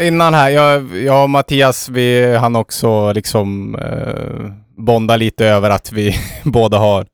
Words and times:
innan 0.00 0.34
här, 0.34 0.50
jag, 0.50 0.96
jag 0.96 1.22
och 1.22 1.30
Mattias, 1.30 1.88
vi 1.88 2.36
han 2.36 2.56
också 2.56 3.12
liksom 3.12 3.74
eh, 3.74 4.52
bonda 4.76 5.16
lite 5.16 5.46
över 5.46 5.70
att 5.70 5.92
vi 5.92 6.14
båda 6.44 6.78
har 6.78 7.06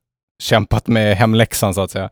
kämpat 0.42 0.88
med 0.88 1.16
hemläxan 1.16 1.74
så 1.74 1.80
att 1.82 1.90
säga. 1.90 2.10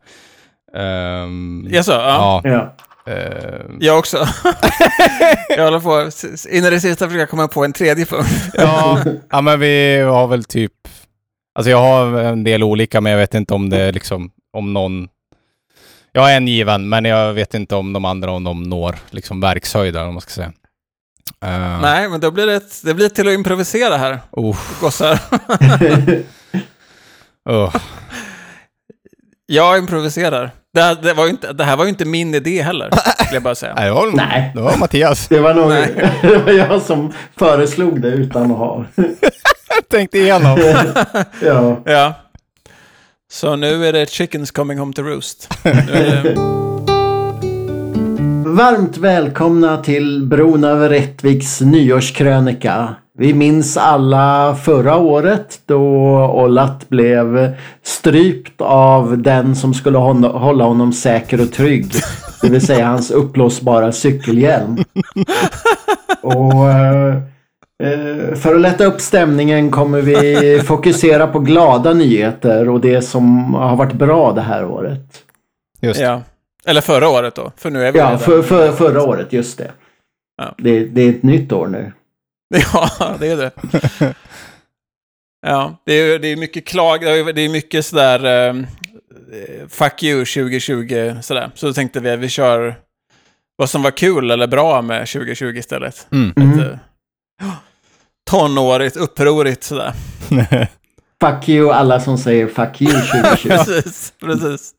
Um, 1.23 1.67
Jaså? 1.71 1.91
Ja. 1.91 2.41
Ja. 2.43 2.75
eh, 3.13 3.61
Jag 3.79 3.99
också. 3.99 4.17
jag 5.57 5.63
håller 5.63 5.79
på, 5.79 5.99
s- 5.99 6.45
in 6.45 6.65
i 6.65 6.69
det 6.69 6.79
sista 6.79 7.07
försöka 7.07 7.25
komma 7.27 7.47
på 7.47 7.65
en 7.65 7.73
tredje 7.73 8.05
punkt. 8.05 8.29
ja, 8.53 8.99
ja, 9.31 9.41
men 9.41 9.59
vi 9.59 9.99
har 9.99 10.27
väl 10.27 10.43
typ, 10.43 10.71
alltså 11.55 11.69
jag 11.71 11.77
har 11.77 12.19
en 12.19 12.43
del 12.43 12.63
olika, 12.63 13.01
men 13.01 13.11
jag 13.11 13.19
vet 13.19 13.33
inte 13.33 13.53
om 13.53 13.69
det 13.69 13.81
är 13.81 13.93
liksom, 13.93 14.31
om 14.57 14.73
någon, 14.73 15.07
jag 16.11 16.21
har 16.21 16.31
en 16.31 16.47
given, 16.47 16.89
men 16.89 17.05
jag 17.05 17.33
vet 17.33 17.53
inte 17.53 17.75
om 17.75 17.93
de 17.93 18.05
andra, 18.05 18.31
om 18.31 18.43
de 18.43 18.63
når 18.63 18.95
liksom 19.09 19.41
verkshöjden, 19.41 20.07
om 20.07 20.13
man 20.13 20.21
ska 20.21 20.29
säga. 20.31 20.51
Uh, 21.45 21.81
Nej, 21.81 22.09
men 22.09 22.19
då 22.19 22.31
blir 22.31 22.47
det, 22.47 22.55
ett- 22.55 22.81
det 22.83 22.93
blir 22.93 23.09
till 23.09 23.27
att 23.27 23.33
improvisera 23.33 23.97
här, 23.97 24.19
Oh, 24.31 24.57
gossar. 24.81 25.19
oh. 27.49 27.75
Jag 29.45 29.77
improviserar. 29.77 30.51
Det, 30.73 30.81
här- 30.81 30.95
det, 31.01 31.13
var 31.13 31.23
ju 31.25 31.29
inte, 31.29 31.53
det 31.53 31.63
här 31.63 31.77
var 31.77 31.83
ju 31.85 31.89
inte 31.89 32.05
min 32.05 32.35
idé 32.35 32.61
heller, 32.61 32.89
vill 33.19 33.33
jag 33.33 33.43
bara 33.43 33.55
säga. 33.55 33.73
Nej, 33.75 33.85
det 33.85 33.91
var, 33.91 34.11
Nej. 34.11 34.51
det 34.55 34.61
var 34.61 34.77
Mattias. 34.77 35.27
Det 35.27 35.39
var 35.39 35.53
nog 35.53 35.69
det 36.21 36.37
var 36.45 36.51
jag 36.53 36.81
som 36.81 37.13
föreslog 37.37 38.01
det 38.01 38.07
utan 38.07 38.51
att 38.51 38.57
ha. 38.57 38.85
Jag 38.95 39.89
tänkte 39.89 40.17
igenom. 40.19 40.59
Ja. 41.41 41.81
Ja. 41.85 42.13
Så 43.31 43.55
nu 43.55 43.87
är 43.87 43.93
det 43.93 44.09
chickens 44.09 44.51
coming 44.51 44.77
home 44.79 44.93
to 44.93 45.01
roost. 45.01 45.49
Varmt 48.47 48.97
välkomna 48.97 49.77
till 49.77 50.25
Bron 50.25 50.63
över 50.63 50.89
Rättviks 50.89 51.61
nyårskrönika. 51.61 52.95
Vi 53.17 53.33
minns 53.33 53.77
alla 53.77 54.55
förra 54.55 54.97
året 54.97 55.61
då 55.65 55.81
Ollat 56.27 56.89
blev 56.89 57.55
strypt 57.83 58.61
av 58.61 59.17
den 59.17 59.55
som 59.55 59.73
skulle 59.73 59.97
hålla 59.97 60.63
honom 60.63 60.93
säker 60.93 61.41
och 61.41 61.51
trygg. 61.51 61.91
Det 62.41 62.49
vill 62.49 62.65
säga 62.65 62.87
hans 62.87 63.11
uppblåsbara 63.11 63.91
cykelhjälm. 63.91 64.77
Och 66.21 66.69
eh, 66.69 67.15
eh, 67.83 68.35
för 68.35 68.55
att 68.55 68.61
lätta 68.61 68.85
upp 68.85 69.01
stämningen 69.01 69.71
kommer 69.71 70.01
vi 70.01 70.59
fokusera 70.65 71.27
på 71.27 71.39
glada 71.39 71.93
nyheter 71.93 72.69
och 72.69 72.81
det 72.81 73.01
som 73.01 73.53
har 73.53 73.75
varit 73.75 73.93
bra 73.93 74.31
det 74.31 74.41
här 74.41 74.65
året. 74.65 75.05
Just 75.81 76.01
ja. 76.01 76.21
Eller 76.65 76.81
förra 76.81 77.09
året 77.09 77.35
då, 77.35 77.51
för 77.57 77.69
nu 77.69 77.85
är 77.85 77.91
vi 77.91 77.99
Ja, 77.99 78.17
för, 78.17 78.41
för, 78.41 78.71
förra 78.71 79.03
året, 79.03 79.33
just 79.33 79.57
det. 79.57 79.71
Ja. 80.37 80.55
Det, 80.57 80.85
det 80.85 81.01
är 81.01 81.09
ett 81.09 81.23
nytt 81.23 81.51
år 81.51 81.67
nu. 81.67 81.91
Ja, 82.73 83.15
det 83.19 83.27
är 83.27 83.37
det. 83.37 83.51
Ja, 85.47 85.81
det 85.85 85.93
är, 85.93 86.19
det 86.19 86.27
är 86.27 86.37
mycket 86.37 86.67
klag, 86.67 87.01
det 87.01 87.41
är 87.41 87.49
mycket 87.49 87.85
sådär 87.85 88.47
eh, 88.47 88.53
fuck 89.69 90.03
you 90.03 90.25
2020 90.25 91.15
sådär. 91.21 91.51
Så 91.55 91.67
då 91.67 91.73
tänkte 91.73 91.99
vi 91.99 92.11
att 92.11 92.19
vi 92.19 92.29
kör 92.29 92.75
vad 93.55 93.69
som 93.69 93.83
var 93.83 93.91
kul 93.91 94.31
eller 94.31 94.47
bra 94.47 94.81
med 94.81 95.07
2020 95.07 95.45
istället. 95.45 96.07
Mm. 96.11 96.33
Mm. 96.37 96.49
Lite 96.49 96.79
tonårigt, 98.29 98.95
upprorigt 98.95 99.63
sådär. 99.63 99.93
Fuck 101.21 101.49
you 101.49 101.71
alla 101.71 101.99
som 101.99 102.17
säger 102.17 102.47
fuck 102.47 102.81
you 102.81 102.91
2020. 102.91 103.47
precis, 103.49 104.13
precis. 104.19 104.71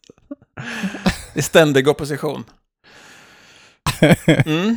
I 1.36 1.42
ständig 1.42 1.88
opposition. 1.88 2.44
Mm. 4.46 4.76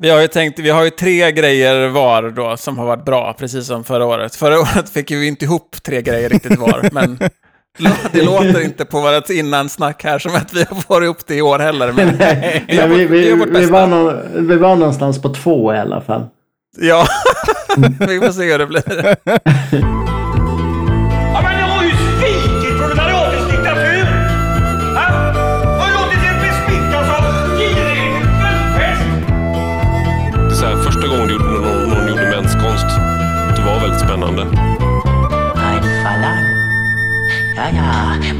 Vi 0.00 0.10
har 0.10 0.20
ju 0.20 0.28
tänkt, 0.28 0.58
vi 0.58 0.70
har 0.70 0.84
ju 0.84 0.90
tre 0.90 1.32
grejer 1.32 1.88
var 1.88 2.30
då 2.30 2.56
som 2.56 2.78
har 2.78 2.86
varit 2.86 3.04
bra, 3.04 3.32
precis 3.38 3.66
som 3.66 3.84
förra 3.84 4.04
året. 4.06 4.34
Förra 4.34 4.60
året 4.60 4.90
fick 4.90 5.10
vi 5.10 5.26
inte 5.26 5.44
ihop 5.44 5.76
tre 5.82 6.02
grejer 6.02 6.28
riktigt 6.28 6.58
var, 6.58 6.88
men 6.92 7.18
det 8.12 8.22
låter 8.22 8.60
inte 8.64 8.84
på 8.84 9.00
vårt 9.00 9.30
innansnack 9.30 10.04
här 10.04 10.18
som 10.18 10.34
att 10.34 10.52
vi 10.52 10.64
har 10.64 10.76
fått 10.76 11.02
ihop 11.02 11.26
det 11.26 11.34
i 11.34 11.42
år 11.42 11.58
heller. 11.58 11.92
Men 11.92 12.16
Nej, 12.18 12.64
vi 12.68 12.78
har 12.78 12.88
vi, 12.88 13.06
vi 13.06 13.34
vi, 13.34 13.44
vi, 13.60 13.66
var 13.66 13.86
nå, 13.86 14.22
vi 14.34 14.56
var 14.56 14.76
någonstans 14.76 15.22
på 15.22 15.34
två 15.34 15.74
i 15.74 15.78
alla 15.78 16.00
fall. 16.00 16.26
ja, 16.78 17.06
vi 17.98 18.20
får 18.20 18.32
se 18.32 18.52
hur 18.52 18.58
det 18.58 18.66
blir. 18.66 20.15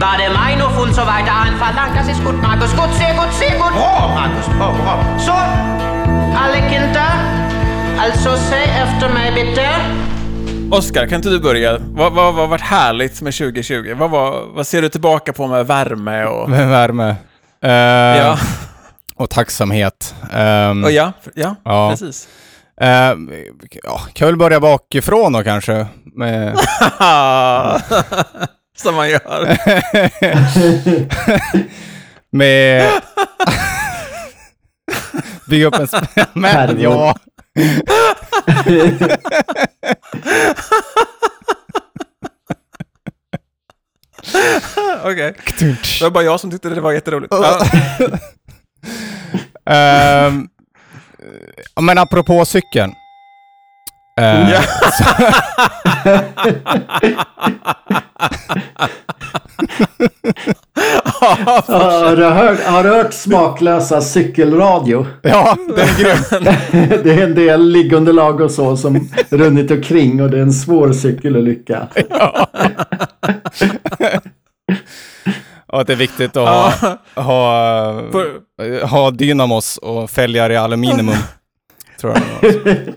Der 0.00 0.30
Meinung 0.30 0.76
und 0.82 0.94
so 0.94 1.02
weiter 1.02 1.32
ein 1.46 1.56
Verlangen. 1.58 1.96
Das 1.96 2.08
ist 2.08 2.24
gut, 2.24 2.42
Markus. 2.42 2.70
Gut, 2.76 2.94
sehr 2.94 3.14
gut, 3.14 3.32
sehr 3.32 3.50
gut. 3.56 3.72
Oh, 3.74 4.08
Markus. 4.08 4.46
Oh, 4.60 4.74
oh. 4.90 5.18
So, 5.18 5.32
alle 6.42 6.60
Kinder. 6.70 7.12
Also 8.00 8.36
säg 8.36 8.64
efter 8.64 9.08
mig 9.08 9.32
bitte. 9.34 9.66
Oskar, 10.70 11.06
kan 11.06 11.16
inte 11.16 11.28
du 11.28 11.40
börja? 11.40 11.78
Vad 11.78 12.12
vad 12.12 12.34
vad 12.34 12.34
har 12.34 12.46
varit 12.46 12.60
härligt 12.62 13.20
med 13.22 13.34
2020? 13.34 13.94
Vad, 13.98 14.10
var, 14.10 14.46
vad 14.54 14.66
ser 14.66 14.82
du 14.82 14.88
tillbaka 14.88 15.32
på 15.32 15.46
med 15.46 15.66
värme 15.66 16.24
och... 16.24 16.50
Med 16.56 16.68
värme. 16.68 17.16
Eh, 17.62 17.70
Ja, 18.18 18.38
Och 19.16 19.30
tacksamhet. 19.30 20.14
Ehm, 20.32 20.84
och 20.84 20.90
ja, 20.90 21.12
ja, 21.34 21.54
Ja. 21.64 21.90
precis. 21.90 22.28
eh, 22.80 23.12
ja, 23.84 24.00
kan 24.12 24.26
väl 24.28 24.36
börja 24.36 24.60
bakifrån 24.60 25.32
då 25.32 25.42
kanske. 25.42 25.86
Med, 26.16 26.56
Som 28.76 28.94
man 28.94 29.08
gör. 29.10 29.58
med 32.36 32.90
bygga 35.48 35.66
upp 35.66 35.74
en... 35.74 35.86
sp- 35.86 36.26
Men 36.32 36.50
Härvor. 36.56 36.82
ja. 36.82 37.14
Okej. 45.04 45.34
Det 45.58 46.00
var 46.02 46.10
bara 46.10 46.24
jag 46.24 46.40
som 46.40 46.50
tyckte 46.50 46.68
det 46.68 46.80
var 46.80 46.92
jätteroligt. 46.92 47.34
Ja, 47.34 47.60
men 51.80 51.98
apropå 51.98 52.44
cykeln. 52.44 52.92
Ja. 54.16 54.60
Har 61.66 62.16
du 62.16 62.24
hört, 62.24 62.60
har 62.60 62.82
du 62.82 62.88
hört 62.88 63.14
smaklösa 63.14 64.00
cykelradio? 64.00 65.06
ja, 65.22 65.56
den 65.68 65.78
är 65.78 65.98
grym. 65.98 66.44
Det 67.04 67.12
är 67.12 67.22
en 67.22 67.34
del 67.34 67.68
liggunderlag 67.68 68.40
och 68.40 68.50
så 68.50 68.76
som 68.76 69.08
runnit 69.30 69.70
omkring 69.70 70.22
och 70.22 70.30
det 70.30 70.38
är 70.38 70.42
en 70.42 70.52
svår 70.52 70.92
cykelolycka. 70.92 71.88
Och 75.66 75.80
att 75.80 75.86
det 75.86 75.92
är 75.92 75.96
viktigt 75.96 76.36
att 76.36 76.48
ha, 76.48 76.72
ha, 77.22 78.02
För- 78.12 78.86
ha 78.86 79.10
dynamos 79.10 79.76
och 79.76 80.10
fälgar 80.10 80.50
i 80.50 80.56
aluminium. 80.56 81.10
Tror 82.00 82.12
jag. 82.40 82.52
det 82.64 82.94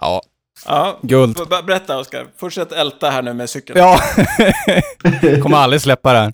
ja, 0.00 0.22
Ja. 0.66 0.98
guld. 1.02 1.36
Ber- 1.36 1.44
ber- 1.46 1.62
Berätta 1.62 1.98
Oskar, 1.98 2.26
fortsätt 2.40 2.72
älta 2.72 3.10
här 3.10 3.22
nu 3.22 3.32
med 3.34 3.50
cykeln. 3.50 3.78
Ja, 3.78 4.00
kommer 5.42 5.56
aldrig 5.56 5.82
släppa 5.82 6.12
det. 6.12 6.32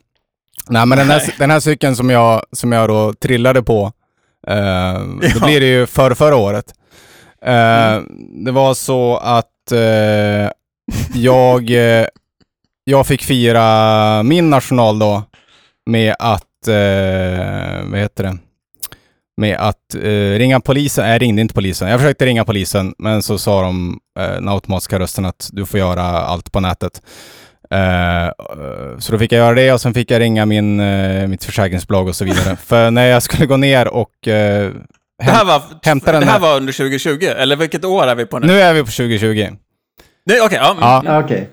Nej, 0.68 0.86
men 0.86 0.98
den 0.98 1.10
här, 1.10 1.34
den 1.38 1.50
här 1.50 1.60
cykeln 1.60 1.96
som 1.96 2.10
jag, 2.10 2.42
som 2.52 2.72
jag 2.72 2.88
då 2.88 3.12
trillade 3.12 3.62
på, 3.62 3.92
eh, 4.46 4.92
då 5.00 5.26
Ja. 5.40 5.46
blir 5.46 5.60
det 5.60 5.66
ju 5.66 5.86
för 5.86 6.14
förra 6.14 6.36
året. 6.36 6.64
Eh, 7.42 8.00
Det 8.44 8.50
var 8.52 8.74
så 8.74 9.16
att 9.16 9.72
eh, 9.72 10.50
jag, 11.14 11.70
eh, 11.70 12.06
jag 12.84 13.06
fick 13.06 13.22
fira 13.22 14.22
min 14.22 14.50
nationaldag 14.50 15.22
med 15.86 16.16
att, 16.18 16.68
eh, 16.68 17.84
vad 17.90 17.98
heter 18.00 18.22
det? 18.24 18.38
Med 19.36 19.56
att 19.58 19.94
eh, 19.94 20.38
ringa 20.38 20.60
polisen. 20.60 21.08
Jag 21.08 21.22
ringde 21.22 21.42
inte 21.42 21.54
polisen. 21.54 21.88
Jag 21.88 22.00
försökte 22.00 22.26
ringa 22.26 22.44
polisen, 22.44 22.94
men 22.98 23.22
så 23.22 23.38
sa 23.38 23.62
de, 23.62 23.98
eh, 24.18 24.24
den 24.30 24.48
automatiska 24.48 24.98
rösten, 24.98 25.24
att 25.24 25.48
du 25.52 25.66
får 25.66 25.80
göra 25.80 26.02
allt 26.02 26.52
på 26.52 26.60
nätet. 26.60 27.02
Eh, 27.70 28.30
så 28.98 29.12
då 29.12 29.18
fick 29.18 29.32
jag 29.32 29.38
göra 29.38 29.54
det 29.54 29.72
och 29.72 29.80
sen 29.80 29.94
fick 29.94 30.10
jag 30.10 30.20
ringa 30.20 30.46
min, 30.46 30.80
eh, 30.80 31.26
mitt 31.26 31.44
försäkringsbolag 31.44 32.08
och 32.08 32.16
så 32.16 32.24
vidare. 32.24 32.56
För 32.66 32.90
när 32.90 33.06
jag 33.06 33.22
skulle 33.22 33.46
gå 33.46 33.56
ner 33.56 33.88
och 33.88 34.28
eh, 34.28 34.70
Det 35.18 35.30
här 35.30 35.44
var, 35.44 35.62
Hämta 35.82 36.12
den 36.12 36.20
det 36.20 36.26
här 36.26 36.32
här. 36.32 36.40
var 36.40 36.56
under 36.56 36.72
2020, 36.72 37.24
eller 37.24 37.56
vilket 37.56 37.84
år 37.84 38.06
är 38.06 38.14
vi 38.14 38.26
på 38.26 38.38
nu? 38.38 38.46
nu 38.46 38.60
är 38.60 38.74
vi 38.74 38.80
på 38.80 38.90
2020. 38.90 39.48
Nej, 40.26 40.40
Okej, 40.40 40.58
ja. 40.62 40.70
mm. 40.70 40.78
Ja. 40.82 41.02
Ja, 41.04 41.20
Okej. 41.24 41.50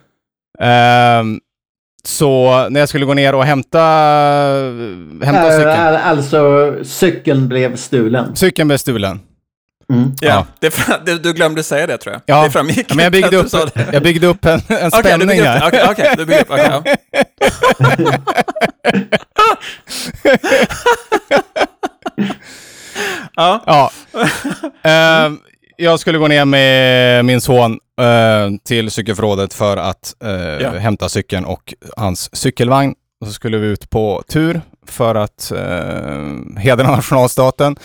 Så 2.08 2.70
när 2.70 2.80
jag 2.80 2.90
skulle 2.90 3.06
gå 3.06 3.14
ner 3.14 3.36
och 3.36 3.46
hämta, 3.46 3.80
hämta 5.24 5.52
cykeln. 5.52 5.70
Äh, 5.70 6.08
alltså, 6.08 6.74
cykeln 6.84 7.48
blev 7.48 7.76
stulen. 7.76 8.36
Cykeln 8.36 8.68
blev 8.68 8.78
stulen. 8.78 9.20
Mm. 9.94 10.12
Ja, 10.22 10.46
Ja. 10.62 10.70
Det, 11.06 11.24
du 11.24 11.34
glömde 11.34 11.64
säga 11.64 11.88
det 11.88 11.98
tror 11.98 12.14
jag. 12.14 12.22
Ja, 12.26 12.44
det 12.44 12.52
framgick 12.52 12.86
Ja, 12.90 12.96
men 12.96 13.04
jag 13.04 13.12
byggde 13.12 13.38
upp, 13.38 13.48
jag 13.92 14.04
byggde 14.04 14.28
upp 14.28 14.46
en, 14.46 14.62
en 14.68 14.92
spänning 14.92 15.28
byggde 15.28 15.44
upp 15.44 15.48
här. 15.48 15.68
Okej, 15.68 15.88
okej, 15.92 16.14
du 16.18 16.26
byggde 16.26 16.42
upp 16.42 16.52
okej, 16.52 16.68
ja. 16.70 16.84
ja. 23.36 23.64
Ja. 23.66 23.92
Ehm, 24.90 25.40
jag 25.84 26.00
skulle 26.00 26.18
gå 26.18 26.28
ner 26.28 26.46
med 26.46 27.26
min 27.26 27.42
son 27.42 27.80
eh, 28.02 28.50
till 28.66 28.92
cykelförrådet 28.92 29.54
för 29.54 29.78
att 29.78 30.16
eh, 30.24 30.32
Ja. 30.32 30.70
hämta 30.72 31.10
cykeln 31.10 31.46
och 31.46 31.74
hans 31.98 32.36
cykelvagn. 32.36 32.94
Och 33.22 33.28
så 33.28 33.34
skulle 33.34 33.58
vi 33.58 33.68
ut 33.68 33.90
på 33.90 34.24
tur 34.28 34.62
för 34.88 35.16
att 35.16 35.52
uh, 35.56 36.58
hedra 36.58 36.92
nationalstaten. 36.96 37.76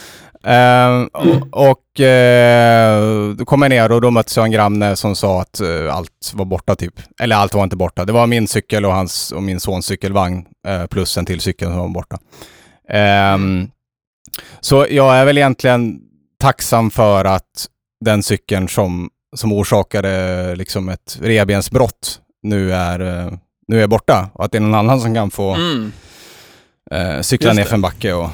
Ehm, 0.45 1.07
och 1.13 1.71
och 1.71 2.01
eh, 2.01 3.29
då 3.35 3.45
kom 3.45 3.63
jag 3.63 3.69
ner 3.71 3.93
och 3.93 4.01
då 4.01 4.11
möttes 4.11 4.37
jag 4.37 4.45
en 4.47 4.51
granne 4.53 4.97
som 4.97 5.17
sa 5.17 5.41
att 5.41 5.61
eh, 5.61 5.95
allt 5.97 6.33
var 6.35 6.45
borta 6.45 6.77
typ. 6.77 6.95
Eller 7.21 7.37
allt 7.37 7.55
var 7.55 7.65
inte 7.65 7.77
borta. 7.77 8.05
Det 8.05 8.13
var 8.13 8.27
min 8.27 8.49
cykel 8.49 8.85
och 8.87 8.93
hans 8.93 9.33
och 9.33 9.43
min 9.43 9.61
sons 9.61 9.87
cykelvagn 9.87 10.45
eh, 10.69 10.87
plus 10.87 11.19
en 11.19 11.27
till 11.27 11.41
cykel 11.41 11.69
som 11.69 11.79
var 11.79 11.89
borta. 11.89 12.19
Ehm, 12.91 13.71
så 14.61 14.87
jag 14.91 15.17
är 15.17 15.25
väl 15.25 15.39
egentligen 15.39 15.99
tacksam 16.41 16.91
för 16.91 17.25
att 17.25 17.67
den 18.05 18.23
cykeln 18.23 18.69
som, 18.69 19.11
som 19.37 19.53
orsakade 19.53 20.55
liksom 20.57 20.89
ett 20.89 21.19
revbensbrott 21.23 22.21
nu 22.43 22.73
är, 22.75 23.01
eh, 23.27 23.33
nu 23.69 23.83
är 23.83 23.87
borta. 23.87 24.31
Och 24.33 24.45
att 24.45 24.53
det 24.53 24.59
är 24.59 24.63
någon 24.63 24.75
annan 24.75 25.01
som 25.01 25.15
kan 25.15 25.31
få 25.31 25.55
Mm. 25.55 25.93
eh, 26.91 27.21
cykla 27.21 27.53
ner 27.53 27.65
för 27.65 27.75
en 27.75 27.81
backe 27.83 28.13
och 28.13 28.31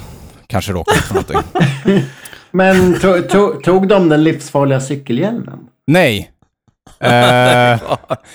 kanske 0.47 0.71
råka 0.71 0.95
ut 0.95 1.01
för 1.03 1.13
någonting. 1.13 1.37
Men 2.51 2.99
to, 2.99 3.21
to, 3.29 3.61
tog 3.63 3.87
de 3.87 4.09
den 4.09 4.23
livsfarliga 4.23 4.81
cykelhjälmen? 4.81 5.59
Nej. 5.87 6.31
Eh, 6.99 7.79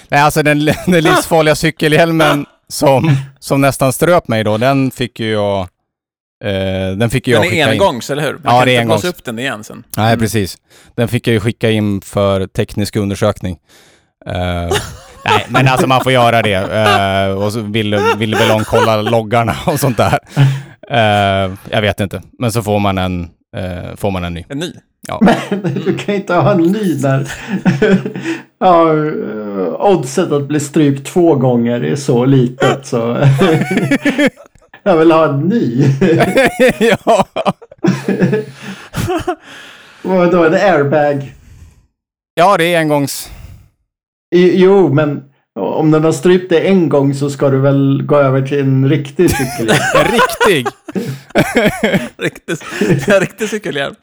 nej, 0.08 0.20
alltså 0.20 0.42
den, 0.42 0.64
den 0.86 1.04
livsfarliga 1.04 1.54
cykelhjälmen 1.54 2.46
som, 2.68 3.16
som 3.38 3.60
nästan 3.60 3.92
ströp 3.92 4.28
mig 4.28 4.44
då, 4.44 4.56
den 4.58 4.90
fick 4.90 5.20
ju 5.20 5.30
jag... 5.32 5.68
Eh, 6.44 6.96
den 6.96 7.10
fick 7.10 7.26
ju 7.26 7.32
jag 7.32 7.42
Den 7.42 7.46
är 7.46 7.50
skicka 7.50 7.74
in. 7.74 7.80
engångs, 7.80 8.10
eller 8.10 8.22
hur? 8.22 8.32
Man 8.32 8.40
Ja, 8.44 8.50
kan 8.58 8.66
det 8.66 8.72
är 8.72 8.80
inte 8.80 8.82
engångs. 8.82 9.04
upp 9.04 9.24
den 9.24 9.38
igen 9.38 9.64
sen. 9.64 9.84
Nej, 9.96 10.18
precis. 10.18 10.58
Den 10.96 11.08
fick 11.08 11.26
jag 11.26 11.34
ju 11.34 11.40
skicka 11.40 11.70
in 11.70 12.00
för 12.00 12.46
teknisk 12.46 12.96
undersökning. 12.96 13.56
Eh, 14.26 14.32
nej, 15.24 15.46
men 15.48 15.68
alltså 15.68 15.86
man 15.86 16.00
får 16.02 16.12
göra 16.12 16.42
det. 16.42 16.54
Eh, 16.54 17.34
och 17.44 17.52
så 17.52 17.60
vill, 17.60 17.98
vill 18.16 18.34
väl 18.34 18.48
de 18.48 18.64
kolla 18.64 19.02
loggarna 19.02 19.56
och 19.66 19.80
sånt 19.80 19.96
där. 19.96 20.18
Eh, 20.90 21.52
jag 21.70 21.80
vet 21.82 22.00
inte. 22.00 22.22
Men 22.38 22.52
så 22.52 22.62
får 22.62 22.78
man 22.78 22.98
en, 22.98 23.28
får 23.96 24.10
man 24.10 24.24
en 24.24 24.34
ny. 24.34 24.44
En 24.48 24.58
ny. 24.58 24.72
Du 25.84 25.98
kan 25.98 26.14
inte 26.14 26.34
ha 26.34 26.52
en 26.52 26.60
ny 26.60 26.94
där. 26.94 27.32
ja, 28.60 28.92
oddset 29.78 30.32
att 30.32 30.42
bli 30.48 30.60
strypt 30.60 31.06
två 31.06 31.34
gånger 31.34 31.84
är 31.84 31.96
så 31.96 32.24
litet 32.24 32.86
så. 32.86 33.16
Jag 34.82 34.96
vill 34.96 35.10
ha 35.10 35.28
en 35.28 35.40
ny. 35.40 35.84
ja. 36.78 37.26
Och 40.02 40.30
då 40.30 40.48
det 40.48 40.72
airbag. 40.72 41.34
ja, 42.34 42.56
det 42.56 42.74
är 42.74 42.78
engångs... 42.78 43.30
Jo, 44.34 44.92
men 44.94 45.22
om 45.60 45.90
den 45.90 46.04
har 46.04 46.12
strypt 46.12 46.50
dig 46.50 46.66
en 46.66 46.88
gång 46.88 47.14
så 47.14 47.30
ska 47.30 47.48
du 47.48 47.58
väl 47.58 48.02
gå 48.02 48.16
över 48.16 48.42
till 48.46 48.60
en 48.60 48.88
riktig 48.88 49.30
cykel. 49.30 49.70
En 49.94 50.12
riktig! 50.12 50.66
Riktig, 52.16 52.56
en 53.14 53.20
riktig 53.20 53.48
cykelhjälm. 53.48 53.94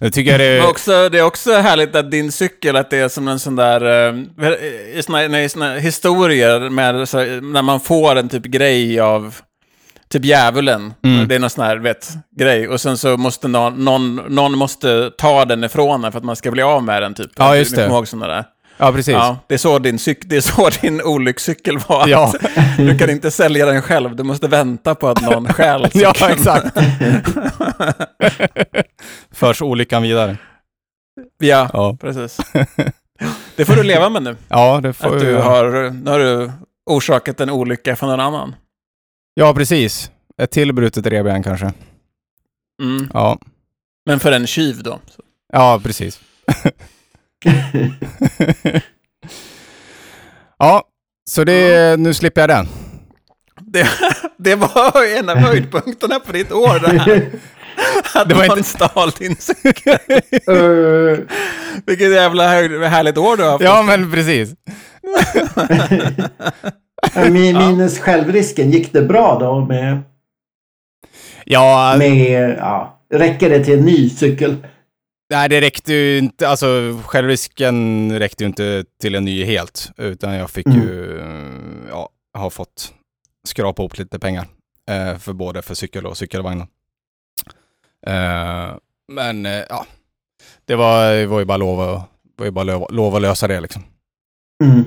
Jag 0.00 0.12
tycker 0.12 0.30
jag 0.30 0.38
Men 0.38 0.62
det... 0.62 0.70
också, 0.70 1.08
det 1.08 1.18
är 1.18 1.22
också 1.22 1.52
härligt 1.52 1.96
att 1.96 2.10
din 2.10 2.32
cykel, 2.32 2.76
att 2.76 2.90
det 2.90 2.98
är 2.98 3.08
som 3.08 3.28
en 3.28 3.38
sån 3.38 3.56
där... 3.56 4.08
eh, 4.08 4.98
I 4.98 5.02
såna, 5.02 5.42
i 5.42 5.48
såna 5.48 5.74
historier 5.74 6.70
med, 6.70 7.08
så, 7.08 7.18
när 7.24 7.62
man 7.62 7.80
får 7.80 8.16
en 8.16 8.28
typ 8.28 8.44
grej 8.44 9.00
av 9.00 9.34
typ 10.08 10.24
djävulen. 10.24 10.94
Mm. 11.04 11.28
Det 11.28 11.34
är 11.34 11.38
någon 11.38 11.50
sån 11.50 11.64
här, 11.64 11.76
vet, 11.76 12.08
grej. 12.36 12.68
Och 12.68 12.80
sen 12.80 12.98
så 12.98 13.16
måste 13.16 13.48
någon, 13.48 13.84
någon, 13.84 14.16
någon 14.16 14.58
måste 14.58 15.10
ta 15.18 15.44
den 15.44 15.64
ifrån 15.64 16.04
en 16.04 16.12
för 16.12 16.18
att 16.18 16.24
man 16.24 16.36
ska 16.36 16.50
bli 16.50 16.62
av 16.62 16.84
med 16.84 17.02
den 17.02 17.14
typ. 17.14 17.30
Ja, 17.36 17.56
just 17.56 17.76
det. 17.76 17.82
kommer 17.82 17.96
ihåg 17.96 18.08
såna 18.08 18.26
där. 18.26 18.44
Ja, 18.78 18.92
precis. 18.92 19.12
Ja, 19.12 19.38
det 19.46 19.54
är 19.54 19.58
så 19.58 19.78
din, 19.78 19.98
cyk, 19.98 20.18
det 20.24 20.36
är 20.36 20.40
så 20.40 20.68
din 20.80 21.02
olyckscykel 21.02 21.78
var. 21.78 22.02
att 22.02 22.08
Ja. 22.08 22.32
Du 22.76 22.98
kan 22.98 23.10
inte 23.10 23.30
sälja 23.30 23.66
den 23.66 23.82
själv, 23.82 24.16
du 24.16 24.22
måste 24.22 24.48
vänta 24.48 24.94
på 24.94 25.08
att 25.08 25.22
någon 25.22 25.52
stjäl 25.52 25.84
cykeln. 25.92 26.14
Ja, 26.20 26.30
exakt. 26.30 26.76
Förs 29.30 29.62
olyckan 29.62 30.02
vidare. 30.02 30.36
Ja, 31.38 31.70
Ja, 31.72 31.96
precis. 32.00 32.38
Det 33.56 33.64
får 33.64 33.74
du 33.74 33.82
leva 33.82 34.08
med 34.08 34.22
nu. 34.22 34.36
ja 34.48 34.80
det 34.82 34.92
får 34.92 35.14
Att 35.16 35.20
du 35.20 35.30
jag- 35.30 35.42
har, 35.42 35.90
nu 35.90 36.10
har 36.10 36.18
du 36.18 36.52
orsakat 36.86 37.40
en 37.40 37.50
olycka 37.50 37.96
för 37.96 38.06
någon 38.06 38.20
annan. 38.20 38.54
Ja, 39.34 39.54
precis. 39.54 40.10
Ett 40.42 40.50
till 40.50 40.72
brutet 40.72 41.06
revben 41.06 41.42
kanske. 41.42 41.72
Mm. 42.82 43.10
Ja, 43.14 43.38
Men 44.06 44.20
för 44.20 44.32
en 44.32 44.46
tjuv 44.46 44.82
då. 44.82 44.98
Ja 45.52 45.80
precis. 45.84 46.20
ja, 50.58 50.82
så 51.30 51.44
det, 51.44 51.96
nu 52.00 52.14
slipper 52.14 52.40
jag 52.40 52.48
den. 52.50 52.68
Det, 53.60 53.86
det 54.38 54.54
var 54.54 55.18
en 55.18 55.28
av 55.28 55.36
höjdpunkterna 55.46 56.20
på 56.20 56.32
ditt 56.32 56.52
år 56.52 56.78
det 56.78 56.98
här. 56.98 57.30
Att 58.14 58.28
Det 58.28 58.34
var 58.34 58.46
någon 58.46 58.58
inte- 58.58 58.70
stal 58.70 59.10
din 59.18 59.36
cykel. 59.36 59.98
Eh, 60.48 61.18
Vilket 61.86 62.12
jävla 62.12 62.48
höjd, 62.48 62.82
härligt 62.82 63.18
år 63.18 63.36
du 63.36 63.42
har 63.42 63.50
haft. 63.50 63.64
Ja, 63.64 63.82
men 63.82 64.12
precis. 64.12 64.54
min, 67.30 67.58
minus 67.58 67.98
självrisken, 67.98 68.70
gick 68.70 68.92
det 68.92 69.02
bra 69.02 69.38
då 69.40 69.60
med, 69.64 70.02
Ja, 71.44 71.94
med 71.98 72.56
ja, 72.58 73.00
räcker 73.14 73.50
det 73.50 73.64
till 73.64 73.78
en 73.78 73.84
ny 73.84 74.10
cykel? 74.10 74.56
Nej 75.30 75.48
det 75.48 75.60
räckte 75.60 75.92
ju 75.94 76.18
inte, 76.18 76.48
alltså 76.48 76.98
självrisken 77.06 78.12
räckte 78.18 78.44
ju 78.44 78.48
inte 78.48 78.84
till 79.00 79.14
en 79.14 79.24
ny 79.24 79.44
helt, 79.44 79.90
utan 79.96 80.34
jag 80.34 80.50
fick 80.50 80.66
Mm. 80.66 80.78
ju, 80.82 81.22
ja, 81.90 82.08
har 82.34 82.50
fått 82.50 82.92
skrapa 83.48 83.82
ihop 83.82 83.98
lite 83.98 84.18
pengar. 84.18 84.46
Eh, 84.90 85.18
för 85.18 85.32
både 85.32 85.62
för 85.62 85.74
cykel 85.74 86.06
och 86.06 86.16
cykelvagnen. 86.18 86.66
Eh, 88.06 88.74
men 89.12 89.46
eh, 89.46 89.62
ja, 89.68 89.86
det 90.64 90.74
var, 90.74 91.12
det 91.14 91.26
var 91.26 91.38
ju 91.38 91.44
bara 91.44 91.56
lov 91.58 91.80
att, 91.80 92.02
var 92.36 92.44
ju 92.46 92.50
bara 92.50 92.64
lov, 92.64 92.86
lov 92.90 93.16
att 93.16 93.22
lösa 93.22 93.48
det 93.48 93.60
liksom. 93.60 93.82
Mm. 94.64 94.84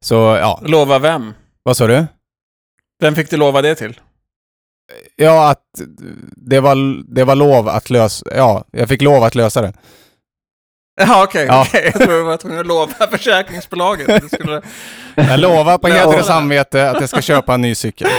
Så 0.00 0.14
ja, 0.14 0.60
Lova 0.64 0.98
vem? 0.98 1.34
vad 1.62 1.76
sa 1.76 1.86
du? 1.86 2.06
Vem 3.00 3.14
fick 3.14 3.30
du 3.30 3.36
lova 3.36 3.62
det 3.62 3.74
till? 3.74 4.00
Ja, 5.16 5.50
att 5.50 5.62
det 6.36 6.60
var, 6.60 7.04
det 7.14 7.24
var 7.24 7.34
lov 7.34 7.68
att 7.68 7.90
lösa, 7.90 8.26
ja, 8.36 8.64
jag 8.70 8.88
fick 8.88 9.02
lov 9.02 9.24
att 9.24 9.34
lösa 9.34 9.62
det. 9.62 9.72
Ja, 11.00 11.24
okej. 11.24 11.46
Ja. 11.46 11.66
okej. 11.68 11.82
Jag 11.84 11.94
tror 11.94 12.12
du 12.18 12.22
var 12.22 12.36
tvungen 12.36 12.60
att 12.60 12.66
lova 12.66 13.06
försäkringsbolaget. 13.10 14.22
Du 14.22 14.28
skulle... 14.28 14.62
Jag 15.14 15.40
lovar 15.40 15.78
på 15.78 15.88
heder 15.88 16.18
och 16.18 16.24
samvete 16.24 16.90
att 16.90 17.00
jag 17.00 17.08
ska 17.08 17.20
köpa 17.20 17.54
en 17.54 17.60
ny 17.60 17.74
cykel. 17.74 18.08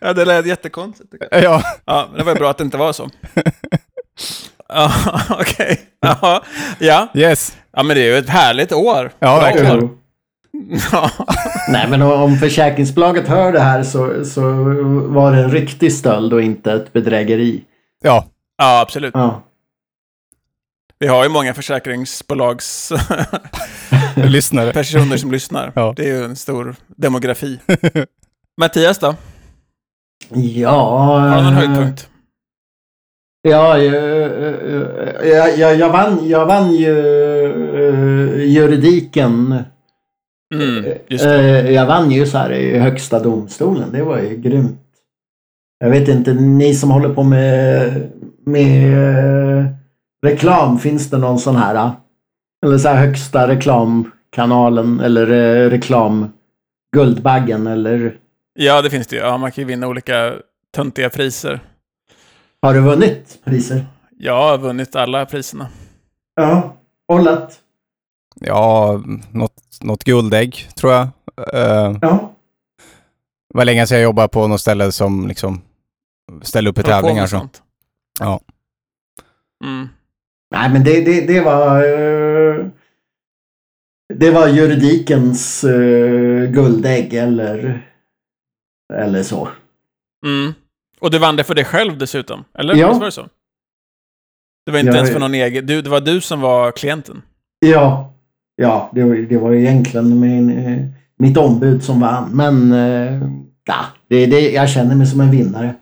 Ja, 0.00 0.12
det 0.12 0.24
lät 0.24 0.46
jättekonstigt. 0.46 1.12
Ja, 1.30 1.62
Ja, 1.84 2.08
men 2.10 2.18
det 2.18 2.24
var 2.24 2.34
bra 2.34 2.50
att 2.50 2.58
det 2.58 2.64
inte 2.64 2.76
var 2.76 2.92
så. 2.92 3.10
Ja, 4.68 4.92
okej. 5.30 5.80
Ja, 6.00 6.42
ja. 6.78 7.08
yes. 7.14 7.56
ja, 7.72 7.82
men 7.82 7.96
det 7.96 8.02
är 8.02 8.06
ju 8.06 8.18
ett 8.18 8.28
härligt 8.28 8.72
år. 8.72 9.12
Ja, 9.18 9.40
verkligen. 9.40 9.82
år. 9.82 9.90
Ja. 10.92 11.10
Nej 11.68 11.88
men 11.88 12.02
om 12.02 12.36
försäkringsbolaget 12.36 13.28
hör 13.28 13.52
det 13.52 13.60
här 13.60 13.82
så, 13.82 14.24
så 14.24 14.40
var 15.08 15.32
det 15.32 15.42
en 15.42 15.50
riktig 15.50 15.92
stöld 15.92 16.32
och 16.32 16.42
inte 16.42 16.72
ett 16.72 16.92
bedrägeri. 16.92 17.64
Ja, 18.02 18.26
ja, 18.58 18.80
absolut. 18.80 19.14
Ja. 19.14 19.42
Vi 20.98 21.06
har 21.06 21.22
ju 21.22 21.28
många 21.28 21.54
försäkringsbolags 21.54 22.92
lyssnare. 24.16 24.72
personer 24.72 25.16
som 25.16 25.32
lyssnar. 25.32 25.72
Ja. 25.74 25.92
Det 25.96 26.02
är 26.10 26.18
ju 26.18 26.24
en 26.24 26.36
stor 26.36 26.76
demografi. 26.86 27.60
Mattias 28.60 28.98
då? 28.98 29.14
Ja... 30.34 30.98
Har 30.98 31.36
du 31.36 31.42
någon 31.42 31.52
eh, 31.52 31.58
höjdpunkt? 31.58 32.08
Ja, 33.42 33.78
jag, 33.78 33.94
jag, 35.26 35.58
jag, 35.58 35.76
jag, 35.76 35.90
vann, 35.90 36.28
jag 36.28 36.46
vann 36.46 36.72
ju 36.74 36.98
eh, 37.88 38.44
juridiken. 38.44 39.64
Mm, 40.62 40.82
det. 41.08 41.24
Eh, 41.24 41.70
Jag 41.70 41.86
vann 41.86 42.10
ju 42.10 42.26
så 42.26 42.38
här 42.38 42.52
i 42.52 42.78
högsta 42.78 43.18
domstolen. 43.22 43.92
Det 43.92 44.02
var 44.02 44.18
ju 44.18 44.36
grymt. 44.36 44.80
Jag 45.78 45.90
vet 45.90 46.08
inte, 46.08 46.32
ni 46.34 46.74
som 46.74 46.90
håller 46.90 47.14
på 47.14 47.22
med, 47.22 47.92
med 48.46 48.92
eh, 49.58 49.64
reklam, 50.26 50.78
finns 50.78 51.10
det 51.10 51.18
någon 51.18 51.38
sån 51.38 51.56
här? 51.56 51.74
eh, 51.74 51.90
Eller 52.66 52.78
så 52.78 52.88
här 52.88 53.06
högsta 53.06 53.48
reklam 53.48 54.10
reklamkanalen 54.32 55.00
eller 55.00 55.30
eh, 55.30 55.70
reklam 55.70 56.32
Guldbaggen 56.96 57.66
eller 57.66 58.16
Ja, 58.54 58.82
det 58.82 58.90
finns 58.90 59.06
det 59.06 59.16
ju. 59.16 59.22
Ja, 59.22 59.36
man 59.38 59.52
kan 59.52 59.62
ju 59.62 59.68
vinna 59.68 59.86
olika 59.88 60.34
töntiga 60.74 61.10
priser. 61.10 61.60
har 62.62 62.74
du 62.74 62.80
vunnit 62.80 63.38
priser? 63.44 63.86
Jag 64.18 64.42
har 64.42 64.58
vunnit 64.58 64.96
alla 64.96 65.26
priserna. 65.26 65.68
Ja. 66.34 66.76
Ollat? 67.12 67.58
Ja, 68.40 69.02
något, 69.30 69.62
något 69.82 70.04
guldägg 70.04 70.68
tror 70.76 70.92
jag. 70.92 71.02
Eh, 71.54 71.96
Ja. 72.02 72.30
Det 73.48 73.58
var 73.58 73.64
länge 73.64 73.86
sedan 73.86 73.98
jag 73.98 74.04
jobbade 74.04 74.28
på 74.28 74.46
något 74.46 74.60
ställe 74.60 74.92
som 74.92 75.28
liksom 75.28 75.60
ställer 76.42 76.70
upp 76.70 76.78
i 76.78 76.82
tävlingar. 76.82 77.26
Sånt. 77.26 77.62
Ja. 78.20 78.40
Mm. 79.64 79.88
Nej 80.54 80.70
men 80.70 80.84
det, 80.84 81.00
det, 81.04 81.26
det 81.26 81.40
var 81.40 81.76
eh, 81.84 82.66
Det 84.14 84.30
var 84.30 84.48
juridikens 84.48 85.64
eh, 85.64 86.50
guldägg 86.50 87.14
eller 87.14 87.82
Eller 88.94 89.22
så. 89.22 89.48
Mm. 90.26 90.52
Och 91.00 91.10
du 91.10 91.18
vann 91.18 91.36
det 91.36 91.44
för 91.44 91.54
dig 91.54 91.64
själv 91.64 91.98
dessutom? 91.98 92.44
Eller? 92.58 92.74
Ja. 92.74 92.88
Visst 92.88 92.98
var 93.00 93.06
det 93.06 93.12
så? 93.12 93.28
Det 94.66 94.72
var 94.72 94.78
inte 94.78 94.90
Ja, 94.92 94.96
ens 94.96 95.10
för 95.10 95.20
någon 95.20 95.34
egen... 95.34 95.66
Du, 95.66 95.82
det 95.82 95.90
var 95.90 96.00
du 96.00 96.20
som 96.20 96.40
var 96.40 96.72
klienten? 96.72 97.22
Ja. 97.58 98.13
Ja, 98.56 98.90
det, 98.94 99.04
var- 99.04 99.14
det 99.28 99.36
var 99.38 99.52
egentligen 99.52 100.20
min, 100.20 100.58
eh, 100.58 100.86
mitt 101.18 101.36
ombud 101.36 101.84
som 101.84 102.00
vann. 102.00 102.30
Men 102.32 102.72
eh, 102.72 103.28
ja, 103.64 103.84
det, 104.08 104.26
det, 104.26 104.50
jag 104.50 104.70
känner 104.70 104.94
mig 104.94 105.06
som 105.06 105.20
en 105.20 105.30
vinnare. 105.30 105.74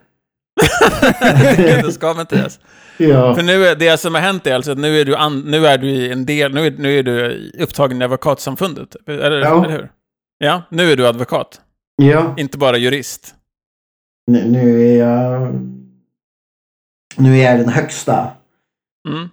det 1.56 1.92
ska 1.92 2.14
Mattias. 2.14 2.60
Ja. 2.98 3.34
För 3.34 3.42
nu 3.42 3.66
är 3.66 3.76
det 3.76 3.96
som 4.00 4.14
har 4.14 4.20
hänt 4.22 4.46
är 4.46 4.54
alltså 4.54 4.72
att 4.72 4.78
nu 4.78 5.00
är 5.00 5.04
du, 5.04 5.16
an, 5.16 5.40
nu 5.40 5.66
är 5.66 5.78
du 5.78 5.88
i 5.90 6.12
en 6.12 6.26
del, 6.26 6.54
nu 6.54 6.66
är, 6.66 6.70
nu 6.70 6.98
är 6.98 7.02
du 7.02 7.50
upptagen 7.60 8.02
i 8.02 8.04
advokatsamfundet. 8.04 8.96
Eller, 9.06 9.40
Ja. 9.40 9.64
eller 9.64 9.76
hur? 9.76 9.90
Ja, 10.38 10.62
nu 10.70 10.92
är 10.92 10.96
du 10.96 11.06
advokat. 11.06 11.60
ja. 11.96 12.34
Inte 12.38 12.58
bara 12.58 12.76
jurist. 12.76 13.34
Nu, 14.26 14.44
nu 14.50 14.88
är 14.88 14.98
jag... 14.98 15.52
Nu 17.16 17.38
är 17.38 17.50
jag 17.50 17.58
den 17.60 17.68
högsta. 17.68 18.30
Mm. 19.08 19.28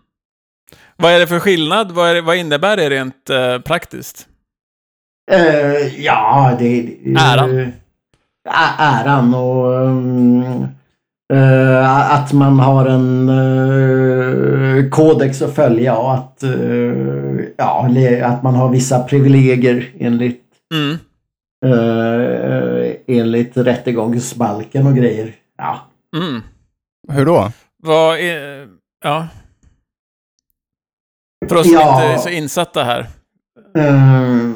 Vad 1.01 1.11
är 1.11 1.19
det 1.19 1.27
för 1.27 1.39
skillnad? 1.39 1.91
Vad, 1.91 2.09
är 2.09 2.13
det, 2.15 2.21
vad 2.21 2.35
innebär 2.37 2.77
det 2.77 2.89
rent 2.89 3.29
eh, 3.29 3.59
praktiskt? 3.59 4.27
Eh, 5.31 6.01
ja, 6.03 6.55
det... 6.59 6.81
det- 7.03 7.19
Äran. 7.19 7.59
Ä- 8.49 8.75
äran 8.79 9.33
och... 9.33 9.65
um, 9.73 10.43
eh, 11.33 12.11
att 12.13 12.33
man 12.33 12.59
har 12.59 12.85
en 12.85 13.29
eh, 13.29 14.89
kodex 14.89 15.41
att 15.41 15.55
följa 15.55 15.97
och 15.97 16.13
att, 16.13 16.43
ja, 17.57 17.89
att 18.23 18.43
man 18.43 18.55
har 18.55 18.69
vissa 18.69 19.03
privilegier 19.03 19.89
enligt, 19.99 20.43
Mm. 20.73 20.97
uh, 21.75 22.91
enligt 23.07 23.57
rättegångsbalken 23.57 24.87
och 24.87 24.95
grejer. 24.95 25.33
Ja. 25.57 25.79
Mm. 26.17 26.41
Hur 27.11 27.25
då? 27.25 27.51
Vad 27.83 28.19
är... 28.19 28.67
Ja. 29.03 29.27
För 31.47 31.55
oss 31.55 31.65
som 31.67 31.73
Ja. 31.73 31.93
inte 32.03 32.13
är 32.13 32.17
så 32.17 32.29
insatta 32.29 32.83
här. 32.83 33.07
Eh, 33.77 34.49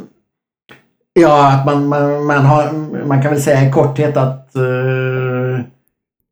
ja, 1.13 1.51
att 1.51 1.65
man, 1.65 1.87
man, 1.87 2.25
man, 2.25 2.45
har, 2.45 2.71
man 3.05 3.21
kan 3.21 3.31
väl 3.31 3.41
säga 3.41 3.67
i 3.69 3.71
korthet 3.71 4.17
att 4.17 4.55
eh, 4.55 5.59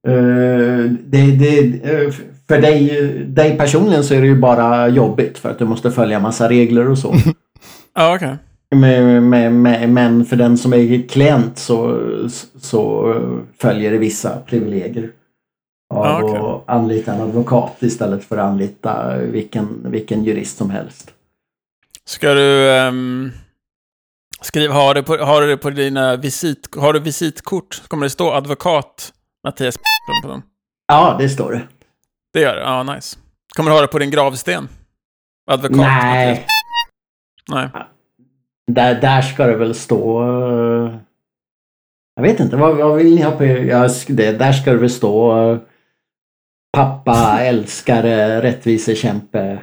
eh, 0.08 0.86
det, 1.05 1.31
det, 1.31 1.81
för 2.48 2.62
dig, 2.62 2.89
dig 3.27 3.58
personligen 3.58 4.03
så 4.03 4.13
är 4.13 4.22
det 4.22 4.27
ju 4.27 4.39
bara 4.39 4.88
jobbigt 4.88 5.38
för 5.38 5.50
att 5.51 5.60
du 5.60 5.65
måste 5.65 5.91
följa 5.91 6.20
massa 6.20 6.50
regler 6.50 6.89
och 6.89 6.98
så. 6.98 7.13
Ja, 7.96 8.15
okej. 8.15 8.36
Men, 8.75 9.29
men, 9.29 9.62
men- 9.62 9.93
men 9.93 10.25
för 10.25 10.36
den 10.36 10.58
som 10.58 10.74
är 10.74 11.08
klient 11.08 11.58
så, 11.58 12.00
så 12.62 13.13
följer 13.62 13.91
det 13.91 13.98
vissa 13.98 14.38
privilegier. 14.46 15.10
Av 15.92 16.06
Ja, 16.06 16.24
okej. 16.24 16.38
att 16.38 16.64
anlita 16.76 17.14
en 17.14 17.22
advokat 17.22 17.76
istället 17.80 18.24
för 18.24 18.38
att 18.38 18.44
anlita 18.46 19.18
vilken, 19.18 19.92
vilken 19.92 20.24
jurist 20.24 20.58
som 20.58 20.70
helst. 20.70 21.14
Ska 22.06 22.34
du... 22.34 22.72
ehm, 22.72 23.32
skriva, 24.42 24.74
har, 24.74 24.94
du 24.94 25.04
på, 25.04 25.18
har 25.18 25.42
du 25.42 25.58
på 25.58 25.70
dina 25.70 26.16
visit... 26.16 26.76
Har 26.76 26.94
du 26.94 27.00
visitkort? 27.00 27.82
Kommer 27.88 28.06
det 28.06 28.10
stå 28.10 28.32
advokat 28.32 29.14
Mattias 29.48 29.78
på 30.22 30.28
dem? 30.28 30.42
Ja, 30.88 31.16
det 31.20 31.30
står 31.30 31.52
det. 31.52 31.62
Det 32.34 32.40
gör 32.40 32.56
det? 32.56 32.62
Ja, 32.62 32.84
nice. 32.84 33.18
Kommer 33.56 33.70
du 33.72 33.76
ha 33.76 33.82
det 33.82 33.88
på 33.88 34.00
din 34.00 34.12
gravsten? 34.12 34.68
Advokat 35.52 35.78
Nej. 35.78 36.30
Mattias? 36.30 36.46
Nej. 37.74 37.86
Där, 38.72 39.02
där 39.02 39.22
ska 39.22 39.46
det 39.48 39.56
väl 39.56 39.76
stå... 39.76 40.22
eh, 40.24 40.96
Jag 42.16 42.24
vet 42.24 42.40
inte, 42.40 42.56
vad, 42.56 42.78
vad 42.78 42.98
vill 42.98 43.16
ni 43.16 43.22
ha 43.22 43.32
på? 43.32 43.46
Ja, 43.46 43.90
det, 44.08 44.32
där 44.32 44.52
ska 44.54 44.72
det 44.72 44.78
väl 44.78 44.90
stå 44.90 45.52
eh, 45.52 45.58
Pappa, 46.72 47.40
älskare, 47.42 48.42
rättvisekämpe. 48.42 49.60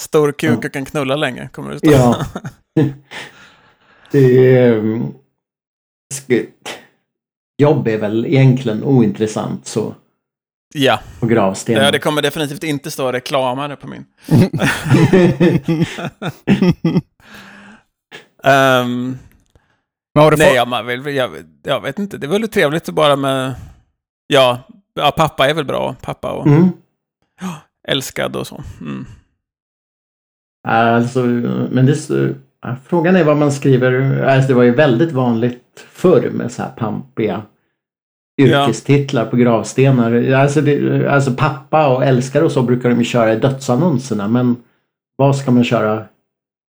Stor 0.00 0.32
kuk 0.32 0.64
och 0.64 0.72
kan 0.72 0.84
knulla 0.84 1.16
länge, 1.16 1.48
kommer 1.48 1.70
det 1.72 1.78
stå. 1.78 1.90
Ja. 1.90 2.26
det 4.10 4.56
är, 4.58 4.72
mm, 4.72 5.12
Jobb 7.58 7.88
är 7.88 7.98
väl 7.98 8.26
egentligen 8.26 8.84
ointressant 8.84 9.66
så 9.66 9.94
ja. 10.74 11.00
på 11.20 11.26
gravstenen. 11.26 11.84
Det, 11.84 11.90
det 11.90 11.98
kommer 11.98 12.22
definitivt 12.22 12.64
inte 12.64 12.90
stå 12.90 13.12
reklamare 13.12 13.76
på 13.76 13.86
min. 13.86 14.04
Men 20.14 20.22
har 20.22 20.30
du 20.30 20.36
nej, 20.36 20.48
fått... 20.48 20.56
jag, 20.56 20.68
man 20.68 20.86
vill, 20.86 21.14
jag, 21.14 21.30
jag 21.62 21.80
vet 21.80 21.98
inte. 21.98 22.18
Det 22.18 22.26
är 22.26 22.28
väl 22.28 22.48
trevligt 22.48 22.88
att 22.88 22.94
bara 22.94 23.16
med... 23.16 23.54
Ja, 24.26 24.62
ja, 24.94 25.10
pappa 25.16 25.48
är 25.48 25.54
väl 25.54 25.64
bra. 25.64 25.96
Pappa 26.02 26.32
och 26.32 26.46
Mm. 26.46 26.68
älskad 27.88 28.36
och 28.36 28.46
så. 28.46 28.62
Mm. 28.80 29.06
Alltså, 30.68 31.20
men 31.70 31.86
det, 31.86 32.10
ja, 32.62 32.76
frågan 32.86 33.16
är 33.16 33.24
vad 33.24 33.36
man 33.36 33.52
skriver. 33.52 34.22
Alltså, 34.22 34.48
det 34.48 34.54
var 34.54 34.62
ju 34.62 34.74
väldigt 34.74 35.12
vanligt 35.12 35.86
förr 35.90 36.30
med 36.30 36.52
så 36.52 36.62
här 36.62 36.70
pampiga 36.70 37.42
yrkestitlar 38.40 39.26
på 39.26 39.36
gravstenar. 39.36 40.32
Alltså, 40.32 40.60
det, 40.60 41.06
alltså 41.08 41.34
pappa 41.34 41.88
och 41.88 42.04
älskare 42.04 42.44
och 42.44 42.52
så 42.52 42.62
brukar 42.62 42.88
de 42.90 42.98
ju 42.98 43.04
köra 43.04 43.32
i 43.32 43.36
dödsannonserna. 43.36 44.28
Men 44.28 44.56
vad 45.16 45.36
ska 45.36 45.50
man 45.50 45.64
köra? 45.64 46.04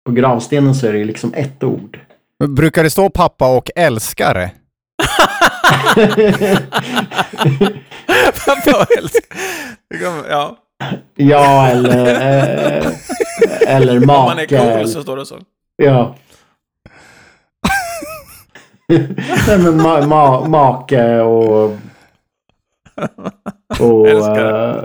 På 0.06 0.12
gravstenen 0.12 0.74
så 0.74 0.86
är 0.86 0.92
det 0.92 0.98
ju 0.98 1.04
liksom 1.04 1.34
ett 1.34 1.64
ord. 1.64 2.00
Brukar 2.48 2.82
det 2.82 2.90
stå 2.90 3.10
pappa 3.10 3.56
och 3.56 3.70
älskare? 3.76 4.50
Ja, 10.28 10.56
Ja, 11.14 11.68
eller, 11.68 12.06
eh, 12.06 12.92
eller 13.66 13.96
om 13.96 14.06
make. 14.06 14.18
man 14.28 14.38
är 14.38 14.46
cool 14.78 14.88
så 14.88 15.02
står 15.02 15.16
det 15.16 15.26
så. 15.26 15.38
Ja. 15.76 16.16
Nej, 19.48 19.58
men 19.58 19.82
ma 19.82 20.06
ma 20.06 20.48
make 20.48 21.20
och... 21.20 21.76
Och 23.80 24.08
eh, 24.38 24.84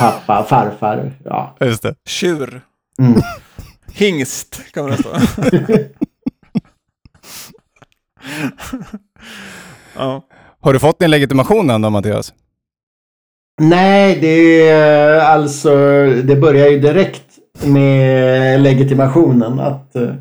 pappa, 0.00 0.44
farfar. 0.44 1.12
Ja. 1.24 1.56
Just 1.60 1.82
det. 1.82 1.94
Tjur. 2.06 2.60
Mm. 2.98 3.20
Hingst, 3.92 4.72
kommer 4.74 4.90
det 4.90 4.96
stå. 4.96 5.10
Ja. 9.98 10.22
Har 10.60 10.72
du 10.72 10.78
fått 10.78 10.98
din 10.98 11.10
legitimation 11.10 11.70
än 11.70 11.82
då, 11.82 11.90
Mattias? 11.90 12.34
Nej, 13.60 14.18
det 14.20 14.68
är 14.68 15.20
alltså... 15.20 15.70
Det 16.24 16.36
börjar 16.36 16.68
ju 16.68 16.80
direkt 16.80 17.38
med 17.64 18.60
legitimationen. 18.60 19.60
Att... 19.60 19.96
eh, 19.96 20.14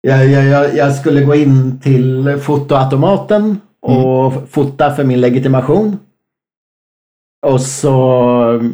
jag, 0.00 0.26
jag, 0.26 0.44
jag, 0.44 0.76
jag 0.76 0.94
skulle 0.94 1.24
gå 1.24 1.34
in 1.34 1.80
till 1.80 2.38
fotoautomaten 2.42 3.60
och 3.82 4.32
fota 4.50 4.94
för 4.94 5.04
min 5.04 5.20
legitimation. 5.20 5.98
Och 7.46 7.60
så 7.60 8.72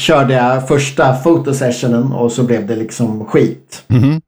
körde 0.00 0.34
jag 0.34 0.68
första 0.68 1.16
fotosessionen 1.16 2.12
och 2.12 2.32
så 2.32 2.42
blev 2.42 2.66
det 2.66 2.76
liksom 2.76 3.26
skit. 3.26 3.84
Mhm. 3.86 4.20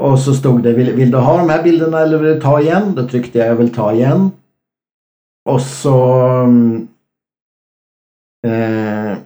Och 0.00 0.18
så 0.18 0.34
stod 0.34 0.62
det, 0.62 0.72
vill, 0.72 0.92
vill 0.92 1.10
du 1.10 1.18
ha 1.18 1.36
de 1.36 1.48
här 1.48 1.62
bilderna 1.62 2.00
eller 2.00 2.18
vill 2.18 2.34
du 2.34 2.40
ta 2.40 2.60
igen? 2.60 2.94
Då 2.94 3.08
tryckte 3.08 3.38
jag, 3.38 3.48
jag 3.48 3.54
vill 3.54 3.74
ta 3.74 3.92
igen. 3.92 4.30
Och 5.50 5.60
så... 5.60 6.12
mm, 6.44 6.88
Eh, 8.46 9.16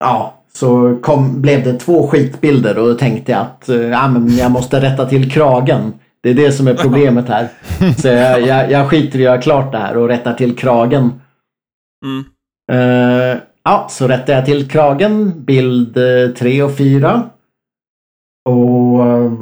ja, 0.00 0.34
så 0.52 0.98
kom, 1.02 1.40
blev 1.42 1.64
det 1.64 1.78
två 1.78 2.06
skitbilder 2.06 2.78
och 2.78 2.88
då 2.88 2.94
tänkte 2.94 3.32
jag 3.32 3.40
att 3.40 3.68
eh, 3.68 3.76
ja, 3.76 4.08
men 4.08 4.36
jag 4.36 4.50
måste 4.50 4.80
rätta 4.80 5.06
till 5.06 5.30
kragen. 5.32 5.92
Det 6.20 6.30
är 6.30 6.34
det 6.34 6.52
som 6.52 6.68
är 6.68 6.74
problemet 6.74 7.28
här. 7.28 7.48
Så 7.98 8.08
jag, 8.08 8.40
jag, 8.40 8.70
jag 8.70 8.90
skiter 8.90 9.18
i 9.18 9.26
att 9.26 9.32
göra 9.32 9.42
klart 9.42 9.72
det 9.72 9.78
här 9.78 9.96
och 9.96 10.08
rättar 10.08 10.34
till 10.34 10.56
kragen. 10.56 11.20
Mm. 12.04 12.24
Eh, 12.72 13.38
ja, 13.64 13.86
så 13.90 14.08
rättar 14.08 14.32
jag 14.32 14.44
till 14.46 14.68
kragen, 14.68 15.44
bild 15.44 15.98
3 16.36 16.62
och 16.62 16.76
4. 16.76 17.22
Och, 18.48 19.06
eh, 19.06 19.32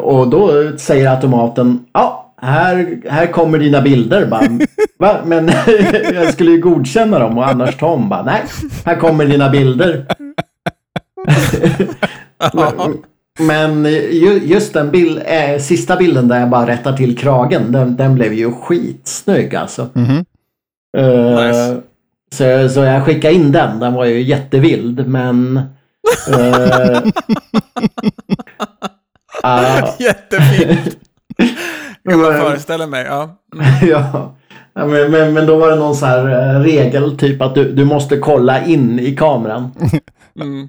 och 0.00 0.28
då 0.30 0.52
säger 0.78 1.10
automaten 1.10 1.84
ja, 1.92 2.34
här, 2.42 2.98
här 3.08 3.26
kommer 3.26 3.58
dina 3.58 3.80
bilder. 3.82 4.26
Bara, 4.26 4.42
Va? 4.98 5.20
Men 5.24 5.50
jag 6.14 6.32
skulle 6.32 6.50
ju 6.50 6.60
godkänna 6.60 7.18
dem 7.18 7.38
och 7.38 7.48
annars 7.48 7.76
Tom 7.76 8.08
bara 8.08 8.22
nej, 8.22 8.42
här 8.84 8.96
kommer 8.96 9.26
dina 9.26 9.50
bilder. 9.50 10.06
Men- 13.38 13.84
ju- 14.10 14.40
just 14.44 14.72
den 14.74 14.90
bild, 14.90 15.22
eh, 15.26 15.58
sista 15.60 15.96
bilden 15.96 16.28
där 16.28 16.40
jag 16.40 16.50
bara 16.50 16.66
rättar 16.66 16.92
till 16.96 17.18
kragen, 17.18 17.72
den, 17.72 17.96
den 17.96 18.14
blev 18.14 18.32
ju 18.32 18.52
skitsnygg 18.52 19.54
alltså. 19.54 19.86
Mhm. 19.92 20.24
Eh, 20.98 21.46
Nice. 21.46 21.80
så, 22.32 22.68
så 22.74 22.80
jag 22.80 23.04
skickade 23.04 23.34
in 23.34 23.52
den, 23.52 23.80
den 23.80 23.94
var 23.94 24.04
ju 24.04 24.22
jättevild 24.22 25.06
men... 25.08 25.56
eh, 26.28 26.98
ah, 29.42 29.88
Jättefint. 29.98 30.96
Jag 32.02 32.20
bara 32.20 32.34
föreställer 32.40 32.86
mig. 32.86 33.04
Ja. 33.04 33.36
ja. 33.82 34.34
Ja, 34.74 34.86
Men, 34.86 35.10
men, 35.10 35.32
men 35.34 35.46
då 35.46 35.56
var 35.56 35.70
det 35.70 35.76
någon 35.76 35.96
så 35.96 36.06
här 36.06 36.54
eh, 36.54 36.60
regel, 36.60 37.18
typ 37.18 37.42
att 37.42 37.54
du, 37.54 37.72
du 37.72 37.84
måste 37.84 38.16
kolla 38.16 38.64
in 38.64 39.00
i 39.00 39.16
kameran. 39.16 39.70
Mm. 40.40 40.68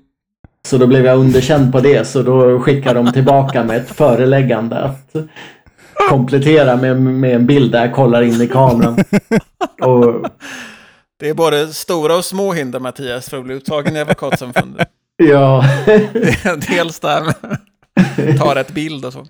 Så 0.68 0.78
då 0.78 0.88
blev 0.88 1.06
jag 1.06 1.18
underkänd 1.20 1.72
på 1.72 1.80
det, 1.80 2.08
så 2.08 2.22
då 2.22 2.60
skickade 2.60 3.04
de 3.04 3.12
tillbaka 3.12 3.63
med 3.63 3.78
ett 3.78 3.90
föreläggande 3.90 4.78
att 4.80 5.16
komplettera 6.10 6.75
med, 6.75 7.01
med 7.01 7.36
en 7.36 7.46
bild 7.46 7.72
där 7.72 7.82
jag 7.86 7.94
kollar 7.96 8.22
in 8.22 8.42
i 8.42 8.48
kameran. 8.48 9.04
Och 9.82 10.25
Det 11.20 11.30
är 11.30 11.34
både 11.34 11.68
stora 11.68 12.16
och 12.16 12.25
små 12.25 12.54
hinder, 12.54 12.80
Mattias, 12.80 13.30
för 13.30 13.38
att 13.38 13.44
bli 13.44 13.56
uttagen 13.56 13.96
i 13.96 14.00
Advokatsamfundet. 14.00 14.88
ja, 15.18 15.66
Dels 16.70 17.00
där 17.00 17.24
ta 18.38 18.55
rätt 18.55 18.72
bild 18.74 19.05
och 19.05 19.13
så. 19.13 19.20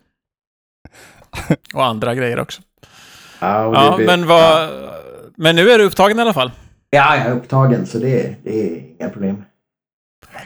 Och 1.73 1.85
andra 1.85 2.15
grejer 2.15 2.39
också. 2.39 2.61
ja, 3.39 3.71
Ja, 3.73 3.95
blir- 3.97 4.05
men 4.05 4.27
vad... 4.27 4.69
Men 5.35 5.55
nu 5.55 5.69
är 5.71 5.77
du 5.77 5.83
upptagen 5.85 6.19
i 6.19 6.21
alla 6.21 6.33
fall. 6.33 6.51
Ja, 6.89 7.15
jag 7.17 7.25
är 7.25 7.31
upptagen 7.35 7.85
så 7.85 7.97
det, 7.97 8.35
det 8.43 8.63
är 8.63 8.83
inga 8.99 9.09
problem. 9.09 9.43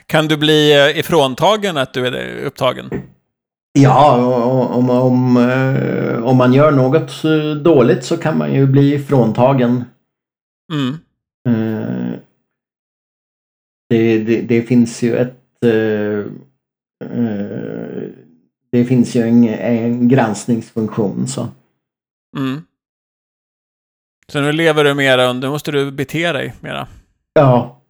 Kan 0.05 0.27
du 0.27 0.38
bli 0.38 0.74
eh, 0.74 1.00
ifråntagen 1.00 1.77
att 1.77 1.94
du 1.94 2.08
är 2.08 2.44
upptagen? 2.46 2.89
Ja, 3.79 4.15
och- 4.25 4.77
om, 4.77 4.89
om, 4.89 5.38
eh, 5.38 6.24
om 6.24 6.38
man 6.38 6.53
gör 6.53 6.72
något 6.72 7.24
eh, 7.24 7.55
dåligt 7.63 8.03
så 8.05 8.17
kan 8.17 8.38
man 8.38 8.53
ju 8.53 8.65
bli 8.67 9.00
fråntagen. 9.00 9.84
Mm. 10.74 10.98
Det, 13.89 14.17
det, 14.24 14.41
det 14.41 14.62
finns 14.62 15.01
ju 15.03 15.15
ett... 15.15 15.41
eh, 18.75 18.79
eh, 18.79 18.84
Det 18.84 18.86
finns 18.86 19.15
ju 19.15 19.22
en, 19.22 19.44
en 19.50 20.08
granskningsfunktion 20.08 21.27
så. 21.27 21.48
Mm. 22.38 22.62
Så 24.27 24.41
nu 24.41 24.51
lever 24.51 24.84
du 24.84 24.94
mera, 24.94 25.34
nu 25.34 25.50
måste 25.50 25.72
du 25.72 25.91
bete 25.91 26.32
dig 26.32 26.53
mera. 26.62 26.88
Ja, 27.34 27.82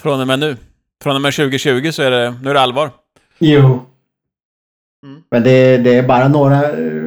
Från 0.00 0.20
och 0.20 0.26
med 0.26 0.38
nu. 0.38 0.56
Från 1.02 1.16
och 1.16 1.22
med 1.22 1.34
2020 1.34 1.90
så 1.92 2.02
är 2.02 2.10
det, 2.10 2.34
nu 2.42 2.50
är 2.50 2.54
det 2.54 2.60
allvar. 2.60 2.90
jo. 3.38 3.80
Mm. 5.06 5.22
Men 5.30 5.42
det, 5.42 5.76
det 5.76 5.94
är 5.94 6.02
bara 6.08 6.28
några, 6.28 6.72
eh, 6.72 7.02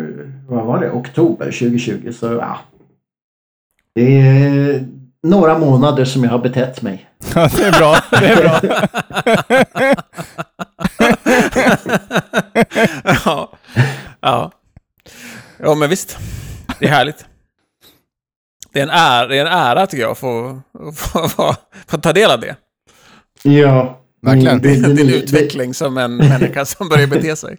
vad 0.48 0.66
var 0.66 0.80
det, 0.80 0.92
oktober 0.92 1.46
2020 1.46 2.12
så 2.12 2.26
ja. 2.26 2.60
Det 3.96 4.20
är 4.20 4.88
några 5.24 5.60
månader 5.60 6.06
som 6.06 6.24
jag 6.24 6.32
har 6.32 6.40
betett 6.40 6.82
mig. 6.82 7.10
Ja, 7.36 7.50
det 7.58 7.64
är 7.64 7.80
bra. 7.80 7.96
Det 8.12 8.26
är 8.26 8.42
bra. 8.42 8.60
ja. 13.26 13.52
ja. 14.22 14.52
Ja, 15.58 15.76
men 15.76 15.90
visst. 15.90 16.18
Det 16.80 16.86
är 16.86 16.90
härligt. 16.90 17.26
Det 18.74 18.80
är 18.80 18.84
en 18.84 18.90
ära, 18.90 19.28
det 19.28 19.38
är 19.38 19.42
en 19.46 19.52
ära 19.54 19.88
tycker 19.88 20.04
jag, 20.04 20.12
att 20.12 20.18
få, 20.18 20.62
få, 20.96 21.30
få, 21.30 21.56
få 21.88 21.98
ta 21.98 22.14
del 22.14 22.32
av 22.32 22.40
det. 22.40 22.56
Ja. 23.44 23.98
Verkligen. 24.22 24.62
Det- 24.62 24.82
det- 24.82 24.94
Din 24.94 25.08
det- 25.08 25.16
utveckling 25.16 25.74
som 25.74 25.98
en 25.98 26.16
människa 26.16 26.66
som 26.66 26.90
börjar 26.90 27.08
bete 27.08 27.36
sig. 27.36 27.58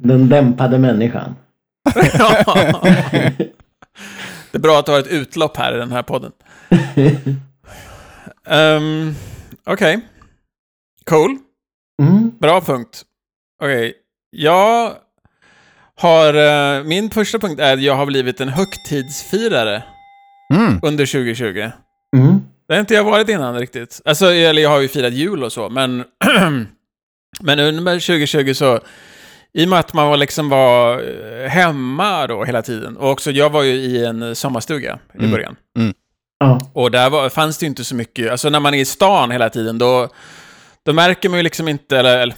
Den, 0.00 0.28
dämpade 0.28 0.78
människan. 0.78 1.34
Ja. 2.18 2.80
Det 4.50 4.58
är 4.58 4.62
bra 4.62 4.78
att 4.78 4.86
du 4.86 4.92
har 4.92 4.98
ett 4.98 5.06
utlopp 5.06 5.56
här 5.56 5.74
i 5.74 5.78
den 5.78 5.92
här 5.92 6.02
podden. 6.02 6.32
Um, 8.48 9.14
Okej. 9.66 10.00
Cool. 11.04 11.38
Mm. 12.02 12.32
Bra 12.40 12.60
punkt. 12.60 13.02
Okej. 13.62 13.94
Jag 14.38 14.92
har... 15.96 16.34
eh, 16.34 16.84
min 16.84 17.10
första 17.10 17.38
punkt 17.38 17.60
är 17.60 17.74
att 17.74 17.82
jag 17.82 17.94
har 17.94 18.06
blivit 18.06 18.40
en 18.40 18.48
högtidsfirare 18.48 19.82
Mm. 20.54 20.78
under 20.82 21.06
2020. 21.06 21.70
Mm. 22.16 22.40
Det 22.68 22.74
har 22.74 22.80
inte 22.80 22.94
jag 22.94 23.04
varit 23.04 23.28
innan 23.28 23.58
riktigt. 23.58 24.00
Alltså, 24.04 24.26
eller 24.32 24.62
jag 24.62 24.70
har 24.70 24.80
ju 24.80 24.88
firat 24.88 25.12
jul 25.12 25.44
och 25.44 25.52
så, 25.52 25.68
men... 25.68 26.04
men 27.40 27.58
under 27.58 27.92
2020 28.00 28.54
så... 28.54 28.80
I 29.52 29.64
och 29.64 29.68
med 29.68 29.78
att 29.78 29.92
man 29.94 30.08
var 30.08 30.16
liksom 30.16 30.48
var 30.48 31.02
eh, 31.42 31.48
hemma 31.48 32.26
då 32.26 32.44
hela 32.44 32.62
tiden. 32.62 32.96
Och 32.96 33.10
också, 33.10 33.30
jag 33.30 33.50
var 33.50 33.62
ju 33.62 33.72
i 33.74 34.04
en 34.04 34.36
sommarstuga 34.36 34.98
i 35.14 35.18
Mm. 35.18 35.30
början. 35.30 35.56
Ja. 36.38 36.60
Och 36.72 36.90
där 36.90 37.10
var, 37.10 37.28
fanns 37.28 37.58
det 37.58 37.64
ju 37.64 37.68
inte 37.68 37.84
så 37.84 37.94
mycket, 37.94 38.30
alltså 38.30 38.50
när 38.50 38.60
man 38.60 38.74
är 38.74 38.78
i 38.78 38.84
stan 38.84 39.30
hela 39.30 39.50
tiden 39.50 39.78
då, 39.78 40.08
då 40.84 40.92
märker 40.92 41.28
man 41.28 41.38
ju 41.38 41.42
liksom 41.42 41.68
inte, 41.68 41.98
eller, 41.98 42.18
eller 42.18 42.34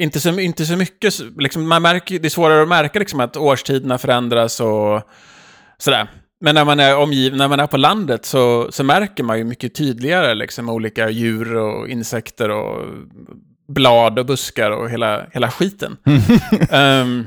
inte, 0.00 0.20
så, 0.20 0.40
inte 0.40 0.66
så 0.66 0.76
mycket, 0.76 1.14
liksom, 1.38 1.68
man 1.68 1.82
märker, 1.82 2.18
det 2.18 2.28
är 2.28 2.30
svårare 2.30 2.62
att 2.62 2.68
märka 2.68 2.98
liksom 2.98 3.20
att 3.20 3.36
årstiderna 3.36 3.98
förändras 3.98 4.60
och 4.60 5.02
sådär. 5.78 6.08
Men 6.40 6.54
när 6.54 6.64
man 6.64 6.80
är 6.80 6.96
omgiven, 6.96 7.38
när 7.38 7.48
man 7.48 7.60
är 7.60 7.66
på 7.66 7.76
landet 7.76 8.26
så, 8.26 8.68
så 8.72 8.84
märker 8.84 9.22
man 9.22 9.38
ju 9.38 9.44
mycket 9.44 9.74
tydligare 9.74 10.34
liksom 10.34 10.68
olika 10.68 11.10
djur 11.10 11.56
och 11.56 11.88
insekter 11.88 12.50
och 12.50 12.84
blad 13.68 14.18
och 14.18 14.26
buskar 14.26 14.70
och 14.70 14.90
hela, 14.90 15.26
hela 15.32 15.50
skiten. 15.50 15.96
Ehm, 16.70 17.26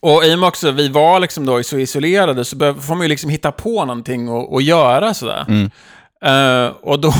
och 0.00 0.24
i 0.24 0.34
och 0.34 0.38
med 0.38 0.46
också 0.46 0.70
vi 0.70 0.88
var 0.88 1.20
liksom 1.20 1.46
då 1.46 1.62
så 1.62 1.78
isolerade 1.78 2.44
så 2.44 2.74
får 2.74 2.94
man 2.94 3.02
ju 3.04 3.08
liksom 3.08 3.30
hitta 3.30 3.52
på 3.52 3.84
någonting 3.84 4.28
och, 4.28 4.52
och 4.52 4.62
göra 4.62 5.14
sådär. 5.14 5.44
Mm. 5.48 5.70
Eh, 6.24 6.72
och 6.82 7.00
då, 7.00 7.12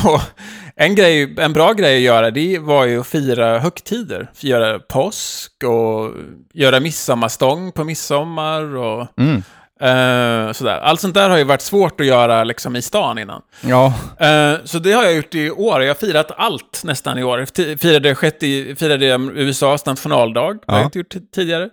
en, 0.81 0.95
grej, 0.95 1.35
en 1.39 1.53
bra 1.53 1.73
grej 1.73 1.95
att 1.95 2.01
göra 2.01 2.31
det 2.31 2.59
var 2.59 2.85
ju 2.85 2.99
att 2.99 3.07
fira 3.07 3.59
högtider. 3.59 4.31
Göra 4.39 4.79
påsk 4.79 5.63
och 5.63 6.11
göra 6.53 6.79
midsommarstång 6.79 7.71
på 7.71 7.83
midsommar 7.83 8.75
och 8.77 9.07
Mm. 9.17 9.35
eh, 9.81 10.51
sådär. 10.53 10.79
Allt 10.79 10.99
sånt 11.01 11.13
där 11.13 11.29
har 11.29 11.37
ju 11.37 11.43
varit 11.43 11.61
svårt 11.61 11.99
att 12.01 12.05
göra 12.07 12.43
liksom 12.43 12.75
i 12.75 12.81
stan 12.81 13.17
innan. 13.17 13.41
Ja. 13.61 13.93
Eh, 14.19 14.53
så 14.65 14.79
det 14.79 14.91
har 14.91 15.03
jag 15.03 15.13
gjort 15.15 15.35
i 15.35 15.49
år. 15.51 15.81
Jag 15.81 15.89
har 15.89 15.95
firat 16.07 16.31
allt 16.37 16.81
nästan 16.83 17.17
i 17.17 17.23
år. 17.23 17.45
T- 17.45 17.77
Firade, 17.77 18.15
sjätte, 18.15 18.75
firade 18.79 19.05
USAs 19.35 19.85
nationaldag. 19.85 20.53
Det 20.53 20.71
har 20.71 20.77
jag 20.77 20.81
Ja. 20.81 20.85
inte 20.85 20.97
gjort 20.99 21.15
tidigare. 21.35 21.69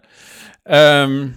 Ehm, 0.71 1.33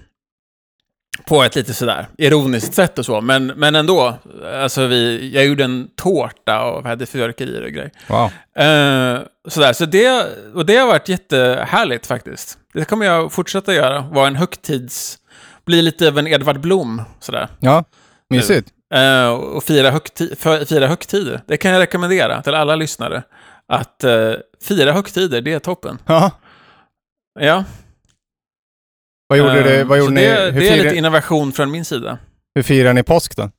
på 1.26 1.44
ett 1.44 1.56
lite 1.56 1.74
sådär 1.74 2.08
ironiskt 2.18 2.74
sätt 2.74 3.00
och 3.00 3.06
så. 3.06 3.22
Men, 3.22 3.48
men 3.48 3.76
ändå. 3.76 4.18
Alltså 4.54 4.86
vi, 4.86 5.32
jag 5.34 5.46
gjorde 5.46 5.64
en 5.64 5.90
tårta 5.96 6.64
och 6.64 6.84
hade 6.84 7.06
fyrverkerier 7.06 7.64
och 7.64 7.72
grejer. 7.72 7.92
Wow. 8.08 8.32
Eh, 8.66 9.20
sådär, 9.48 9.74
så 9.74 9.86
det, 9.86 10.26
och 10.54 10.66
det 10.66 10.78
har 10.78 10.88
varit 10.88 11.10
jättehärligt 11.10 12.08
faktiskt. 12.08 12.58
Det 12.74 12.86
kommer 12.86 13.06
jag 13.06 13.32
fortsätta 13.32 13.74
göra. 13.74 14.02
Vara 14.02 14.28
en 14.28 14.36
högtids... 14.36 15.18
Bli 15.66 15.82
lite 15.82 16.08
av 16.08 16.20
en 16.20 16.28
Edvard 16.28 16.60
Blom, 16.60 17.02
sådär. 17.20 17.48
Ja. 17.60 17.84
Mysigt. 18.30 18.70
Eh, 18.94 19.30
och 19.30 19.64
fira, 19.64 19.92
högti 19.92 20.36
för, 20.36 20.66
fira 20.66 20.88
högtider. 20.88 21.42
Det 21.48 21.58
kan 21.58 21.72
jag 21.72 21.80
rekommendera 21.80 22.42
till 22.42 22.54
alla 22.54 22.76
lyssnare. 22.76 23.24
Att 23.68 24.04
eh, 24.04 24.32
fira 24.64 24.92
högtider, 24.92 25.42
det 25.42 25.54
är 25.54 25.60
toppen. 25.60 25.98
Ja. 26.06 26.32
Ja. 27.40 27.64
Vad 29.30 29.38
gjorde, 29.38 29.60
Eh, 29.60 29.64
det, 29.64 29.84
vad 29.84 29.98
gjorde 30.00 30.16
det, 30.16 30.46
ni? 30.46 30.52
Hur, 30.52 30.62
det 30.62 30.70
är 30.70 30.84
lite 30.84 30.96
innovation 30.96 31.54
från 31.54 31.72
min 31.72 31.86
sida. 31.86 32.18
hur 32.56 32.64
firar 32.64 32.94
ni 32.94 33.04
påsk 33.04 33.36
då? 33.36 33.50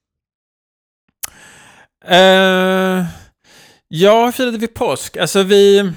Eh, 2.07 3.05
ja, 3.89 4.33
firade 4.33 4.59
vi 4.59 4.67
påsk? 4.67 5.17
Alltså 5.17 5.43
vi... 5.43 5.93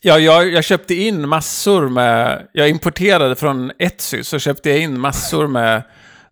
Ja, 0.00 0.18
jag, 0.18 0.52
jag 0.52 0.64
köpte 0.64 0.94
in 0.94 1.28
massor 1.28 1.88
med... 1.88 2.48
Jag 2.52 2.68
importerade 2.68 3.36
från 3.36 3.72
Etsy, 3.78 4.24
så 4.24 4.38
köpte 4.38 4.70
jag 4.70 4.78
in 4.78 5.00
massor 5.00 5.46
med 5.46 5.82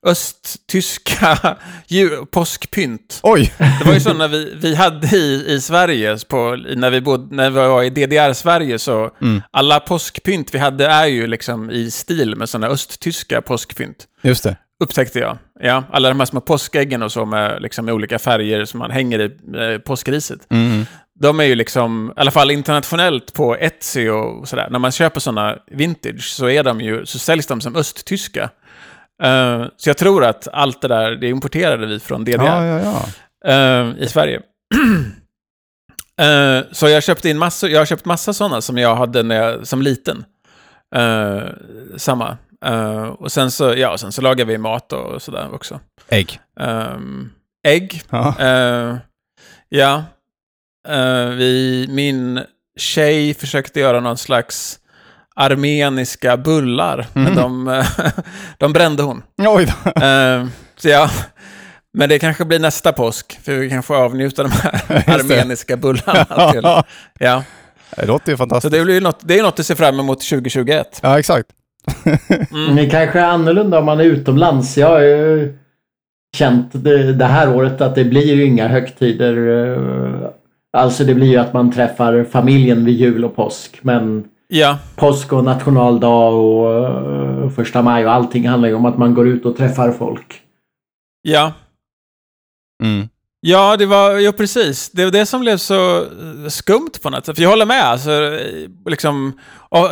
östtyska 0.07 1.57
påskpynt. 2.31 3.21
Oj! 3.23 3.53
Det 3.59 3.85
var 3.87 3.95
ju 3.95 4.01
så 4.01 4.15
när 4.15 4.29
vi, 4.29 4.55
vi 4.61 4.75
hade 4.75 5.17
i, 5.17 5.45
i 5.55 5.61
Sverige, 5.61 6.19
på, 6.29 6.57
när, 6.77 6.91
vi 6.91 7.01
bodde, 7.01 7.37
när 7.37 7.51
vi 7.51 7.57
var 7.59 7.83
i 7.83 7.91
DDR-Sverige, 7.91 8.79
så 8.79 9.11
Mm. 9.21 9.43
alla 9.51 9.81
påskpynt 9.81 10.55
vi 10.55 10.59
hade 10.59 10.87
är 10.87 11.07
ju 11.07 11.27
liksom 11.27 11.71
i 11.71 11.91
stil 11.91 12.37
med 12.37 12.49
sådana 12.49 12.67
östtyska 12.67 13.43
påskpynt. 13.43 14.05
Just 14.23 14.45
det. 14.45 14.57
Upptäckte 14.85 15.19
jag. 15.19 15.39
Ja, 15.61 15.85
alla 15.93 16.09
de 16.09 16.21
här 16.21 16.27
små 16.27 16.41
påskäggen 16.41 17.03
och 17.03 17.13
så 17.13 17.25
med, 17.25 17.63
liksom, 17.63 17.85
med 17.85 17.95
olika 17.95 18.19
färger 18.19 18.65
som 18.65 18.79
man 18.79 18.91
hänger 18.91 19.19
i 19.21 19.25
eh, 19.75 19.79
påskriset. 19.79 20.41
Mm. 20.51 20.87
de 21.21 21.41
är 21.41 21.45
ju 21.45 21.55
liksom, 21.55 22.13
i 22.17 22.21
alla 22.21 22.31
fall 22.31 22.51
internationellt 22.51 23.33
på 23.33 23.57
Etsy 23.57 24.09
och 24.09 24.49
sådär, 24.49 24.69
när 24.71 24.79
man 24.79 24.93
köper 24.93 25.21
sådana 25.21 25.57
vintage 25.71 26.23
så, 26.25 26.49
är 26.49 26.63
de 26.65 26.81
ju, 26.81 27.07
så 27.07 27.19
säljs 27.19 27.47
de 27.47 27.61
som 27.61 27.77
östtyska. 27.77 28.51
Eh, 29.23 29.65
så 29.77 29.89
jag 29.91 29.97
tror 29.97 30.25
att 30.25 30.49
allt 30.53 30.81
det 30.81 30.89
där, 30.89 31.11
det 31.11 31.29
importerade 31.29 31.87
vi 31.87 32.01
från 32.01 32.25
DDR 32.25 32.45
Ja, 32.45 32.65
ja, 32.67 32.81
ja. 32.81 33.51
eh, 33.53 34.03
i 34.03 34.09
Sverige. 34.09 34.41
Eh, 36.21 36.61
så 36.73 36.89
jag 36.89 37.03
köpte 37.03 37.29
in 37.29 37.39
massor, 37.39 37.71
jag 37.71 37.81
har 37.81 37.87
köpt 37.87 38.05
massa 38.05 38.33
sådana 38.33 38.61
som 38.61 38.79
jag 38.79 38.97
hade 38.97 39.23
när 39.23 39.37
jag, 39.37 39.67
som 39.67 39.83
liten. 39.83 40.25
Samma. 41.97 42.37
Och 43.19 43.33
sen 43.33 43.51
så, 43.51 43.75
ja, 43.77 43.99
sen 43.99 44.13
så 44.13 44.23
lagar 44.23 44.45
vi 44.45 44.59
mat 44.59 44.93
och 44.93 45.23
sådär 45.23 45.55
också. 45.55 45.81
Ägg. 46.09 46.41
Ägg. 47.67 48.03
Ja. 49.69 50.05
Vi, 51.37 51.87
min 51.91 52.41
tjej 52.79 53.35
försökte 53.35 53.81
göra 53.81 54.01
någon 54.01 54.19
slags 54.19 54.79
armeniska 55.37 56.37
bullar, 56.37 57.07
men 57.13 57.35
de, 57.35 57.69
eh, 57.69 57.87
de 58.59 58.73
brände 58.73 59.03
hon. 59.03 59.23
Oj 59.39 59.67
då. 59.85 60.07
Eh, 60.07 60.47
så 60.77 60.89
ja, 60.89 61.11
men 61.99 62.09
det 62.09 62.19
kanske 62.19 62.45
blir 62.45 62.59
nästa 62.59 62.93
påsk, 62.93 63.39
för 63.45 63.53
vi 63.53 63.71
kan 63.71 63.83
få 63.83 63.95
avnjuta 63.97 64.43
de 64.43 64.51
här 64.53 64.75
armeniska 65.15 65.77
bullarna. 65.77 66.53
Till, 66.53 66.63
ja. 67.19 67.45
Det 67.97 68.07
låter 68.07 68.33
ju 68.33 68.37
Så 68.37 68.39
fantastiskt. 68.39 68.73
det, 68.73 68.85
blir 68.85 69.01
något, 69.01 69.21
det 69.23 69.39
är 69.39 69.43
något 69.43 69.61
att 69.61 69.67
se 69.67 69.75
fram 69.75 70.01
emot 70.01 70.21
2021. 70.21 71.01
Ja, 71.03 71.19
exakt. 71.19 71.49
Men 72.51 72.77
Det 72.77 72.87
kanske 72.91 73.21
är 73.21 73.25
annorlunda 73.25 73.79
om 73.79 73.85
man 73.85 74.01
är 74.01 74.05
utomlands. 74.05 74.77
Jag 74.79 74.89
har 74.89 75.01
ju 75.01 75.59
känt 76.37 76.69
det, 76.73 77.13
det 77.13 77.25
här 77.25 77.55
året 77.57 77.81
att 77.81 77.95
det 77.95 78.05
blir 78.05 78.35
ju 78.35 78.45
inga 78.45 78.69
högtider. 78.69 79.37
eh, 79.73 80.29
Alltså 80.77 81.05
det 81.05 81.15
blir 81.15 81.27
ju 81.27 81.37
att 81.37 81.53
man 81.53 81.73
träffar 81.73 82.27
familjen 82.33 82.85
vid 82.85 82.95
jul 82.95 83.25
och 83.25 83.37
påsk. 83.37 83.79
Men 83.83 84.25
Ja, 84.49 84.79
påsk 84.97 85.33
och 85.33 85.45
nationaldag 85.45 86.29
och 86.29 86.75
eh, 86.75 87.51
första 87.51 87.83
maj 87.83 88.07
och 88.07 88.13
allting 88.13 88.49
handlar 88.49 88.69
ju 88.69 88.75
om 88.75 88.85
att 88.85 88.99
man 88.99 89.15
går 89.15 89.29
ut 89.29 89.47
och 89.47 89.57
träffar 89.57 89.93
folk. 89.93 90.43
ja. 91.23 91.53
Mm. 92.83 93.09
Ja, 93.41 93.77
det 93.77 93.87
var, 93.87 94.19
ja 94.19 94.33
precis. 94.33 94.91
Det 94.91 95.05
var 95.05 95.13
det 95.13 95.27
som 95.27 95.41
blev 95.41 95.57
så 95.57 95.97
eh, 95.99 96.49
skumt 96.49 96.91
på 97.03 97.11
något 97.11 97.27
sätt. 97.27 97.37
För 97.37 97.43
jag 97.43 97.51
håller 97.51 97.67
med. 97.67 97.83
Alltså, 97.85 98.11
eh, 98.13 98.69
liksom, 98.87 99.39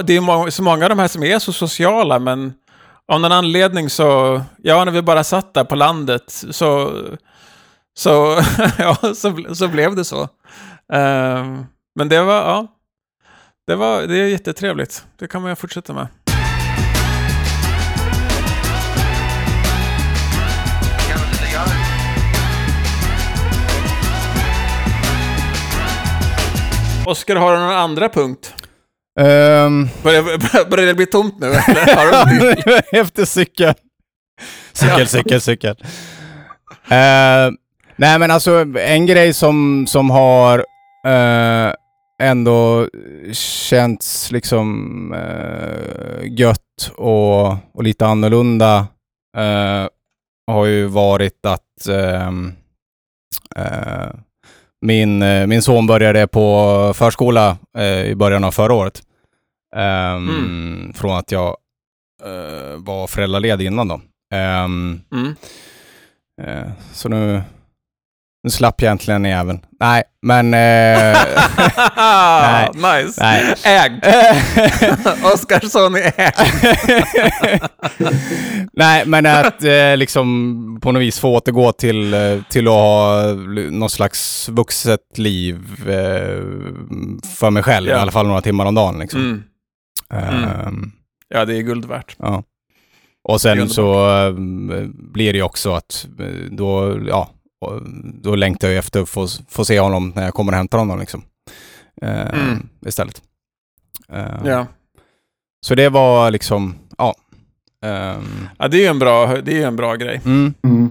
det 0.04 0.16
är 0.16 0.50
så 0.50 0.62
många 0.62 0.84
av 0.84 0.88
de 0.88 0.98
här 0.98 1.08
som 1.08 1.22
är 1.22 1.38
så 1.38 1.52
sociala, 1.52 2.18
men 2.18 2.52
av 3.12 3.20
någon 3.20 3.32
anledning 3.32 3.90
så, 3.90 4.40
ja, 4.62 4.84
när 4.84 4.92
vi 4.92 5.02
bara 5.02 5.24
satt 5.24 5.54
där 5.54 5.64
på 5.64 5.74
landet 5.74 6.24
så, 6.50 6.92
så, 7.96 8.40
ja, 8.78 8.96
så, 9.14 9.54
så 9.54 9.68
blev 9.68 9.96
det 9.96 10.04
så. 10.04 10.28
Ehm, 10.92 11.64
men 11.94 12.08
det 12.08 12.22
var, 12.22 12.34
ja, 12.34 12.66
det 13.66 13.76
var, 13.76 14.02
det 14.02 14.18
är 14.18 14.26
jättetrevligt. 14.26 15.04
Det 15.18 15.28
kan 15.28 15.42
man 15.42 15.50
ju 15.50 15.56
fortsätta 15.56 15.92
med. 15.92 16.08
Oskar, 27.06 27.36
har 27.36 27.52
du 27.52 27.58
någon 27.58 27.70
andra 27.76 28.08
punkt? 28.08 28.54
Ehm, 29.20 29.88
Börjar, 30.02 30.22
börjar 30.70 30.86
det 30.86 30.94
bli 30.94 31.06
tomt 31.06 31.40
nu? 31.40 31.52
Efter 32.92 33.24
cykel. 33.24 33.74
Cykel, 34.72 35.06
cykel, 35.08 35.40
cykel. 35.40 35.76
Eh, 36.88 37.50
nej 37.96 38.18
men 38.18 38.30
alltså 38.30 38.66
en 38.78 39.06
grej 39.06 39.32
som, 39.32 39.86
som 39.88 40.10
har 40.10 40.58
eh, 41.06 41.72
ändå 42.22 42.88
känts 43.32 44.32
liksom 44.32 45.12
uh, 45.14 46.38
gött 46.38 46.90
och, 46.96 47.46
och 47.72 47.82
lite 47.82 48.06
annorlunda 48.06 48.86
eh, 49.36 49.86
har 50.46 50.64
ju 50.66 50.86
varit 50.86 51.46
att 51.46 51.86
ehm, 51.90 52.52
eh, 53.56 54.08
min, 54.80 55.22
eh, 55.22 55.46
min 55.46 55.62
son 55.62 55.86
började 55.86 56.26
på 56.26 56.92
förskola 56.96 57.56
eh, 57.78 58.04
i 58.04 58.14
början 58.14 58.44
av 58.44 58.50
förra 58.50 58.74
året. 58.74 59.02
Ehm, 59.76 60.92
Från 60.94 61.16
att 61.18 61.32
jag 61.32 61.56
eh, 62.24 62.76
var 62.78 63.06
föräldraledig 63.06 63.66
innan 63.66 63.88
då. 63.88 64.00
Ehm, 64.34 65.00
Mm. 65.12 65.34
eh, 66.42 66.70
så 66.92 67.08
nu, 67.08 67.42
nu 68.44 68.50
slapp 68.50 68.82
jag 68.82 68.90
äntligen 68.90 69.26
även. 69.26 69.60
Nej, 69.80 70.02
men... 70.22 70.54
Eh, 70.54 71.18
Nej. 71.96 72.68
nice. 72.74 73.20
nej. 73.24 73.54
Ägd. 73.64 74.04
Oskarsson 75.34 75.94
är 75.94 76.12
ägd. 76.16 76.34
Nej, 78.72 79.02
men 79.06 79.26
att 79.26 79.64
eh, 79.64 79.96
liksom 79.96 80.78
på 80.82 80.92
något 80.92 81.02
vis 81.02 81.18
få 81.18 81.34
återgå 81.34 81.72
till, 81.72 82.14
eh, 82.14 82.20
till 82.50 82.66
att 82.68 82.72
ha 82.72 83.22
någon 83.70 83.90
slags 83.90 84.48
vuxet 84.48 85.18
liv 85.18 85.56
eh, 85.88 86.42
för 87.38 87.50
mig 87.50 87.62
själv, 87.62 87.88
Ja. 87.88 87.96
i 87.96 88.00
alla 88.00 88.12
fall 88.12 88.26
några 88.26 88.40
timmar 88.40 88.66
om 88.66 88.74
dagen. 88.74 88.98
Liksom. 88.98 89.20
Mm. 90.10 90.44
Ehm, 90.44 90.92
Ja, 91.28 91.44
det 91.44 91.56
är 91.56 91.62
guld 91.62 91.84
värt. 91.84 92.16
ja. 92.18 92.42
Och 93.28 93.40
sen 93.40 93.68
så 93.68 94.08
eh, 94.26 94.32
blir 95.12 95.32
det 95.32 95.36
ju 95.36 95.42
också 95.42 95.72
att 95.72 96.06
eh, 96.20 96.26
då, 96.50 96.98
ja, 97.08 97.30
och 97.64 97.82
då 98.22 98.34
längtar 98.36 98.68
jag 98.68 98.76
efter 98.76 99.00
att 99.02 99.08
få, 99.08 99.26
få 99.48 99.64
se 99.64 99.80
honom 99.80 100.12
när 100.16 100.24
jag 100.24 100.34
kommer 100.34 100.52
och 100.52 100.56
hämtar 100.56 100.78
honom 100.78 100.98
liksom. 100.98 101.22
Eh, 102.02 102.28
Mm. 102.34 102.68
Istället. 102.86 103.22
Eh, 104.08 104.36
Ja. 104.44 104.66
Så 105.66 105.74
det 105.74 105.88
var 105.88 106.30
liksom, 106.30 106.74
ja. 106.98 107.14
ehm, 107.86 108.48
ja, 108.58 108.68
det 108.68 108.76
är 108.76 108.80
ju 108.80 108.86
en 108.86 108.98
bra, 108.98 109.26
det 109.40 109.62
är 109.62 109.66
en 109.66 109.76
bra 109.76 109.94
grej. 109.94 110.20
mm, 110.24 110.54
Mm. 110.64 110.90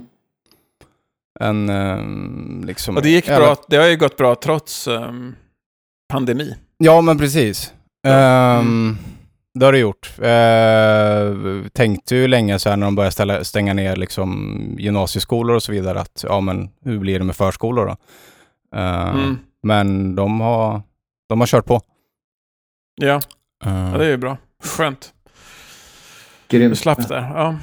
en 1.39 1.69
ehm, 1.69 2.63
liksom... 2.65 2.95
Och 2.97 3.03
det 3.03 3.09
gick 3.09 3.25
bra, 3.27 3.55
det 3.67 3.77
har 3.77 3.87
ju 3.87 3.97
gått 3.97 4.17
bra 4.17 4.35
trots 4.35 4.87
ehm, 4.87 5.35
pandemi. 6.09 6.55
Ja, 6.77 7.01
men 7.01 7.17
precis. 7.17 7.73
Ehm, 8.07 8.97
Det 9.59 9.65
har 9.65 9.71
det 9.73 9.79
gjort. 9.79 10.13
Uh, 10.19 11.67
tänkte 11.67 12.15
ju 12.15 12.27
länge 12.27 12.59
så 12.59 12.69
här 12.69 12.77
när 12.77 12.87
de 12.87 12.95
började 12.95 13.11
ställa, 13.11 13.43
stänga 13.43 13.73
ner 13.73 13.95
liksom 13.95 14.59
gymnasieskolor 14.79 15.55
och 15.55 15.63
så 15.63 15.71
vidare 15.71 15.99
att 15.99 16.25
ja, 16.27 16.39
men 16.41 16.69
hur 16.83 16.99
blir 16.99 17.19
det 17.19 17.25
med 17.25 17.35
förskolor 17.35 17.85
då? 17.85 17.95
Eh, 18.77 19.09
Mm. 19.09 19.37
Men 19.65 20.15
de 20.15 20.41
har, 20.41 20.81
de 21.29 21.39
har 21.39 21.47
kört 21.47 21.65
på. 21.65 21.81
Ja, 23.01 23.21
Eh, 23.65 23.89
ja, 23.91 23.97
det 23.97 24.05
är 24.05 24.09
ju 24.09 24.17
bra. 24.17 24.37
Skönt. 24.63 25.13
Du 26.47 26.59
Grymt. 26.59 26.77
slapp 26.79 27.07
där. 27.07 27.21
Ja. 27.21 27.55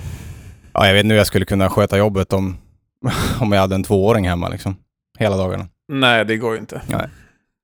ja, 0.72 0.86
jag 0.86 0.94
vet 0.94 1.04
hur 1.06 1.14
jag 1.14 1.26
skulle 1.26 1.44
kunna 1.44 1.70
sköta 1.70 1.98
jobbet 1.98 2.32
om, 2.32 2.56
om 3.40 3.52
jag 3.52 3.60
hade 3.60 3.74
en 3.74 3.82
tvååring 3.82 4.28
hemma 4.28 4.48
liksom. 4.48 4.76
Hela 5.18 5.36
dagarna. 5.36 5.68
Nej, 5.92 6.24
det 6.24 6.36
går 6.36 6.52
ju 6.54 6.60
inte. 6.60 6.82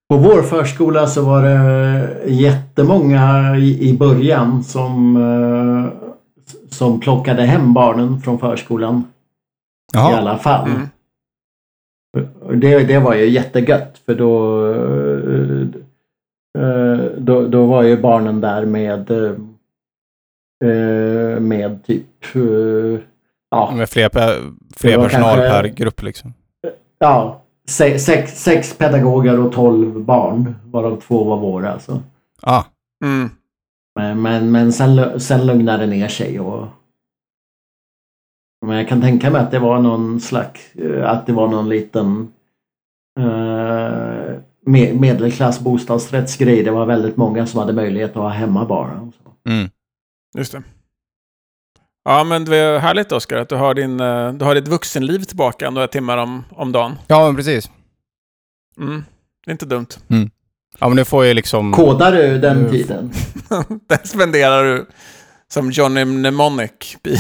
På 0.09 0.17
vår 0.17 0.43
förskola 0.43 1.07
så 1.07 1.25
var 1.25 1.43
det 1.43 2.19
jättemånga 2.27 3.57
i, 3.57 3.89
i 3.91 3.99
början 3.99 4.65
som, 4.65 5.17
eh, 5.17 5.87
som 6.71 7.01
plockade 7.01 7.43
hem 7.43 7.75
barnen 7.75 8.21
från 8.21 8.39
förskolan. 8.39 8.99
I 8.99 9.97
Jaha. 9.97 10.17
alla 10.17 10.39
fall. 10.39 10.69
Mm. 10.71 10.89
Det, 12.61 12.85
det 12.85 12.99
var 12.99 13.15
ju 13.15 13.29
jättegött 13.29 14.01
för 14.07 14.15
då, 14.15 14.65
eh, 16.59 16.99
då, 17.19 17.47
då 17.49 17.67
var 17.67 17.83
ju 17.83 17.97
barnen 18.01 18.41
där 18.41 18.65
med 18.65 19.11
eh, 19.11 19.33
med 21.41 21.85
typ 21.87 22.07
ja, 23.51 23.73
Med 23.77 23.89
fler, 23.89 24.09
fler 24.77 24.97
personal 25.03 25.37
kanske- 25.37 25.51
per 25.51 25.65
grupp 25.69 26.03
liksom. 26.03 26.35
ja 26.99 27.43
se, 27.67 27.99
sex, 27.99 28.43
sex 28.43 28.77
pedagoger 28.79 29.41
och 29.41 29.53
tolv 29.53 30.05
barn 30.05 30.55
varav 30.65 31.01
två 31.01 31.25
var 31.25 31.37
våra. 31.39 31.73
Alltså. 31.73 32.03
Ah, 32.43 32.65
Mm. 33.05 33.31
Men, 33.95 34.23
men, 34.23 34.51
men 34.53 34.73
sen, 34.73 35.21
sen 35.21 35.47
lugnade 35.47 35.87
det 35.87 35.91
ner 35.91 36.09
sig. 36.09 36.41
Och, 36.41 36.67
men 38.67 38.77
jag 38.77 38.89
kan 38.89 39.01
tänka 39.01 39.31
mig 39.31 39.41
att 39.41 39.51
det 39.51 39.59
var 39.59 39.81
någon 39.81 40.21
slags, 40.21 40.75
eh, 40.77 41.11
att 41.11 41.27
det 41.27 41.33
var 41.33 41.49
någon 41.49 41.69
liten 41.69 42.29
eh, 43.19 44.37
me- 44.67 45.01
medelklass 45.01 45.61
bostadsrättsgrej. 45.61 46.63
Det 46.63 46.71
var 46.71 46.87
väldigt 46.87 47.17
många 47.17 47.47
som 47.47 47.61
hade 47.61 47.73
möjlighet 47.73 48.11
att 48.11 48.17
ha 48.23 48.29
hemma 48.29 48.65
bara. 48.65 49.11
mm. 49.49 49.69
Just 50.37 50.53
det. 50.53 50.63
Ja, 52.09 52.25
men 52.25 52.45
det 52.45 52.57
är 52.57 52.79
härligt 52.79 53.13
Oskar 53.13 53.37
att 53.37 53.49
du 53.49 53.55
har, 53.57 53.75
din, 53.75 54.01
eh, 54.01 54.33
du 54.33 54.45
har 54.45 54.55
ditt 54.55 54.69
vuxenliv 54.69 55.23
tillbaka 55.25 55.71
några 55.71 55.89
timmar 55.89 56.17
om, 56.19 56.45
om 56.51 56.73
dagen. 56.73 56.99
Ja, 57.07 57.27
men 57.27 57.37
precis. 57.37 57.71
Mm. 58.81 59.05
Det 59.45 59.51
är 59.51 59.53
inte 59.53 59.67
dumt. 59.67 59.87
Ja, 60.79 60.89
men 60.89 60.97
nu 60.97 61.05
får 61.05 61.27
jag 61.27 61.35
liksom... 61.35 61.73
Kodar 61.73 62.13
du 62.13 62.39
den 62.39 62.59
Mm. 62.59 62.71
tiden? 62.71 63.13
Där 63.89 64.07
spenderar 64.07 64.65
du 64.65 64.87
som 65.53 65.71
Johnny 65.71 66.05
Mnemonic 66.05 66.71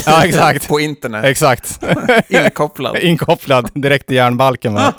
Ja, 0.06 0.24
exakt. 0.24 0.68
på 0.68 0.80
internet. 0.80 1.24
Exakt. 1.24 1.80
Inkopplad. 2.28 2.96
Inkopplad 2.98 3.70
direkt 3.74 4.10
i 4.10 4.14
järnbalken 4.14 4.74
va? 4.74 4.94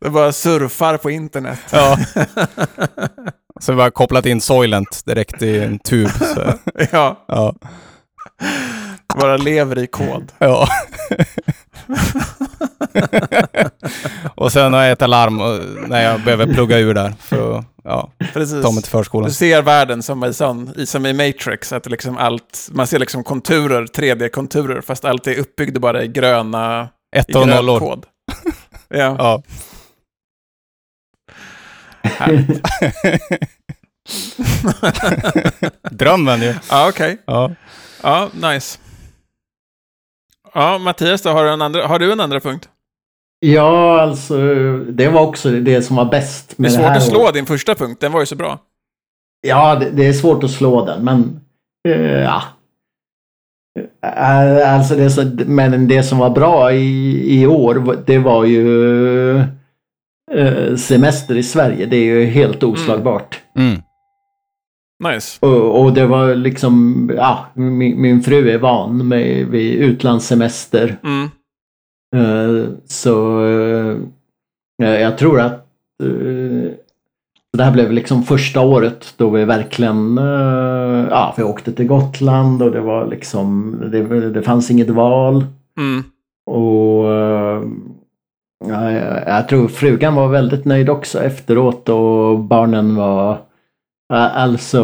Det 0.00 0.10
bara 0.10 0.32
surfar 0.32 0.96
på 0.96 1.10
internet. 1.10 1.58
ja. 1.72 1.98
Så 3.60 3.72
vi 3.72 3.80
har 3.82 3.90
kopplat 3.90 4.26
in 4.26 4.40
Soylent 4.40 5.02
direkt 5.06 5.42
i 5.42 5.58
en 5.58 5.78
tub. 5.78 6.10
Så, 6.10 6.52
Ja, 6.92 7.24
ja. 7.28 7.54
bara 9.20 9.36
lever 9.36 9.78
i 9.78 9.86
kod. 9.86 10.32
ja. 10.38 10.68
och 14.34 14.52
sen 14.52 14.72
har 14.72 14.82
jag 14.82 14.92
ett 14.92 15.02
alarm 15.02 15.40
och- 15.40 15.88
när 15.88 16.02
jag 16.04 16.20
behöver 16.20 16.46
plugga 16.54 16.78
ur 16.78 16.94
där 16.94 17.14
för 17.20 17.64
ja, 17.84 18.10
Precis. 18.32 18.62
ta 18.62 18.70
mig 18.70 18.82
till 18.82 18.90
förskolan. 18.90 19.28
Du 19.28 19.34
ser 19.34 19.62
världen 19.62 20.02
som 20.02 20.24
i, 20.24 20.34
sån, 20.34 20.86
som 20.86 21.06
i 21.06 21.12
Matrix, 21.12 21.72
att 21.72 21.86
liksom 21.90 22.18
allt, 22.18 22.68
man 22.72 22.86
ser 22.86 22.98
liksom 22.98 23.24
konturer, 23.24 23.86
3D-konturer, 23.86 24.80
fast 24.80 25.04
allt 25.04 25.26
är 25.26 25.38
uppbyggt 25.38 25.78
bara 25.78 26.02
i 26.02 26.08
gröna, 26.08 26.88
Ett 27.16 27.36
och 27.36 27.48
nollor. 27.48 28.02
Ja, 28.88 29.16
Ja. 29.18 29.42
Drömmen 35.90 36.40
ju. 36.42 36.54
Ja, 36.70 36.88
okej. 36.88 37.18
Ja. 37.24 37.50
Ja, 38.02 38.28
nice. 38.52 38.78
Ja, 40.54 40.78
Mattias 40.78 41.22
då, 41.22 41.30
har 41.30 41.44
du 41.44 41.50
en 41.50 41.62
andra, 41.62 41.86
har 41.86 41.98
du 41.98 42.12
en 42.12 42.20
andra 42.20 42.40
punkt? 42.40 42.68
Ja, 43.40 44.00
alltså 44.00 44.36
det 44.88 45.08
var 45.08 45.20
också 45.22 45.50
det 45.50 45.82
som 45.82 45.96
var 45.96 46.04
bäst 46.04 46.54
Det 46.56 46.62
är 46.62 46.64
det, 46.64 46.70
svårt 46.70 46.84
här 46.84 46.96
att 46.96 47.06
slå 47.06 47.20
året. 47.20 47.34
din 47.34 47.46
första 47.46 47.74
punkt, 47.74 48.00
den 48.00 48.12
var 48.12 48.20
ju 48.20 48.26
så 48.26 48.36
bra. 48.36 48.58
Ja, 49.46 49.74
det, 49.74 49.90
det 49.90 50.06
är 50.06 50.12
svårt 50.12 50.44
att 50.44 50.50
slå 50.50 50.84
den, 50.86 51.04
men 51.04 51.40
eh, 51.88 52.20
ja. 52.20 52.42
Eh, 54.06 54.74
Alltså 54.74 54.94
det, 54.94 55.44
men 55.44 55.88
det 55.88 56.02
som 56.02 56.18
var 56.18 56.30
bra 56.30 56.72
i, 56.72 57.40
i 57.42 57.46
år, 57.46 58.02
det 58.06 58.18
var 58.18 58.44
ju 58.44 59.44
semester 60.76 61.36
i 61.36 61.42
Sverige. 61.42 61.86
Det 61.86 61.96
är 61.96 62.04
ju 62.04 62.24
helt 62.24 62.62
oslagbart. 62.62 63.40
Mm. 63.58 63.82
Nice. 65.04 65.46
Och, 65.46 65.80
och 65.80 65.92
det 65.92 66.06
var 66.06 66.34
liksom, 66.34 67.10
ja, 67.16 67.46
min, 67.54 68.00
min 68.00 68.22
fru 68.22 68.50
är 68.50 68.58
van 68.58 69.08
med 69.08 69.46
vid 69.46 69.74
utlandssemester. 69.74 70.96
Mm. 71.04 71.28
Eh, 72.16 72.68
Så 72.86 73.44
eh, 74.82 74.88
jag 74.88 75.18
tror 75.18 75.40
att 75.40 75.66
eh, 76.02 76.70
det 77.56 77.64
här 77.64 77.72
blev 77.72 77.92
liksom 77.92 78.22
första 78.22 78.60
året 78.60 79.14
då 79.16 79.30
vi 79.30 79.44
verkligen, 79.44 80.18
eh, 80.18 81.06
ja 81.10 81.34
vi 81.36 81.42
åkte 81.42 81.72
till 81.72 81.86
Gotland 81.86 82.62
och 82.62 82.70
det 82.70 82.80
var 82.80 83.06
liksom, 83.06 83.76
det, 83.92 84.30
det 84.30 84.42
fanns 84.42 84.70
inget 84.70 84.90
val. 84.90 85.44
Mm. 85.78 86.04
Och 86.46 86.56
eh, 86.56 86.85
ja, 88.68 88.92
jag, 88.92 89.22
jag 89.26 89.48
tror 89.48 89.68
frugan 89.68 90.14
var 90.14 90.28
väldigt 90.28 90.64
nöjd 90.64 90.90
också 90.90 91.22
efteråt 91.22 91.88
och 91.88 92.38
barnen 92.38 92.96
var 92.96 93.38
Alltså 94.08 94.82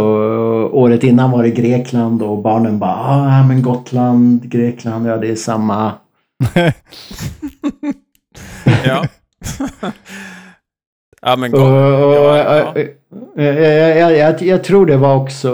året 0.73 1.05
innan 1.05 1.31
var 1.31 1.42
det 1.42 1.51
Grekland 1.51 2.23
och 2.23 2.42
barnen 2.42 2.79
bara 2.79 2.95
ah, 2.95 3.42
men 3.47 3.62
Gotland, 3.62 4.42
Grekland, 4.51 5.07
ja 5.07 5.16
det 5.16 5.31
är 5.31 5.37
samma. 5.37 5.92
Ja. 8.85 9.05
ja, 11.23 11.37
men 11.37 11.55
Och, 11.55 11.61
gott. 11.61 11.68
och, 11.68 12.14
Ja, 12.14 12.73
ja. 12.75 13.42
jag, 13.42 13.97
jag, 13.97 14.16
jag, 14.16 14.42
jag 14.42 14.64
tror 14.64 14.87
det 14.87 14.97
var 14.97 15.16
också... 15.16 15.49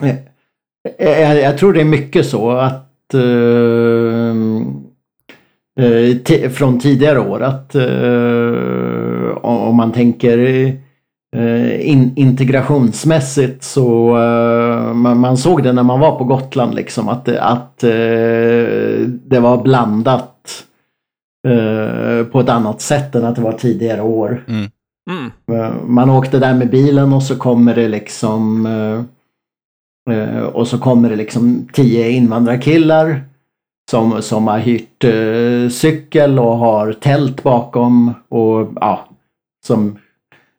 eh, 0.00 0.16
eh, 0.98 1.38
Jag, 1.38 1.58
tror 1.58 1.72
det 1.72 1.80
är 1.80 1.84
mycket 1.84 2.26
så 2.26 2.50
att 2.50 3.14
eh, 3.14 3.20
eh, 5.82 6.50
från 6.50 6.78
tidigare 6.80 7.18
år 7.20 7.42
att 7.42 7.74
eh, 7.74 9.44
om 9.44 9.76
man 9.76 9.92
tänker 9.92 10.38
eh, 11.36 11.88
in, 11.90 12.12
integrationsmässigt 12.16 13.64
så 13.64 14.16
eh, 14.18 14.94
man, 14.94 15.18
man 15.20 15.36
såg 15.36 15.62
det 15.62 15.72
när 15.72 15.82
man 15.82 16.00
var 16.00 16.18
på 16.18 16.24
Gotland 16.24 16.74
liksom 16.74 17.08
att, 17.08 17.24
det- 17.24 17.42
att 17.42 17.84
eh, 17.84 19.06
det 19.06 19.40
var 19.40 19.62
blandat 19.62 20.64
eh, 21.48 22.26
på 22.26 22.40
ett 22.40 22.48
annat 22.48 22.80
sätt 22.80 23.14
än 23.14 23.24
att 23.24 23.36
det 23.36 23.42
var 23.42 23.52
tidigare 23.52 24.02
år. 24.02 24.44
Mm. 24.48 24.64
Eh, 25.52 25.72
Man 25.86 26.10
åkte 26.10 26.38
där 26.38 26.54
med 26.54 26.70
bilen 26.70 27.12
och 27.12 27.22
så 27.22 27.36
kommer 27.36 27.74
det 27.74 27.88
liksom 27.88 28.66
och 30.52 30.68
så 30.68 30.78
kommer 30.78 31.10
det 31.10 31.16
liksom 31.16 31.68
tio 31.72 32.10
invandrarkillar 32.10 33.20
som, 33.92 34.22
som 34.22 34.46
har 34.46 34.58
hyrt 34.58 35.04
eh, 35.04 35.68
cykel 35.70 36.38
och 36.38 36.56
har 36.58 36.92
tält 36.92 37.42
bakom 37.42 38.14
och 38.28 38.72
ja, 38.80 39.08
som, 39.66 39.98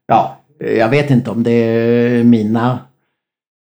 ja, 0.08 0.38
jag 0.60 0.90
vet 0.90 1.10
inte 1.10 1.32
om 1.32 1.44
det 1.44 1.52
är 1.52 2.24
mina 2.24 2.80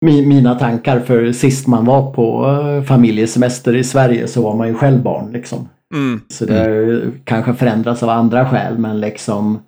mi- 0.06 0.28
mina 0.28 0.56
tankar 0.56 0.99
för 0.99 1.32
sist 1.32 1.67
man 1.67 1.86
var 1.86 2.12
på 2.13 2.45
eh, 2.45 2.84
familjesemester 2.84 3.76
i 3.76 3.84
Sverige 3.84 4.28
så 4.28 4.41
var 4.41 4.56
man 4.56 4.67
ju 4.67 4.73
själv 4.73 5.04
barn 5.04 5.32
liksom. 5.32 5.69
Mm. 5.93 6.21
Så 6.30 6.45
det 6.45 6.60
har 6.60 7.12
kanske 7.23 7.54
förändrats 7.54 8.04
av 8.04 8.10
andra 8.10 8.49
skäl 8.49 8.78
men 8.78 8.99
liksom 8.99 9.60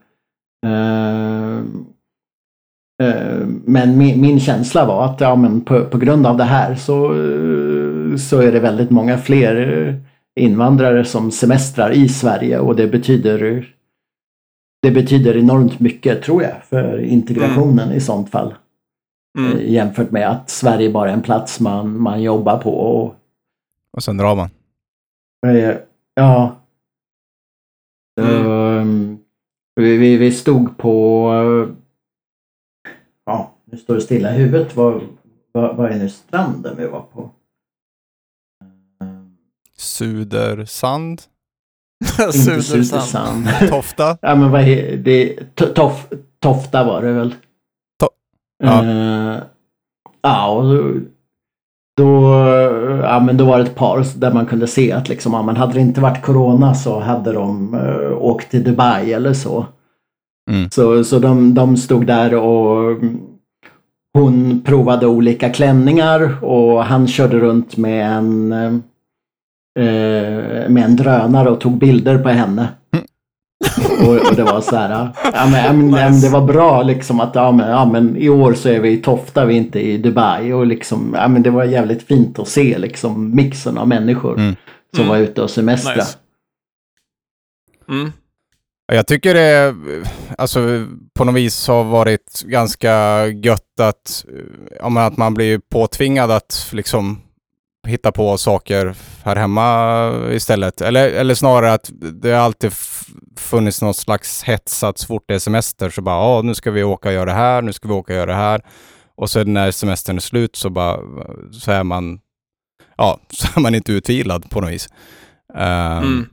eh, 0.65 1.57
eh, 3.07 3.47
Men 3.65 3.97
min, 3.97 4.21
min 4.21 4.39
känsla 4.39 4.85
var 4.85 5.05
att 5.05 5.21
ja, 5.21 5.35
men 5.35 5.61
på, 5.61 5.85
på 5.85 5.97
grund 5.97 6.25
av 6.25 6.37
det 6.37 6.43
här 6.43 6.75
så, 6.75 7.13
eh, 7.13 7.84
så 8.17 8.39
är 8.41 8.51
det 8.51 8.59
väldigt 8.59 8.89
många 8.89 9.17
fler 9.17 9.87
eh, 9.87 9.95
invandrare 10.43 11.05
som 11.05 11.31
semestrar 11.31 11.91
i 11.91 12.09
Sverige 12.09 12.59
och 12.59 12.75
det 12.75 12.87
betyder 12.87 13.71
det 14.81 14.91
betyder 14.91 15.37
enormt 15.37 15.79
mycket 15.79 16.23
tror 16.23 16.43
jag 16.43 16.63
för 16.63 16.99
integrationen 16.99 17.91
i 17.91 17.99
sånt 17.99 18.29
fall. 18.29 18.53
Mm. 19.37 19.51
Eh, 19.51 19.71
Jämfört 19.71 20.11
med 20.11 20.29
att 20.29 20.49
Sverige 20.49 20.89
bara 20.89 21.09
är 21.09 21.13
en 21.13 21.21
plats 21.21 21.59
man, 21.59 22.01
man 22.01 22.21
jobbar 22.21 22.57
på. 22.57 22.71
Och, 22.71 23.15
Och 23.91 24.03
sen 24.03 24.17
drar 24.17 24.35
man. 24.35 24.49
Eh, 25.47 25.75
Ja. 26.15 26.55
Mm. 28.21 28.47
Ehm, 28.47 29.17
vi, 29.75 29.97
vi, 29.97 30.17
vi 30.17 30.31
stod 30.31 30.77
på... 30.77 31.31
Ja, 33.25 33.51
nu 33.65 33.77
står 33.77 33.95
det 33.95 34.01
stilla 34.01 34.35
i 34.35 34.37
huvudet. 34.37 34.75
Vad, 34.75 35.01
vad, 35.51 35.75
vad 35.75 35.91
är 35.91 35.99
nu 35.99 36.09
stranden 36.09 36.75
vi 36.77 36.87
var 36.87 37.01
på? 37.01 37.29
Sudersand. 39.77 41.21
Inte 42.19 42.61
Sudersand. 42.61 43.47
Tofta. 43.69 44.17
ja, 44.21 44.35
men 44.35 44.51
vad 44.51 44.61
är 44.61 44.97
det? 44.97 45.39
To- 45.55 45.73
Tof, 45.73 46.07
Tofta 46.39 46.83
var 46.83 47.01
det 47.01 47.11
väl? 47.11 47.35
To- 48.03 48.09
ja. 48.63 48.83
Eh, 48.83 49.37
ja, 50.21 50.47
och 50.51 50.63
då, 50.63 50.93
då, 51.97 52.29
ja, 53.03 53.19
men 53.19 53.37
då 53.37 53.45
var 53.45 53.57
det 53.57 53.63
ett 53.63 53.75
par 53.75 54.19
där 54.19 54.33
man 54.33 54.45
kunde 54.45 54.67
se 54.67 54.91
att 54.91 55.09
liksom, 55.09 55.33
ja, 55.33 55.41
men 55.41 55.57
hade 55.57 55.73
det 55.73 55.79
inte 55.79 56.01
varit 56.01 56.21
corona 56.21 56.73
så 56.75 56.99
hade 56.99 57.31
de 57.31 57.73
uh, 57.73 58.17
åkt 58.17 58.51
till 58.51 58.63
Dubai 58.63 59.13
eller 59.13 59.33
så. 59.33 59.65
Mm. 60.51 60.69
Så, 60.71 61.03
så 61.03 61.19
de, 61.19 61.53
de 61.53 61.77
stod 61.77 62.07
där 62.07 62.35
och 62.35 62.97
hon 64.13 64.61
provade 64.65 65.07
olika 65.07 65.49
klänningar 65.49 66.43
och 66.43 66.83
han 66.85 67.07
körde 67.07 67.39
runt 67.39 67.77
med 67.77 68.11
en, 68.11 68.51
eh, 69.79 70.69
med 70.69 70.83
en 70.83 70.95
drönare 70.95 71.49
och 71.49 71.61
tog 71.61 71.77
bilder 71.77 72.17
på 72.17 72.29
henne. 72.29 72.67
Och, 74.01 74.29
och 74.29 74.35
det 74.35 74.43
var 74.43 74.61
så 74.61 74.75
här, 74.75 75.09
ja 75.33 75.47
men, 75.51 75.65
ja, 75.65 75.73
men, 75.73 76.21
det 76.21 76.29
var 76.29 76.41
bra 76.41 76.83
liksom 76.83 77.19
att 77.19 77.35
ja 77.35 77.51
men, 77.51 77.69
ja 77.69 77.85
men 77.85 78.17
i 78.17 78.29
år 78.29 78.53
så 78.53 78.69
är 78.69 78.79
vi 78.79 78.91
i 78.91 78.97
Tofta, 78.97 79.45
vi 79.45 79.53
är 79.53 79.57
inte 79.57 79.79
i 79.79 79.97
Dubai 79.97 80.53
och 80.53 80.65
liksom, 80.67 81.15
ja 81.17 81.27
men 81.27 81.43
det 81.43 81.49
var 81.49 81.63
jävligt 81.63 82.03
fint 82.07 82.39
att 82.39 82.47
se 82.47 82.77
liksom 82.77 83.35
mixen 83.35 83.77
av 83.77 83.87
människor 83.87 84.33
Mm. 84.39 84.55
som 84.95 85.03
Mm. 85.05 85.09
var 85.09 85.17
ute 85.17 85.41
och 85.41 85.49
semestra. 85.49 85.95
Nice. 85.95 86.17
Mm. 87.89 88.11
Jag 88.93 89.07
tycker 89.07 89.33
det 89.33 89.75
alltså, 90.37 90.85
på 91.13 91.23
något 91.23 91.35
vis 91.35 91.67
har 91.67 91.83
varit 91.83 92.43
ganska 92.45 93.25
gött 93.27 93.79
att, 93.81 94.25
ja, 94.79 94.89
men 94.89 95.03
att 95.03 95.17
man 95.17 95.33
blir 95.33 95.59
påtvingad 95.71 96.31
att 96.31 96.69
liksom 96.73 97.21
hitta 97.85 98.11
på 98.11 98.37
saker 98.37 98.95
här 99.23 99.35
hemma 99.35 100.11
istället. 100.31 100.81
Eller, 100.81 101.09
eller 101.09 101.35
snarare 101.35 101.73
att 101.73 101.91
det 101.93 102.31
har 102.31 102.39
alltid 102.39 102.71
funnits 103.37 103.81
någon 103.81 103.93
slags 103.93 104.43
hets 104.43 104.83
att 104.83 104.97
så 104.97 105.07
fort 105.07 105.23
det 105.27 105.35
är 105.35 105.39
semester 105.39 105.89
så 105.89 106.01
bara, 106.01 106.15
ja 106.15 106.41
nu 106.41 106.55
ska 106.55 106.71
vi 106.71 106.83
åka 106.83 107.09
och 107.09 107.13
göra 107.13 107.25
det 107.25 107.33
här, 107.33 107.61
nu 107.61 107.73
ska 107.73 107.87
vi 107.87 107.93
åka 107.93 108.13
och 108.13 108.17
göra 108.17 108.31
det 108.31 108.37
här. 108.37 108.61
Och 109.15 109.29
sen 109.29 109.53
när 109.53 109.71
semestern 109.71 110.15
är 110.15 110.19
slut 110.21 110.55
så 110.55 110.69
bara, 110.69 110.99
så 111.51 111.71
är 111.71 111.83
man, 111.83 112.19
ja, 112.97 113.19
så 113.29 113.47
är 113.55 113.61
man 113.61 113.75
inte 113.75 113.91
utvilad 113.91 114.49
på 114.49 114.61
något 114.61 114.71
vis. 114.71 114.89
Ehm, 115.55 116.03
Mm. 116.03 116.29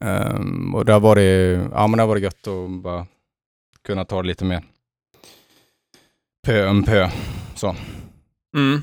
Ehm, 0.00 0.74
och 0.74 0.84
det 0.84 0.92
har 0.92 1.00
varit, 1.00 1.60
ja 1.72 1.86
men 1.86 1.96
det 1.96 2.02
har 2.02 2.08
varit 2.08 2.22
gött 2.22 2.46
att 2.46 2.82
bara 2.82 3.06
kunna 3.86 4.04
ta 4.04 4.22
det 4.22 4.28
lite 4.28 4.44
mer 4.44 4.62
pö 6.46 6.68
om 6.68 6.82
pö. 6.84 7.10
Så. 7.54 7.76
Mm. 8.56 8.82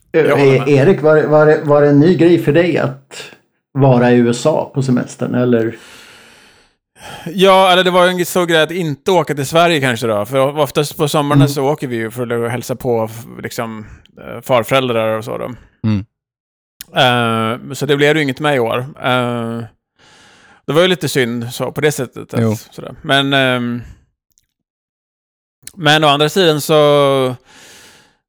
E- 0.00 0.01
Erik, 0.12 1.02
var, 1.02 1.22
var, 1.22 1.64
var 1.64 1.82
det 1.82 1.88
en 1.88 2.00
ny 2.00 2.16
grej 2.16 2.38
för 2.38 2.52
dig 2.52 2.78
att 2.78 3.22
vara 3.72 4.10
i 4.10 4.16
USA 4.16 4.70
på 4.74 4.82
semestern? 4.82 5.34
Eller? 5.34 5.76
Ja, 7.26 7.72
eller 7.72 7.84
det 7.84 7.90
var 7.90 8.06
en 8.06 8.26
så 8.26 8.46
grej 8.46 8.62
att 8.62 8.70
inte 8.70 9.10
åka 9.10 9.34
till 9.34 9.46
Sverige 9.46 9.80
kanske 9.80 10.06
då. 10.06 10.26
För 10.26 10.58
oftast 10.58 10.96
på 10.96 11.08
sommarna 11.08 11.48
så 11.48 11.64
åker 11.64 11.86
vi 11.86 11.96
ju 11.96 12.10
för 12.10 12.44
att 12.44 12.50
hälsa 12.50 12.76
på 12.76 13.10
liksom, 13.42 13.86
eh, 14.18 14.40
farföräldrar 14.40 15.18
och 15.18 15.24
så 15.24 15.38
då. 15.38 15.50
Mm. 15.84 16.04
Eh, 16.96 17.74
så 17.74 17.86
det 17.86 17.96
blev 17.96 18.16
ju 18.16 18.22
inget 18.22 18.40
med 18.40 18.56
i 18.56 18.58
år. 18.58 18.78
Eh, 18.78 19.62
det 20.66 20.72
var 20.72 20.82
ju 20.82 20.88
lite 20.88 21.08
synd 21.08 21.52
så, 21.52 21.72
på 21.72 21.80
det 21.80 21.92
sättet. 21.92 22.34
Att, 22.34 22.58
sådär. 22.58 22.94
Men, 23.02 23.32
ehm, 23.32 23.82
men 25.74 26.04
å 26.04 26.06
andra 26.06 26.28
sidan 26.28 26.60
så, 26.60 27.34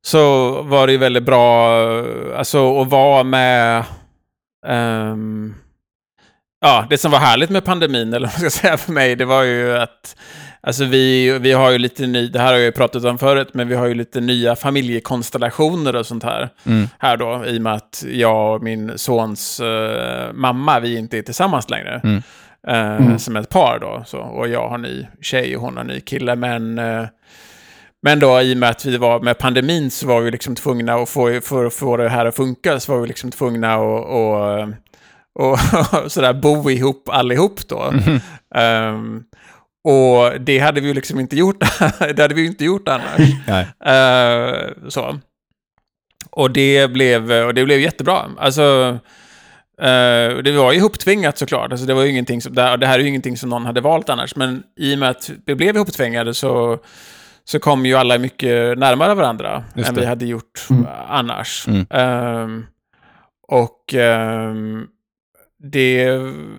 så 0.05 0.51
var 0.61 0.87
det 0.87 0.93
ju 0.93 0.99
väldigt 0.99 1.23
bra 1.23 1.77
alltså, 2.37 2.81
att 2.81 2.87
vara 2.87 3.23
med 3.23 3.83
ehm, 4.67 5.55
ja, 6.61 6.87
det 6.89 6.97
som 6.97 7.11
var 7.11 7.19
härligt 7.19 7.49
med 7.49 7.65
pandemin, 7.65 8.13
eller 8.13 8.27
vad 8.27 8.41
man 8.41 8.49
ska 8.51 8.59
säga 8.61 8.77
för 8.77 8.91
mig, 8.91 9.15
det 9.15 9.25
var 9.25 9.43
ju 9.43 9.77
att 9.77 10.15
Alltså 10.67 10.85
vi, 10.85 11.39
vi 11.39 11.51
har 11.51 11.71
ju 11.71 11.77
lite 11.77 12.07
ny, 12.07 12.27
det 12.27 12.39
här 12.39 12.45
har 12.45 12.53
jag 12.53 12.61
ju 12.63 12.71
pratat 12.71 13.05
om 13.05 13.17
förut, 13.17 13.49
men 13.53 13.67
vi 13.67 13.75
har 13.75 13.87
ju 13.87 13.93
lite 13.93 14.21
nya 14.21 14.55
familjekonstellationer 14.55 15.95
och 15.95 16.05
sånt 16.05 16.23
här. 16.23 16.49
Mm. 16.65 16.87
Här 16.99 17.17
då, 17.17 17.45
i 17.45 17.57
och 17.57 17.61
med 17.61 17.73
att 17.73 18.05
jag 18.07 18.55
och 18.55 18.63
min 18.63 18.97
sons 18.97 19.59
eh, 19.59 20.33
mamma, 20.33 20.79
vi 20.79 20.97
inte 20.97 21.17
är 21.17 21.21
tillsammans 21.21 21.69
längre. 21.69 22.01
Mm. 22.03 22.21
Eh, 22.67 23.17
Som 23.17 23.35
ett 23.35 23.49
par 23.49 23.79
då. 23.79 24.03
Så, 24.05 24.17
och 24.17 24.47
jag 24.47 24.69
har 24.69 24.77
ny 24.77 25.07
tjej 25.21 25.55
och 25.55 25.61
hon 25.61 25.77
har 25.77 25.83
ny 25.83 25.99
kille. 25.99 26.35
Men, 26.35 26.79
eh, 26.79 27.05
men 28.05 28.19
då 28.19 28.41
i 28.41 28.53
och 28.53 28.57
med 28.57 28.69
att 28.69 28.85
vi 28.85 28.97
var 28.97 29.19
med 29.19 29.37
pandemin 29.37 29.91
så 29.91 30.07
var 30.07 30.21
vi 30.21 30.31
liksom 30.31 30.55
tvungna 30.55 30.93
att 30.93 31.09
få, 31.09 31.41
för 31.41 31.65
att 31.65 31.73
få 31.73 31.97
det 31.97 32.09
här 32.09 32.25
att 32.25 32.35
funka 32.35 32.79
så 32.79 32.91
var 32.91 33.01
vi 33.01 33.07
liksom 33.07 33.31
tvungna 33.31 33.73
att 33.73 33.79
och, 33.79 34.69
och, 36.03 36.11
sådär 36.11 36.33
bo 36.33 36.69
ihop 36.69 37.09
allihop 37.09 37.67
då. 37.67 37.93
Ehm, 38.55 39.23
och 39.83 40.41
det 40.41 40.59
hade 40.59 40.81
vi 40.81 40.87
ju 40.87 40.93
liksom 40.93 41.19
inte 41.19 41.35
gjort, 41.35 41.59
det 41.99 42.19
hade 42.21 42.33
vi 42.33 42.45
inte 42.45 42.65
gjort 42.65 42.87
annars. 42.87 43.29
Eh, 43.85 44.89
så. 44.89 45.19
Och 46.29 46.51
det 46.51 46.91
blev, 46.91 47.31
och 47.31 47.53
det 47.53 47.65
blev 47.65 47.79
jättebra. 47.79 48.29
Alltså, 48.37 48.99
eh, 49.81 50.37
det 50.43 50.57
var 50.57 50.71
ju 50.71 50.77
ihoptvingat 50.77 51.37
såklart. 51.37 51.71
Alltså, 51.71 51.85
det 51.85 51.93
var 51.93 52.03
ju 52.03 52.09
ingenting 52.09 52.41
som, 52.41 52.55
det 52.55 52.77
det 52.77 52.87
här 52.87 52.99
är 52.99 53.03
ju 53.03 53.07
ingenting 53.07 53.37
som 53.37 53.49
någon 53.49 53.65
hade 53.65 53.81
valt 53.81 54.09
annars. 54.09 54.35
Men 54.35 54.63
i 54.79 54.95
och 54.95 54.99
med 54.99 55.09
att 55.09 55.31
vi 55.45 55.55
blev 55.55 55.75
ihoptvingade 55.75 56.33
så, 56.33 56.79
så 57.45 57.59
kom 57.59 57.85
ju 57.85 57.95
alla 57.95 58.17
mycket 58.17 58.77
närmare 58.77 59.13
varandra 59.13 59.63
än 59.75 59.95
vi 59.95 60.05
hade 60.05 60.25
gjort 60.25 60.67
Mm. 60.69 60.85
annars. 61.07 61.67
Mm. 61.67 61.85
Ehm, 61.89 62.65
och 63.47 63.93
ehm, 63.93 64.87
det, 65.71 66.03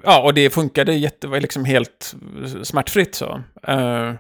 ja, 0.05 0.23
och 0.23 0.35
det 0.35 0.51
funkade 0.51 0.95
jätte, 0.95 1.27
liksom 1.27 1.65
helt 1.65 2.15
smärtfritt 2.63 3.15
så. 3.15 3.43
Eh, 3.67 4.13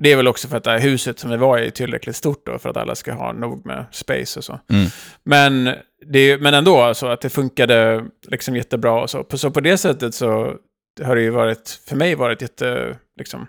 det 0.00 0.12
är 0.12 0.16
väl 0.16 0.28
också 0.28 0.48
för 0.48 0.56
att 0.56 0.64
det 0.64 0.70
här 0.70 0.78
huset 0.78 1.18
som 1.18 1.30
vi 1.30 1.36
var 1.36 1.58
i 1.58 1.66
är 1.66 1.70
tillräckligt 1.70 2.16
stort 2.16 2.46
då 2.46 2.58
för 2.58 2.70
att 2.70 2.76
alla 2.76 2.94
ska 2.94 3.12
ha 3.12 3.32
nog 3.32 3.66
med 3.66 3.84
space 3.90 4.40
och 4.40 4.44
så. 4.44 4.60
Mm. 4.70 4.86
Men, 5.24 5.74
det, 6.06 6.38
men 6.40 6.54
ändå 6.54 6.94
så 6.94 7.06
att 7.06 7.20
det 7.20 7.30
funkade 7.30 8.04
liksom 8.28 8.56
jättebra 8.56 9.02
och 9.02 9.10
så. 9.10 9.26
Så 9.34 9.50
på 9.50 9.60
det 9.60 9.78
sättet 9.78 10.14
så 10.14 10.56
har 11.02 11.16
det 11.16 11.22
ju 11.22 11.30
varit, 11.30 11.80
för 11.88 11.96
mig 11.96 12.14
varit 12.14 12.42
jätte, 12.42 12.96
liksom, 13.18 13.46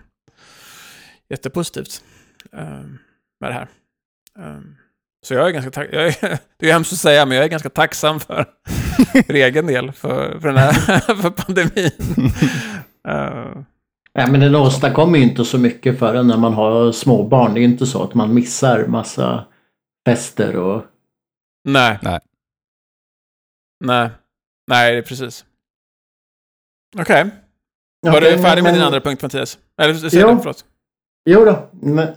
jättepositivt 1.28 2.04
eh, 2.52 2.80
med 3.40 3.50
det 3.50 3.52
här. 3.52 3.68
Eh, 4.38 4.60
så 5.26 5.34
jag 5.34 5.46
är 5.48 5.52
ganska 5.52 5.70
tack, 5.70 5.88
jag 5.92 6.06
är, 6.06 6.38
det 6.58 6.68
är 6.68 6.72
hemskt 6.72 6.92
att 6.92 6.98
säga, 6.98 7.26
men 7.26 7.36
jag 7.36 7.44
är 7.44 7.48
ganska 7.50 7.70
tacksam 7.70 8.20
för, 8.20 8.44
för 9.26 9.34
egen 9.34 9.66
del, 9.66 9.92
för, 9.92 10.40
för 10.40 10.48
den 10.48 10.56
här 10.56 10.72
för 11.22 11.30
pandemin. 11.30 12.32
Eh, 13.08 13.62
Nej, 14.18 14.30
men 14.30 14.40
den 14.40 14.54
åstadkommer 14.54 15.18
ju 15.18 15.24
inte 15.24 15.44
så 15.44 15.58
mycket 15.58 15.98
förrän 15.98 16.26
när 16.26 16.36
man 16.36 16.52
har 16.54 16.92
småbarn. 16.92 17.54
Det 17.54 17.60
är 17.60 17.62
ju 17.62 17.68
inte 17.68 17.86
så 17.86 18.02
att 18.02 18.14
man 18.14 18.34
missar 18.34 18.86
massa 18.86 19.46
fester 20.08 20.56
och... 20.56 20.84
nej. 21.68 21.98
Nej. 22.02 22.20
Nej. 23.84 24.10
Nej, 24.70 24.92
det 24.92 24.98
är 24.98 25.02
precis. 25.02 25.44
Okej. 26.98 27.30
Var 28.00 28.16
Okej, 28.18 28.36
du 28.36 28.42
färdig 28.42 28.62
med 28.62 28.72
men- 28.72 28.74
din 28.74 28.82
andra 28.82 29.00
punkt, 29.00 29.22
Mattias? 29.22 29.58
Eller, 29.82 29.94
säg 29.94 30.20
Ja. 30.20 30.30
det, 30.30 30.36
förlåt. 30.38 30.64
Jo 31.26 31.44
då, 31.44 31.68
men... 31.72 32.08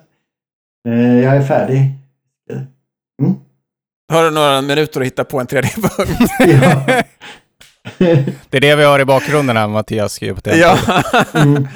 Eh, 0.88 1.24
jag 1.24 1.36
är 1.36 1.44
färdig. 1.44 1.78
Mm. 3.22 3.36
Har 4.12 4.24
du 4.24 4.32
några 4.32 4.62
minuter 4.62 5.00
att 5.02 5.06
hitta 5.06 5.24
på 5.24 5.40
en 5.40 5.48
tredje 5.48 5.72
punkt? 5.72 6.32
Ja. 6.40 7.04
Det 8.50 8.58
är 8.58 8.62
det 8.62 8.76
vi 8.76 8.84
har 8.84 9.00
i 9.00 9.06
bakgrunden 9.06 9.58
här, 9.58 9.68
Mattias 9.68 10.14
skriver 10.14 10.42
på 10.42 10.50
ja. 10.50 10.78
Mm. 11.34 11.68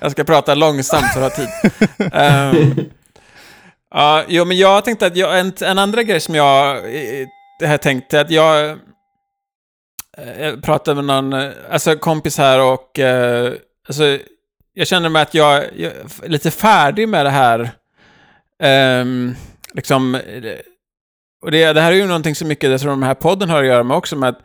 Jag 0.00 0.12
ska 0.12 0.24
prata 0.24 0.54
långsamt 0.54 1.12
för 1.14 1.22
att 1.22 1.36
ha 1.36 1.44
tid. 1.44 1.72
Ehm, 2.12 2.74
ja, 3.90 4.24
jo, 4.28 4.44
men 4.44 4.56
jag 4.56 4.84
tänkte 4.84 5.06
att 5.06 5.16
jag, 5.16 5.40
en, 5.40 5.52
en 5.62 5.78
andra 5.78 6.02
grej 6.02 6.20
som 6.20 6.34
jag 6.34 6.76
eh, 6.76 7.68
här 7.68 7.78
tänkte 7.78 8.20
att 8.20 8.30
jag 8.30 8.70
eh, 8.70 8.76
jag 10.40 10.62
pratade 10.62 11.02
med 11.02 11.04
någon 11.04 11.32
eh, 11.32 11.50
alltså, 11.70 11.96
kompis 11.96 12.38
här 12.38 12.60
och 12.60 12.98
eh, 12.98 13.52
alltså, 13.88 14.18
jag 14.80 14.88
känner 14.88 15.08
mig 15.08 15.22
att 15.22 15.34
jag, 15.34 15.64
jag 15.76 15.92
är 16.22 16.28
lite 16.28 16.50
färdig 16.50 17.08
med 17.08 17.26
det 17.26 17.30
här. 17.30 17.70
Um, 19.02 19.36
liksom, 19.74 20.14
eh, 20.14 20.20
och 21.42 21.50
det, 21.50 21.72
det 21.72 21.80
här 21.80 21.92
är 21.92 21.96
ju 21.96 22.06
någonting 22.06 22.34
så 22.34 22.46
mycket, 22.46 22.70
jag 22.70 22.80
tror 22.80 22.90
den 22.90 23.02
här 23.02 23.14
podden 23.14 23.50
har 23.50 23.60
att 23.60 23.66
göra 23.66 23.82
med 23.82 23.96
också, 23.96 24.16
med 24.16 24.28
att 24.28 24.40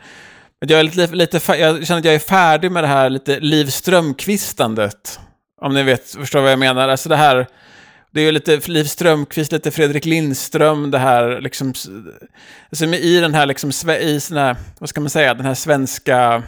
att 0.61 0.69
jag, 0.69 0.79
är 0.79 0.83
lite, 0.83 1.07
lite, 1.07 1.57
jag 1.57 1.87
känner 1.87 1.99
att 1.99 2.05
jag 2.05 2.15
är 2.15 2.19
färdig 2.19 2.71
med 2.71 2.83
det 2.83 2.87
här 2.87 3.09
lite 3.09 3.39
Liv 3.39 3.65
Strömquistandet. 3.65 5.19
Om 5.61 5.73
ni 5.73 5.83
vet, 5.83 6.09
förstår 6.09 6.41
vad 6.41 6.51
jag 6.51 6.59
menar. 6.59 6.89
Alltså 6.89 7.09
det 7.09 7.15
här, 7.15 7.47
det 8.11 8.21
är 8.21 8.25
ju 8.25 8.31
lite 8.31 8.57
Liv 8.65 8.83
Strömquist, 8.83 9.51
lite 9.51 9.71
Fredrik 9.71 10.05
Lindström, 10.05 10.91
det 10.91 10.99
här 10.99 11.41
liksom, 11.41 11.73
alltså 12.69 12.85
i 12.85 13.19
den 13.19 13.33
här 13.33 13.45
liksom, 13.45 13.69
i 13.99 14.19
sån 14.19 14.37
här, 14.37 14.55
vad 14.79 14.89
ska 14.89 15.01
man 15.01 15.09
säga, 15.09 15.33
den 15.33 15.45
här 15.45 15.53
svenska, 15.53 16.43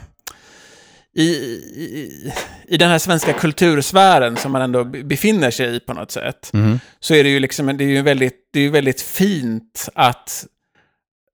i, 1.21 1.23
i, 1.23 2.33
i 2.67 2.77
den 2.77 2.89
här 2.89 2.99
svenska 2.99 3.33
kultursfären 3.33 4.37
som 4.37 4.51
man 4.51 4.61
ändå 4.61 4.83
be- 4.83 5.03
befinner 5.03 5.51
sig 5.51 5.75
i 5.75 5.79
på 5.79 5.93
något 5.93 6.11
sätt 6.11 6.49
Mhm. 6.53 6.79
så 6.99 7.13
är 7.13 7.23
det 7.23 7.29
ju 7.29 7.39
liksom, 7.39 7.77
det 7.77 7.83
är 7.83 7.87
ju 7.87 8.01
väldigt, 8.01 8.35
det 8.53 8.59
är 8.59 8.63
ju 8.63 8.69
väldigt 8.69 9.01
fint 9.01 9.89
att 9.95 10.45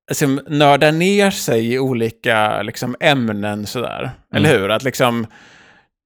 alltså, 0.09 0.25
nörda 0.47 0.91
ner 0.91 1.31
sig 1.31 1.73
i 1.73 1.79
olika 1.79 2.61
liksom, 2.61 2.95
ämnen 2.99 3.65
sådär. 3.67 4.11
Eller 4.35 4.49
hur? 4.59 4.69
Att 4.71 4.83
liksom, 4.83 5.27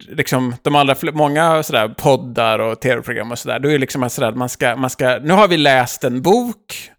liksom 0.10 0.56
de 0.62 0.76
allra 0.76 0.96
många 1.14 1.64
sådär 1.64 1.88
poddar 1.88 2.60
och 2.60 2.80
tv-program 2.82 3.32
och 3.32 3.40
sådär, 3.40 3.60
då 3.60 3.70
är 3.70 3.74
det 3.74 3.78
liksom 3.80 4.04
att 4.04 4.12
sådär, 4.12 4.32
man 4.32 4.50
ska, 4.50 4.76
man 4.76 4.90
ska, 4.90 5.20
nu 5.24 5.34
har 5.34 5.48
vi 5.48 5.58
läst 5.58 6.04
en 6.04 6.22
bok, 6.22 6.92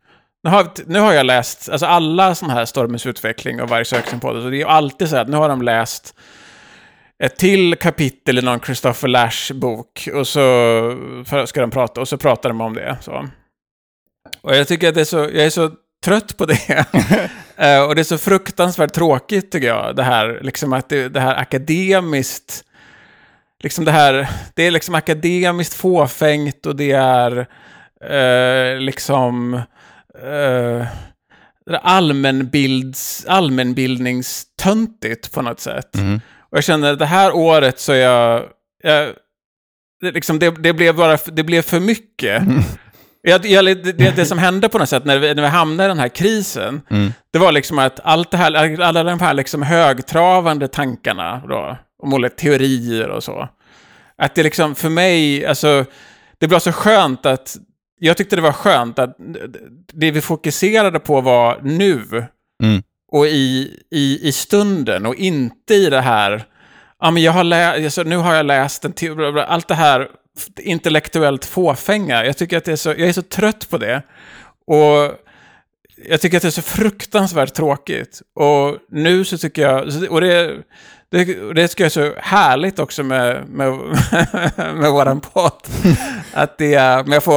nu 0.45 0.51
har, 0.51 0.67
nu 0.87 0.99
har 0.99 1.13
jag 1.13 1.27
läst, 1.27 1.69
alltså 1.69 1.87
alla 1.87 2.35
sådana 2.35 2.55
här 2.55 2.65
Stormens 2.65 3.07
utveckling 3.07 3.63
och 3.63 3.69
varje 3.69 3.85
sökning 3.85 4.21
på 4.21 4.33
det, 4.33 4.43
så 4.43 4.51
det 4.51 4.57
är 4.57 4.59
ju 4.59 4.65
alltid 4.65 5.09
så 5.09 5.17
att 5.17 5.29
nu 5.29 5.37
har 5.37 5.49
de 5.49 5.63
läst 5.63 6.15
ett 7.23 7.37
till 7.37 7.77
kapitel 7.77 8.39
i 8.39 8.43
någon 8.43 8.61
Christopher 8.61 9.09
Lash 9.09 9.53
bok 9.55 10.09
och 10.15 10.29
så 10.29 10.97
ska 11.47 11.61
de 11.61 11.71
prata 11.71 12.01
och 12.01 12.09
så 12.09 12.17
pratar 12.17 12.49
de 12.49 12.61
om 12.61 12.75
det. 12.75 12.97
Så. 13.01 13.29
Och 14.41 14.57
jag 14.57 14.69
tycker 14.69 14.89
att 14.89 14.95
det 14.95 15.01
är 15.01 15.05
så, 15.05 15.17
jag 15.17 15.47
är 15.47 15.51
så 15.51 15.71
trött 16.05 16.37
på 16.37 16.47
det. 16.47 16.87
Eh, 17.61 17.83
och 17.83 17.95
det 17.95 18.01
är 18.01 18.05
så 18.05 18.19
fruktansvärt 18.19 18.93
tråkigt 18.93 19.53
tycker 19.53 19.67
jag, 19.67 19.97
det 19.97 20.03
här, 20.03 20.39
liksom 20.43 20.73
att 20.73 20.89
det, 20.89 21.09
det 21.09 21.21
här 21.21 21.35
akademiskt, 21.35 22.65
liksom 23.63 23.85
det 23.85 23.93
här, 23.93 24.29
det 24.55 24.63
är 24.63 24.71
liksom 24.71 24.95
akademiskt 24.95 25.75
fåfängt 25.75 26.67
och 26.67 26.77
det 26.77 26.93
är 26.93 27.47
eh, 28.05 28.81
liksom 28.81 29.55
eh, 30.25 30.87
allmänbilds, 31.83 33.27
allmänbildningstöntigt 33.29 35.33
på 35.33 35.43
något 35.43 35.61
sätt. 35.61 35.95
Mhm. 35.95 36.21
Och 36.51 36.57
jag 36.57 36.65
känner 36.65 36.93
att 36.93 36.99
det 36.99 37.07
här 37.07 37.33
året 37.37 37.81
så 37.81 37.93
är 37.93 37.97
jag... 37.97 38.45
jag 38.83 39.13
det, 40.01 40.11
liksom, 40.13 40.39
det, 40.39 40.51
det, 40.51 40.73
blev 40.73 40.97
bara, 40.97 41.17
det 41.17 41.43
blev 41.45 41.63
för 41.63 41.81
mycket. 41.81 42.43
Jag, 43.23 43.47
jag, 43.47 43.65
det, 43.65 43.75
det, 43.75 44.17
det 44.17 44.27
som 44.27 44.39
hände 44.39 44.69
på 44.69 44.79
något 44.79 44.89
sätt 44.89 45.05
när 45.05 45.19
vi, 45.19 45.35
när 45.35 45.43
vi 45.43 45.49
hamnade 45.49 45.85
i 45.85 45.89
den 45.89 45.99
här 45.99 46.09
krisen, 46.09 46.81
Mm. 46.91 47.13
det 47.33 47.39
var 47.39 47.53
liksom 47.53 47.79
att 47.79 48.01
allt 48.05 48.31
det 48.31 48.37
här, 48.37 48.81
alla 48.81 49.05
de 49.05 49.21
här 49.21 49.35
liksom 49.35 49.63
högtravande 49.63 50.69
tankarna 50.69 51.43
då, 51.49 51.77
om 52.03 52.15
olika 52.15 52.35
teorier 52.37 53.09
och 53.09 53.25
så, 53.25 53.49
att 54.19 54.35
det 54.35 54.43
liksom 54.43 54.75
för 54.75 54.89
mig, 54.89 55.47
alltså, 55.47 55.85
det 56.39 56.49
blev 56.49 56.59
så 56.59 56.73
skönt 56.73 57.27
att, 57.27 57.57
jag 58.01 58.17
tyckte 58.17 58.37
det 58.37 58.43
var 58.43 58.53
skönt 58.53 58.99
att 58.99 59.17
det 59.93 60.11
vi 60.11 60.21
fokuserade 60.21 60.99
på 60.99 61.21
var 61.21 61.59
nu, 61.63 62.03
Mm. 62.63 62.83
Och 63.13 63.27
i, 63.27 63.77
i, 63.91 64.29
i 64.29 64.33
stunden 64.33 65.07
och 65.07 65.15
inte 65.15 65.75
i 65.75 65.91
det 65.91 66.01
här, 66.01 66.45
ja 67.01 67.11
men 67.11 67.23
jag 67.23 67.33
har 67.33 67.45
lä- 67.45 67.85
alltså, 67.85 68.03
nu 68.03 68.17
har 68.17 68.35
jag 68.35 68.47
läst 68.47 68.85
en 68.85 68.93
te- 68.93 69.15
bla, 69.15 69.33
bla, 69.33 69.45
allt 69.45 69.69
det 69.69 69.75
här 69.75 70.09
intellektuellt 70.61 71.45
fåfänga. 71.45 72.25
Jag 72.25 72.37
tycker 72.37 72.57
att 72.59 72.65
det 72.65 72.73
är 72.73 72.77
så, 72.77 72.89
jag 72.89 73.01
är 73.01 73.13
så 73.13 73.23
trött 73.23 73.71
på 73.71 73.79
det. 73.79 74.03
Och 74.67 75.13
jag 76.09 76.21
tycker 76.21 76.37
att 76.37 76.43
det 76.43 76.49
är 76.49 76.51
så 76.51 76.63
fruktansvärt 76.63 77.55
tråkigt. 77.55 78.23
Och 78.35 78.77
nu 78.91 79.25
så 79.25 79.39
tycker 79.39 79.63
jag, 79.63 79.89
och 80.11 80.21
det, 80.21 80.57
det, 81.11 81.25
det 81.55 81.69
tycker 81.69 81.85
jag 81.85 81.87
är 81.87 82.13
så 82.13 82.13
härligt 82.21 82.79
också 82.79 83.03
med, 83.03 83.49
med, 83.49 83.73
med 84.75 84.91
våran 84.91 85.21
podd. 85.21 85.63
Att 86.33 86.59
det, 86.59 86.77
men 86.79 87.13
jag 87.13 87.23
får, 87.25 87.35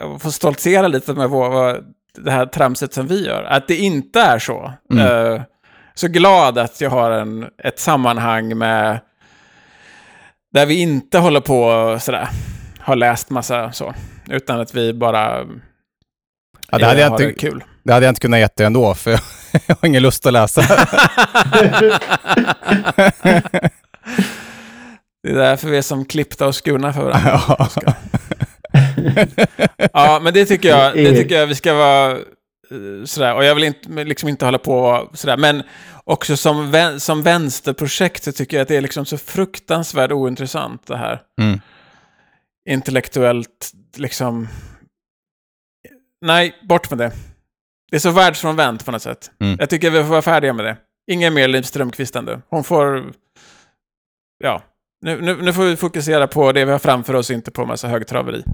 jag 0.00 0.22
får 0.22 0.30
stoltsera 0.30 0.88
lite 0.88 1.12
med 1.12 1.30
vår, 1.30 1.84
det 2.14 2.30
här 2.30 2.46
tramset 2.46 2.94
som 2.94 3.06
vi 3.06 3.26
gör. 3.26 3.42
Att 3.44 3.68
det 3.68 3.76
inte 3.76 4.20
är 4.20 4.38
så. 4.38 4.72
Eh, 4.98 5.42
så 5.94 6.08
glad 6.08 6.58
att 6.58 6.80
jag 6.80 6.90
har 6.90 7.10
en, 7.10 7.46
ett 7.64 7.78
sammanhang 7.78 8.58
med 8.58 9.00
där 10.52 10.66
vi 10.66 10.74
inte 10.80 11.18
håller 11.18 11.40
på 11.40 11.62
och 11.62 12.02
sådär, 12.02 12.28
har 12.80 12.96
läst 12.96 13.30
massa 13.30 13.72
så, 13.72 13.94
utan 14.30 14.60
att 14.60 14.74
vi 14.74 14.92
bara 14.92 15.46
Ja, 16.70 16.78
det, 16.78 16.86
hade 16.86 16.98
eh, 16.98 17.04
jag 17.06 17.12
inte, 17.12 17.24
det 17.26 17.32
kul. 17.32 17.64
det 17.82 17.92
hade 17.92 18.06
jag 18.06 18.10
inte 18.10 18.20
kunnat 18.20 18.40
gett 18.40 18.56
dig 18.56 18.66
ändå, 18.66 18.94
för 18.94 19.10
jag 19.66 19.76
har 19.80 19.86
ingen 19.86 20.02
lust 20.02 20.26
att 20.26 20.32
läsa. 20.32 20.62
Det 25.22 25.30
är 25.30 25.34
därför 25.34 25.68
vi 25.68 25.78
är 25.78 25.82
som 25.82 26.04
klippta 26.04 26.46
och 26.46 26.54
skurna 26.54 26.92
för 26.92 27.02
varandra. 27.04 27.40
Ja. 27.48 27.94
Ja, 29.92 30.20
men 30.22 30.34
det 30.34 30.46
tycker 30.46 30.68
jag, 30.68 30.94
det 30.94 31.16
tycker 31.16 31.34
jag 31.34 31.46
vi 31.46 31.54
ska 31.54 31.74
vara 31.74 32.10
eh, 32.10 33.04
sådär. 33.04 33.34
Och 33.34 33.44
jag 33.44 33.54
vill 33.54 33.64
inte, 33.64 34.04
liksom 34.04 34.28
inte 34.28 34.44
hålla 34.44 34.58
på 34.58 35.08
sådär. 35.14 35.36
Men 35.36 35.62
också 36.04 36.36
som, 36.36 36.70
vän, 36.70 37.00
som 37.00 37.22
vänsterprojekt 37.22 38.24
så 38.24 38.32
tycker 38.32 38.56
jag 38.56 38.62
att 38.62 38.68
det 38.68 38.76
är 38.76 38.80
liksom 38.80 39.04
så 39.04 39.18
fruktansvärt 39.18 40.12
ointressant 40.12 40.86
det 40.86 40.96
här. 40.96 41.22
Mm. 41.40 41.60
Intellektuellt, 42.68 43.72
liksom... 43.96 44.48
Nej, 46.22 46.54
bort 46.68 46.90
med 46.90 46.98
det. 46.98 47.12
Det 47.90 47.96
är 47.96 48.00
så 48.00 48.10
världsfrånvänt 48.10 48.84
på 48.84 48.92
något 48.92 49.02
sätt. 49.02 49.30
Mm. 49.40 49.56
Jag 49.60 49.70
tycker 49.70 49.90
vi 49.90 50.02
får 50.02 50.10
vara 50.10 50.22
färdiga 50.22 50.52
med 50.52 50.64
det. 50.64 50.76
Ingen 51.10 51.34
mer 51.34 51.48
Liv 51.48 51.62
Strömquist 51.62 52.16
ännu. 52.16 52.40
Hon 52.48 52.64
får... 52.64 53.12
Ja. 54.44 54.62
Nu, 55.02 55.20
nu, 55.20 55.42
nu 55.42 55.52
får 55.52 55.64
vi 55.64 55.76
fokusera 55.76 56.26
på 56.26 56.52
det 56.52 56.64
vi 56.64 56.72
har 56.72 56.78
framför 56.78 57.14
oss, 57.14 57.30
inte 57.30 57.50
på 57.50 57.66
massa 57.66 57.88
högtraveri. 57.88 58.44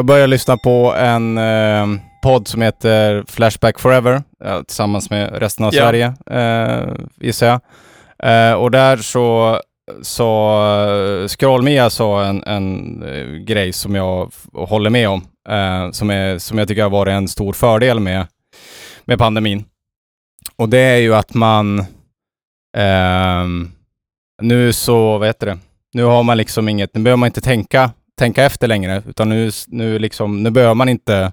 Jag 0.00 0.06
började 0.06 0.26
lyssna 0.26 0.56
på 0.56 0.94
en 0.94 1.38
eh, 1.38 1.86
podd 2.22 2.48
som 2.48 2.62
heter 2.62 3.24
Flashback 3.28 3.80
Forever, 3.80 4.22
eh, 4.44 4.62
tillsammans 4.62 5.10
med 5.10 5.38
resten 5.38 5.66
av 5.66 5.74
Ja. 5.74 5.82
Sverige, 5.82 6.14
eh, 6.30 6.94
gissar 7.20 7.46
jag. 7.46 7.60
Eh, 8.22 8.54
och 8.54 8.70
där 8.70 8.96
så 8.96 9.58
sa 10.02 10.64
Scroll-Mia 11.28 11.90
sa 11.90 12.24
en, 12.24 12.44
en 12.44 13.02
eh, 13.02 13.26
grej 13.26 13.72
som 13.72 13.94
jag 13.94 14.30
håller 14.52 14.90
med 14.90 15.08
om, 15.08 15.22
eh, 15.48 15.90
som, 15.90 16.10
är, 16.10 16.38
som 16.38 16.58
jag 16.58 16.68
tycker 16.68 16.82
har 16.82 16.90
varit 16.90 17.12
en 17.12 17.28
stor 17.28 17.52
fördel 17.52 18.00
med, 18.00 18.26
med 19.04 19.18
pandemin. 19.18 19.64
Och 20.56 20.68
det 20.68 20.78
är 20.78 20.98
ju 20.98 21.14
att 21.14 21.34
man 21.34 21.84
nu 24.42 24.72
så, 24.72 25.18
vad 25.18 25.28
heter 25.28 25.46
det, 25.46 25.58
nu 25.92 26.02
har 26.02 26.22
man 26.22 26.36
liksom 26.36 26.68
inget, 26.68 26.94
nu 26.94 27.02
behöver 27.02 27.16
man 27.18 27.26
inte 27.26 27.40
tänka, 27.40 27.90
tänka 28.20 28.44
efter 28.44 28.68
längre, 28.68 29.02
utan 29.08 29.28
nu, 29.28 29.50
nu 29.66 29.98
liksom, 29.98 30.42
nu 30.42 30.50
behöver 30.50 30.74
man 30.74 30.88
inte, 30.88 31.32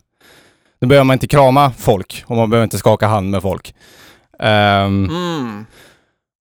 nu 0.82 0.88
behöver 0.88 1.04
man 1.04 1.14
inte 1.14 1.28
krama 1.28 1.72
folk 1.72 2.24
och 2.28 2.36
man 2.38 2.50
behöver 2.50 2.64
inte 2.64 2.78
skaka 2.78 3.08
hand 3.08 3.30
med 3.30 3.42
folk. 3.42 3.74
Ehm, 4.40 5.06
Mm. 5.10 5.66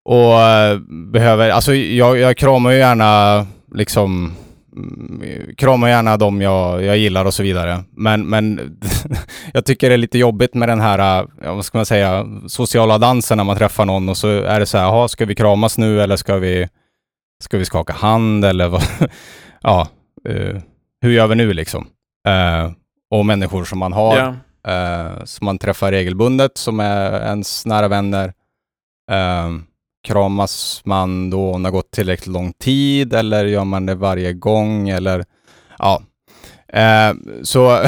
och 0.05 0.41
eh, 0.41 0.77
behöver, 1.11 1.49
alltså 1.49 1.73
jag, 1.75 2.17
jag 2.17 2.37
kramar 2.37 2.71
ju 2.71 2.77
gärna 2.77 3.45
liksom 3.75 4.33
mm, 4.75 5.55
kramar 5.57 5.89
gärna 5.89 6.17
dem 6.17 6.41
jag, 6.41 6.83
jag 6.83 6.97
gillar 6.97 7.25
och 7.25 7.33
så 7.33 7.43
vidare. 7.43 7.83
Men, 7.91 8.25
men 8.29 8.79
jag 9.53 9.65
tycker 9.65 9.89
det 9.89 9.95
är 9.95 9.97
lite 9.97 10.17
jobbigt 10.17 10.53
med 10.53 10.69
den 10.69 10.79
här, 10.81 11.19
eh, 11.43 11.55
vad 11.55 11.65
ska 11.65 11.77
man 11.77 11.85
säga, 11.85 12.25
sociala 12.47 12.97
dansen 12.97 13.37
när 13.37 13.43
man 13.43 13.57
träffar 13.57 13.85
någon 13.85 14.09
och 14.09 14.17
så 14.17 14.27
är 14.27 14.59
det 14.59 14.65
så 14.65 14.77
här, 14.77 14.85
"Jaha, 14.85 15.07
ska 15.07 15.25
vi 15.25 15.35
kramas 15.35 15.77
nu 15.77 16.01
eller 16.01 16.15
ska 16.15 16.35
vi, 16.35 16.67
ska 17.43 17.57
vi 17.57 17.65
skaka 17.65 17.93
hand 17.93 18.45
eller 18.45 18.67
vad? 18.67 18.83
ja, 19.61 19.87
eh, 20.25 20.61
hur 21.01 21.11
gör 21.11 21.27
vi 21.27 21.35
nu 21.35 21.53
liksom? 21.53 21.87
Eh, 22.27 22.71
och 23.11 23.25
människor 23.25 23.63
som 23.63 23.79
man 23.79 23.93
har 23.93 24.35
eh, 24.67 25.23
som 25.23 25.45
man 25.45 25.57
träffar 25.57 25.91
regelbundet, 25.91 26.57
som 26.57 26.79
är 26.79 27.21
ens 27.27 27.65
nära 27.65 27.87
vänner. 27.87 28.33
Eh, 29.11 29.49
kramas 30.07 30.81
man 30.85 31.29
då 31.29 31.53
om 31.53 31.63
det 31.63 31.67
har 31.67 31.73
gått 31.73 31.91
tillräckligt 31.91 32.33
lång 32.33 32.53
tid 32.53 33.13
eller 33.13 33.45
gör 33.45 33.63
man 33.63 33.85
det 33.85 33.95
varje 33.95 34.33
gång 34.33 34.89
eller 34.89 35.25
ja. 35.77 36.01
Eh, 36.67 37.13
så 37.43 37.69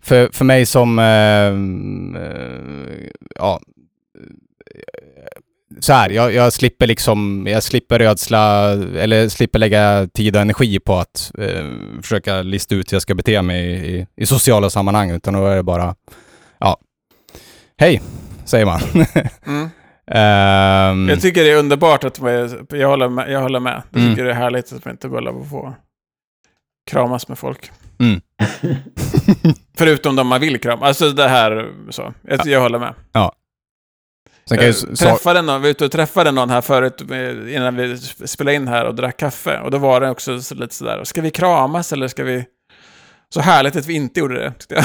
för, 0.00 0.32
för 0.32 0.44
mig 0.44 0.66
som 0.66 0.98
eh, 0.98 1.54
ja 3.34 3.60
så 5.80 5.92
här, 5.92 6.10
jag, 6.10 6.34
jag 6.34 6.52
slipper 6.52 6.86
liksom, 6.86 7.46
jag 7.48 7.62
slipper 7.62 8.00
ödsla, 8.00 8.70
eller 8.72 9.28
slipper 9.28 9.58
lägga 9.58 10.08
tid 10.14 10.36
och 10.36 10.42
energi 10.42 10.78
på 10.80 10.96
att 10.98 11.32
eh, 11.38 11.64
försöka 12.02 12.42
lista 12.42 12.74
ut 12.74 12.92
hur 12.92 12.94
jag 12.94 13.02
ska 13.02 13.14
bete 13.14 13.42
mig 13.42 13.64
i, 13.70 13.96
i, 13.96 14.06
i 14.16 14.26
sociala 14.26 14.70
sammanhang, 14.70 15.10
utan 15.10 15.34
då 15.34 15.46
är 15.46 15.56
det 15.56 15.62
bara, 15.62 15.94
ja, 16.58 16.76
hej, 17.78 18.02
säger 18.44 18.66
man. 18.66 18.80
Mm. 19.46 19.68
Ehm, 20.10 21.08
Jag 21.08 21.20
tycker 21.20 21.44
det 21.44 21.50
är 21.50 21.56
underbart 21.56 22.04
att 22.04 22.20
man, 22.20 22.32
jag 22.70 22.88
håller 22.88 23.08
med. 23.08 23.30
Jag 23.32 23.40
håller 23.42 23.60
med. 23.60 23.82
Jag 23.90 24.00
Mm. 24.00 24.12
tycker 24.14 24.24
det 24.24 24.30
är 24.30 24.34
härligt 24.34 24.72
att 24.72 24.84
man 24.84 24.92
inte 24.94 25.08
behöver 25.08 25.44
få 25.44 25.74
kramas 26.90 27.28
med 27.28 27.38
folk. 27.38 27.70
Mm. 28.00 28.20
Förutom 29.78 30.16
de 30.16 30.26
man 30.26 30.40
vill 30.40 30.60
krama. 30.60 30.86
Alltså 30.86 31.10
det 31.10 31.28
här, 31.28 31.70
så. 31.90 32.14
Jag, 32.28 32.46
jag 32.46 32.60
håller 32.60 32.78
med. 32.78 32.94
Sen 34.48 34.58
kan 34.58 34.66
Jag 34.66 34.74
så, 34.74 34.86
träffade 34.96 35.42
någon, 35.42 35.62
vi 35.62 35.66
var 35.68 35.70
ute 35.70 35.84
och 35.84 35.92
träffade 35.92 36.30
någon 36.30 36.50
här 36.50 36.60
förut 36.60 37.00
eh, 37.10 37.54
innan 37.56 37.76
vi 37.76 37.98
spelade 38.24 38.54
in 38.56 38.68
här 38.68 38.84
och 38.84 38.94
drack 38.94 39.16
kaffe. 39.16 39.60
Och 39.60 39.70
då 39.70 39.78
var 39.78 40.00
det 40.00 40.10
också 40.10 40.40
så 40.40 40.54
lite 40.54 40.74
sådär, 40.74 41.04
ska 41.04 41.20
vi 41.20 41.30
kramas 41.30 41.92
eller 41.92 42.08
ska 42.08 42.24
vi... 42.24 42.44
Så 43.34 43.40
härligt 43.40 43.76
att 43.76 43.86
vi 43.86 43.94
inte 43.94 44.20
gjorde 44.20 44.34
det, 44.38 44.52
tyckte 44.58 44.74
jag. 44.74 44.84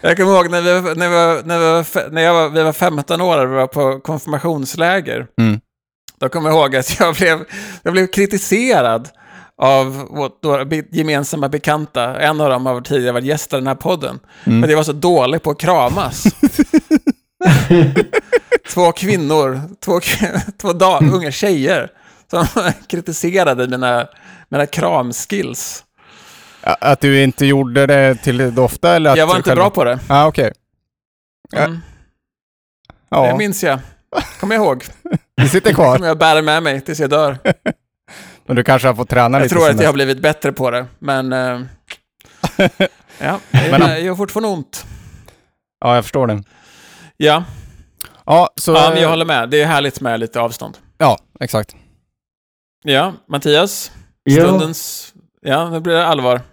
Jag 0.00 0.16
kommer 0.16 0.32
ihåg 0.34 0.50
när 0.50 0.60
vi, 0.62 0.80
var- 0.80 0.94
när 0.94 1.08
vi, 1.08 1.14
var- 1.14 1.42
när 1.44 1.58
vi, 1.58 1.64
var, 1.64 1.82
fe- 1.82 2.08
när 2.12 2.22
jag 2.22 2.34
var, 2.34 2.48
vi 2.48 2.62
var 2.62 2.72
15 2.72 3.20
år 3.20 3.38
och 3.38 3.50
vi 3.50 3.54
var 3.54 3.66
på 3.66 4.00
konfirmationsläger. 4.00 5.26
Mm. 5.40 5.60
Då 6.20 6.28
kommer 6.28 6.50
jag 6.50 6.58
ihåg 6.58 6.76
att 6.76 7.00
jag 7.00 7.14
blev, 7.14 7.44
jag 7.82 7.92
blev 7.92 8.06
kritiserad 8.06 9.08
av 9.62 10.08
våra 10.42 10.64
gemensamma 10.90 11.48
bekanta. 11.48 12.20
En 12.20 12.40
av 12.40 12.50
dem 12.50 12.66
har 12.66 12.80
tidigare 12.80 13.12
varit 13.12 13.24
gäst 13.24 13.52
i 13.52 13.56
den 13.56 13.66
här 13.66 13.74
podden. 13.74 14.18
Mm. 14.44 14.60
Men 14.60 14.70
jag 14.70 14.76
var 14.76 14.84
så 14.84 14.92
dålig 14.92 15.42
på 15.42 15.50
att 15.50 15.58
kramas. 15.60 16.24
två 18.68 18.92
kvinnor, 18.92 19.60
två, 19.80 20.00
två 20.60 20.72
da, 20.72 20.98
Mm. 20.98 21.14
unga 21.14 21.30
tjejer 21.30 21.90
som 22.30 22.46
kritiserade 22.88 23.68
mina, 23.68 24.08
mina 24.48 24.66
kramskills. 24.66 25.84
att 26.62 27.00
du 27.00 27.22
inte 27.22 27.46
gjorde 27.46 27.86
det 27.86 28.14
tillräckligt 28.14 28.58
ofta 28.58 28.96
eller 28.96 29.10
att 29.10 29.16
Jag 29.18 29.26
var 29.26 29.36
inte 29.36 29.50
själv- 29.50 29.58
bra 29.60 29.70
på 29.70 29.84
det. 29.84 29.98
Okej. 30.08 30.52
Ja. 31.50 31.58
Mm. 31.64 31.80
Det 33.10 33.16
Ja, 33.16 33.36
minns 33.36 33.62
jag. 33.64 33.78
Kommer 34.40 34.54
jag 34.54 34.64
ihåg. 34.64 34.84
det 35.36 35.48
sitter 35.48 35.72
kvar. 35.72 35.94
Kommer 35.96 36.08
jag 36.08 36.18
bära 36.18 36.42
med 36.42 36.62
mig 36.62 36.80
tills 36.80 37.00
jag 37.00 37.10
dör. 37.10 37.38
Men 38.46 38.56
du 38.56 38.64
kanske 38.64 38.88
har 38.88 38.94
fått 38.94 39.08
träna 39.08 39.38
Jag 39.38 39.42
lite 39.42 39.54
tror 39.54 39.66
sen 39.66 39.74
att 39.74 39.80
jag 39.80 39.88
har 39.88 39.94
blivit 39.94 40.22
bättre 40.22 40.52
på 40.52 40.70
det, 40.70 40.86
men... 40.98 41.32
eh, 41.32 41.60
ja, 43.18 43.38
det 43.50 44.00
gör 44.00 44.14
fortfarande 44.14 44.48
ont. 44.48 44.84
Ja, 45.80 45.94
jag 45.94 46.04
förstår 46.04 46.26
det. 46.26 46.42
Ja, 47.24 47.44
Ja, 48.26 48.48
så... 48.56 48.72
ja 48.72 48.90
men 48.92 49.02
jag 49.02 49.08
håller 49.08 49.24
med. 49.24 49.50
Det 49.50 49.62
är 49.62 49.66
härligt 49.66 50.00
med 50.00 50.20
lite 50.20 50.40
avstånd. 50.40 50.78
Ja, 50.98 51.18
exakt. 51.40 51.76
Ja, 52.84 53.12
Mattias. 53.28 53.92
Stundens... 54.30 55.12
Ja, 55.40 55.70
nu 55.70 55.80
blir 55.80 55.94
det 55.94 56.06
allvar. 56.06 56.40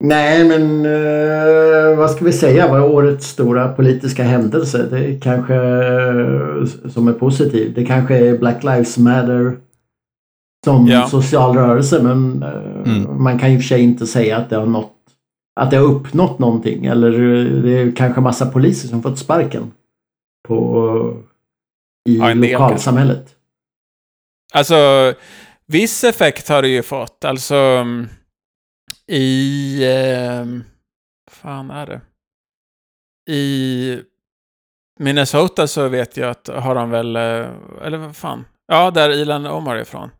Nej, 0.00 0.44
men 0.44 0.86
eh, 0.86 1.96
vad 1.96 2.10
ska 2.10 2.24
vi 2.24 2.32
säga 2.32 2.68
var 2.68 2.80
årets 2.80 3.26
stora 3.26 3.68
politiska 3.68 4.22
händelse? 4.22 4.86
Det 4.90 4.98
är 4.98 5.20
kanske 5.20 5.54
eh, 5.54 6.64
som 6.90 7.08
är 7.08 7.12
positiv. 7.12 7.72
Det 7.74 7.84
kanske 7.84 8.16
är 8.18 8.38
Black 8.38 8.64
Lives 8.64 8.98
Matter 8.98 9.56
som 10.66 10.86
Ja. 10.86 11.08
social 11.08 11.56
rörelse, 11.56 12.02
men 12.02 12.42
eh, 12.42 12.92
Mm. 12.92 13.22
man 13.22 13.38
kan 13.38 13.52
ju 13.52 13.58
för 13.58 13.64
sig 13.64 13.80
inte 13.82 14.06
säga 14.06 14.36
att 14.36 14.50
det 14.50 14.56
har 14.56 14.66
nått 14.66 14.92
att 15.60 15.70
det 15.70 15.76
har 15.76 15.84
uppnått 15.84 16.38
någonting 16.38 16.86
eller 16.86 17.10
det 17.62 17.70
är 17.78 17.92
kanske 17.96 18.20
massa 18.20 18.46
poliser 18.50 18.88
som 18.88 19.02
fått 19.02 19.18
sparken 19.18 19.72
på, 20.48 21.22
i 22.08 22.16
Ja, 22.18 22.30
en 22.30 22.40
del 22.40 22.52
lokalsamhället. 22.52 23.34
Alltså, 24.54 24.74
viss 25.66 26.04
effekt 26.04 26.48
har 26.48 26.62
det 26.62 26.68
ju 26.68 26.82
fått. 26.82 27.24
Alltså, 27.24 27.86
i... 29.06 29.84
Eh, 29.84 30.44
fan 31.30 31.70
är 31.70 31.86
det? 31.86 32.00
I 33.32 33.98
Minnesota 35.00 35.66
så 35.66 35.88
vet 35.88 36.16
jag 36.16 36.30
att 36.30 36.48
har 36.48 36.76
han 36.76 36.90
väl... 36.90 37.16
eh, 37.16 37.46
Eller 37.82 37.96
vad 37.98 38.16
fan? 38.16 38.44
Ja, 38.66 38.90
där 38.90 39.10
Ilan 39.10 39.46
Omar 39.46 39.76
är 39.76 39.80
ifrån. 39.82 40.10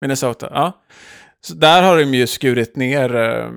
Minnesota, 0.00 0.48
ja. 0.50 0.82
Så 1.40 1.54
där 1.54 1.82
har 1.82 1.98
de 1.98 2.14
ju 2.14 2.26
skurit 2.26 2.76
ner 2.76 3.16
eh, 3.16 3.50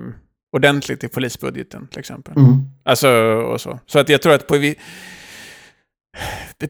ordentligt 0.56 1.04
i 1.04 1.08
polisbudgeten 1.08 1.86
till 1.86 1.98
exempel. 1.98 2.36
Mm. 2.36 2.62
Alltså, 2.84 3.10
och 3.52 3.60
så. 3.60 3.78
Så 3.86 3.98
att 3.98 4.08
jag 4.08 4.22
tror 4.22 4.34
att 4.34 4.46
på, 4.46 4.58
vi, 4.58 4.78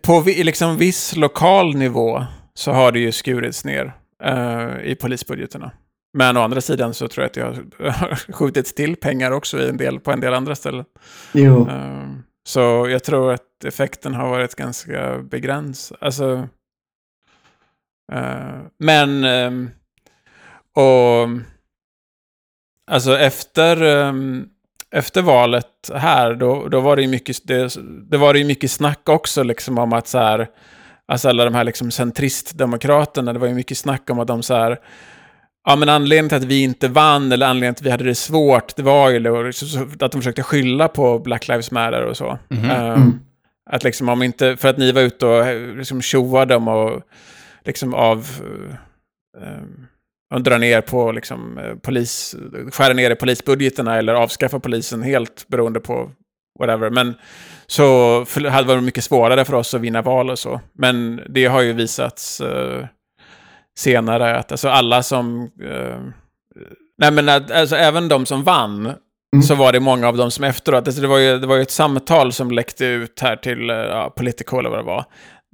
på 0.03 0.20
vi, 0.20 0.45
liksom 0.45 0.77
viss 0.77 1.16
lokal 1.16 1.77
nivå 1.77 2.25
så 2.55 2.72
har 2.72 2.93
det 2.93 2.99
ju 2.99 3.12
skurits 3.12 3.64
ner 3.64 3.93
eh, 4.25 4.70
i 4.85 4.97
polisbudgeterna. 5.01 5.72
Men 6.16 6.37
å 6.37 6.41
andra 6.41 6.61
sidan 6.61 6.95
så 6.95 7.09
tror 7.09 7.22
jag 7.22 7.29
att 7.29 7.35
det 7.79 7.91
har 7.91 8.14
skjutits 8.33 8.75
till 8.75 8.97
pengar 8.97 9.31
också 9.31 9.59
i 9.59 9.68
en 9.68 9.77
del, 9.77 10.01
på 10.01 10.12
en 10.12 10.20
del 10.20 10.35
andra 10.35 10.55
ställen. 10.55 10.85
Jo. 11.33 11.68
Eh, 11.68 12.09
så 12.47 12.87
jag 12.91 13.05
tror 13.05 13.33
att 13.33 13.64
effekten 13.64 14.14
har 14.14 14.29
varit 14.29 14.55
ganska 14.55 15.18
begränsad. 15.18 15.99
Alltså, 16.01 16.49
men, 18.78 19.24
ehm, 19.24 19.70
och 20.74 21.28
alltså 22.90 23.18
efter, 23.18 23.82
ehm, 23.82 24.46
efter 24.90 25.22
valet 25.22 25.90
här, 25.94 26.34
då, 26.34 26.68
då 26.68 26.80
var 26.80 26.96
det 26.96 27.02
ju 27.02 27.09
mycket, 27.09 27.46
det, 27.46 27.76
det 28.11 28.16
var 28.16 28.32
det 28.32 28.38
ju 28.38 28.44
mycket 28.44 28.70
snack 28.70 29.09
också 29.09 29.42
liksom 29.42 29.78
om 29.78 29.92
att 29.92 30.09
så 30.09 30.18
här, 30.18 30.48
alltså 31.07 31.28
alla 31.28 31.44
de 31.44 31.55
här 31.55 31.64
liksom 31.64 31.90
centristdemokraterna, 31.90 33.32
det 33.32 33.38
var 33.38 33.46
ju 33.46 33.55
mycket 33.55 33.78
snack 33.78 34.11
om 34.11 34.18
att 34.18 34.28
de 34.28 34.42
så 34.42 34.55
här, 34.55 34.78
Ja, 35.66 35.76
men 35.76 35.88
anledningen 35.88 36.28
till 36.28 36.38
att 36.38 36.44
vi 36.44 36.62
inte 36.62 36.88
vann, 36.88 37.32
eller 37.32 37.46
anledningen 37.46 37.74
till 37.74 37.82
att 37.82 37.86
vi 37.86 37.90
hade 37.90 38.05
det 38.05 38.14
svårt, 38.14 38.76
det 38.76 38.82
var 38.82 39.11
ju 39.11 39.18
då 39.18 39.48
att 40.00 40.12
de 40.12 40.20
försökte 40.20 40.42
skylla 40.42 40.88
på 40.88 41.18
Black 41.18 41.48
Lives 41.48 41.70
Matter 41.70 42.02
och 42.05 42.16
så. 42.16 42.38
Ehm, 42.70 43.20
Att 43.70 43.84
liksom 43.84 44.09
om 44.09 44.22
inte, 44.22 44.57
för 44.57 44.68
att 44.68 44.78
ni 44.78 44.92
var 44.92 45.02
ute 45.02 45.26
och 45.26 45.46
eh, 45.46 45.76
liksom 45.76 46.02
tjoade 46.02 46.55
dem 46.55 46.68
och 46.68 47.02
liksom 47.64 47.94
av... 47.94 48.26
Um, 49.36 49.86
och 50.34 50.42
dra 50.42 50.58
ner 50.58 50.80
på 50.80 51.12
liksom 51.12 51.58
eh, 51.58 51.74
polis, 51.74 52.36
skära 52.72 52.92
ner 52.92 53.10
i 53.10 53.14
polisbudgeterna 53.14 53.96
eller 53.98 54.14
avskaffa 54.14 54.60
polisen 54.60 55.02
helt 55.02 55.48
beroende 55.48 55.80
på 55.80 56.10
whatever. 56.58 56.90
Men 56.90 57.14
så 57.66 57.84
för- 58.24 58.48
hade 58.48 58.62
det 58.62 58.74
varit 58.74 58.84
mycket 58.84 59.04
svårare 59.04 59.44
för 59.44 59.54
oss 59.54 59.74
att 59.74 59.80
vinna 59.80 60.02
val 60.02 60.30
och 60.30 60.38
så. 60.38 60.60
Men 60.72 61.20
det 61.28 61.46
har 61.46 61.62
ju 61.62 61.72
visats 61.72 62.40
eh, 62.40 62.86
senare 63.78 64.36
att 64.36 64.52
alltså 64.52 64.68
alla 64.68 65.02
som... 65.02 65.50
eh, 65.62 65.98
nej 66.98 67.10
men 67.12 67.28
att, 67.28 67.50
alltså 67.50 67.76
även 67.76 68.08
de 68.08 68.26
som 68.26 68.44
vann 68.44 68.92
så 69.42 69.54
var 69.54 69.72
det 69.72 69.80
många 69.80 70.08
av 70.08 70.16
dem 70.16 70.30
som 70.30 70.44
efteråt, 70.44 70.86
alltså 70.86 71.02
det, 71.02 71.08
var 71.08 71.18
ju, 71.18 71.38
det 71.38 71.46
var 71.46 71.56
ju 71.56 71.62
ett 71.62 71.70
samtal 71.70 72.32
som 72.32 72.50
läckte 72.50 72.84
ut 72.84 73.20
här 73.20 73.36
till 73.36 73.70
uh, 73.70 73.76
ja, 73.76 74.10
Politico 74.16 74.58
eller 74.58 74.70
vad 74.70 74.78
det 74.78 74.82
var. 74.82 75.04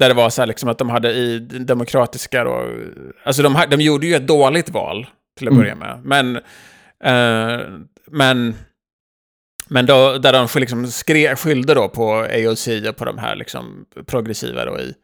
Där 0.00 0.08
det 0.08 0.14
var 0.14 0.30
så 0.30 0.42
här 0.42 0.46
liksom 0.46 0.68
att 0.68 0.78
de 0.78 0.90
hade 0.90 1.10
i 1.12 1.38
demokratiska 1.38 2.44
då, 2.44 2.66
alltså 3.24 3.42
de, 3.42 3.64
de 3.70 3.80
gjorde 3.80 4.06
ju 4.06 4.14
ett 4.14 4.26
dåligt 4.26 4.70
val 4.70 5.06
till 5.38 5.48
att 5.48 5.54
börja 5.54 5.74
med. 5.74 6.00
Men, 6.04 6.36
eh, 7.04 7.60
men, 8.10 8.54
men 9.68 9.86
då, 9.86 10.18
där 10.18 10.32
de 10.32 10.60
liksom 10.60 10.86
skre, 10.86 11.36
skyllde 11.36 11.74
då 11.74 11.88
på 11.88 12.12
AOC 12.12 12.68
och 12.88 12.96
på 12.96 13.04
de 13.04 13.18
här 13.18 13.36
liksom 13.36 13.84
progressiva 14.06 14.64
då 14.64 14.78
i, 14.78 14.94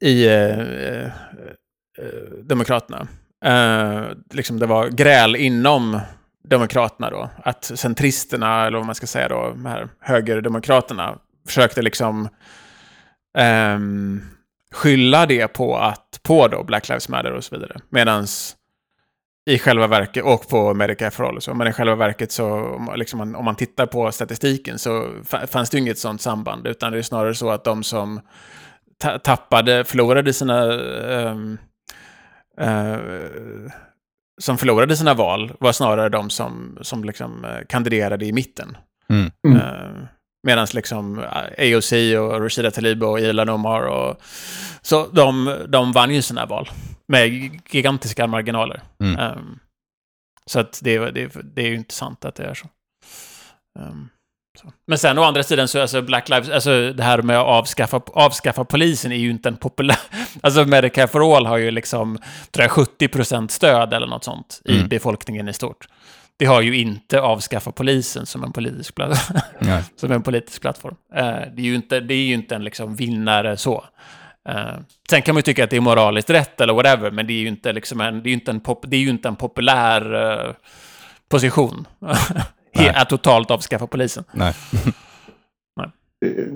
i 0.00 0.26
eh, 0.26 0.60
eh, 0.60 1.06
eh, 1.98 2.32
Demokraterna. 2.42 3.08
Eh, 3.44 4.02
liksom 4.32 4.58
det 4.58 4.66
var 4.66 4.88
gräl 4.88 5.36
inom 5.36 6.00
Demokraterna 6.48 7.10
då. 7.10 7.30
Att 7.44 7.64
centristerna, 7.64 8.66
eller 8.66 8.78
vad 8.78 8.86
man 8.86 8.94
ska 8.94 9.06
säga 9.06 9.28
då, 9.28 9.50
de 9.50 9.66
här 9.66 9.88
högerdemokraterna, 10.00 11.18
försökte 11.46 11.82
liksom 11.82 12.28
ehm, 13.38 14.20
skylla 14.72 15.26
det 15.26 15.48
på 15.48 15.76
att, 15.76 16.20
på 16.22 16.48
då 16.48 16.64
Black 16.64 16.88
Lives 16.88 17.08
Matter 17.08 17.32
och 17.32 17.44
så 17.44 17.56
vidare. 17.56 17.76
Medans 17.88 18.54
i 19.50 19.58
själva 19.58 19.86
verket, 19.86 20.24
och 20.24 20.48
på 20.48 20.74
Medicare 20.74 21.10
for 21.10 21.24
All 21.28 21.36
och 21.36 21.42
så, 21.42 21.54
men 21.54 21.66
i 21.68 21.72
själva 21.72 21.94
verket 21.94 22.32
så, 22.32 22.50
om- 22.52 22.92
liksom, 22.96 23.18
man- 23.18 23.34
om 23.34 23.44
man 23.44 23.54
tittar 23.56 23.86
på 23.86 24.12
statistiken 24.12 24.78
så 24.78 24.90
fa- 25.22 25.46
fanns 25.46 25.70
det 25.70 25.76
ju 25.76 25.82
inget 25.82 25.98
sånt 25.98 26.20
samband, 26.20 26.66
utan 26.66 26.92
det 26.92 26.98
är 26.98 27.02
snarare 27.02 27.34
så 27.34 27.50
att 27.50 27.64
de 27.64 27.82
som 27.82 28.20
ta- 29.00 29.18
tappade, 29.18 29.84
förlorade 29.84 30.32
sina 30.32 30.72
ehm, 31.12 31.58
eh, 32.60 32.98
som 34.40 34.58
förlorade 34.58 34.96
sina 34.96 35.14
val 35.14 35.52
var 35.60 35.72
snarare 35.72 36.08
de 36.08 36.30
som, 36.30 36.78
som 36.82 37.04
liksom 37.04 37.44
eh, 37.44 37.58
kandiderade 37.68 38.26
i 38.26 38.32
mitten. 38.32 38.76
Mm. 39.10 39.30
Mm. 39.48 39.56
Eh, 39.56 40.02
Medan 40.46 40.66
liksom 40.74 41.18
eh, 41.18 41.74
AOC 41.76 41.92
och 42.18 42.40
Rashida 42.44 42.70
Tlaib 42.70 43.02
och 43.02 43.20
Ilan 43.20 43.48
Omar 43.48 43.80
och 43.82 44.20
så 44.82 45.06
de, 45.06 45.56
de 45.68 45.92
vann 45.92 46.14
ju 46.14 46.22
sina 46.22 46.46
val 46.46 46.70
med 47.12 47.50
gigantiska 47.70 48.26
marginaler. 48.26 48.82
Mm. 49.02 49.18
Ehm, 49.20 49.58
så 50.50 50.60
att 50.60 50.80
det, 50.82 50.98
det, 50.98 51.32
det 51.54 51.62
är 51.62 51.68
ju 51.68 51.74
inte 51.74 51.94
sant 51.94 52.24
att 52.24 52.34
det 52.34 52.44
är 52.44 52.54
så. 52.54 52.66
Ehm, 53.80 54.08
så. 54.60 54.72
Men 54.86 54.98
sen 54.98 55.18
å 55.18 55.22
andra 55.22 55.42
sidan 55.42 55.68
så 55.68 55.80
alltså 55.80 56.02
Black 56.02 56.28
Lives, 56.28 56.48
alltså 56.50 56.92
det 56.92 57.02
här 57.02 57.22
med 57.22 57.38
att 57.38 57.46
avskaffa, 57.46 58.00
avskaffa 58.06 58.64
polisen 58.64 59.12
är 59.12 59.16
ju 59.16 59.30
inte 59.30 59.48
en 59.48 59.56
populär... 59.56 59.98
Alltså 60.40 60.64
Medicare 60.64 61.08
for 61.08 61.36
All 61.36 61.46
har 61.46 61.56
ju 61.56 61.70
liksom, 61.70 62.18
tror 62.50 62.62
jag, 62.64 62.70
70% 62.70 63.48
stöd 63.48 63.92
eller 63.92 64.06
något 64.06 64.24
sånt 64.24 64.60
i 64.64 64.76
Mm. 64.76 64.88
befolkningen 64.88 65.48
i 65.48 65.52
stort. 65.52 65.86
Det 66.38 66.46
har 66.46 66.60
ju 66.60 66.76
inte 66.78 67.20
avskaffa 67.20 67.72
polisen 67.72 68.26
som 68.26 68.44
en 68.44 68.52
politisk, 68.52 68.94
pla- 68.94 69.40
Nej. 69.58 69.82
som 69.96 70.12
en 70.12 70.22
politisk 70.22 70.62
plattform. 70.62 70.94
Eh, 71.14 71.24
det, 71.24 71.62
är 71.62 71.66
ju 71.66 71.74
inte, 71.74 72.00
det 72.00 72.14
är 72.14 72.26
ju 72.26 72.34
inte 72.34 72.54
en 72.54 72.64
liksom 72.64 72.94
vinnare 72.96 73.56
så. 73.56 73.84
Eh, 74.48 74.74
sen 75.10 75.22
kan 75.22 75.34
man 75.34 75.38
ju 75.38 75.42
tycka 75.42 75.64
att 75.64 75.70
det 75.70 75.76
är 75.76 75.80
moraliskt 75.80 76.30
rätt 76.30 76.60
eller 76.60 76.74
whatever, 76.74 77.10
men 77.10 77.26
det 77.26 77.32
är 77.32 77.38
ju 77.38 77.48
inte, 77.48 77.72
liksom 77.72 78.00
en, 78.00 78.22
det 78.22 78.28
är 78.28 78.30
ju 78.30 78.34
inte, 78.34 78.50
en, 78.50 78.60
pop, 78.60 78.84
det 78.88 78.96
är 78.96 79.00
ju 79.00 79.10
inte 79.10 79.28
en 79.28 79.36
populär 79.36 80.14
eh, 80.14 80.54
position. 81.28 81.86
Att 82.94 83.08
totalt 83.08 83.50
avskaffa 83.50 83.86
polisen. 83.86 84.24
Nej. 84.32 84.54
Nej, 85.76 85.90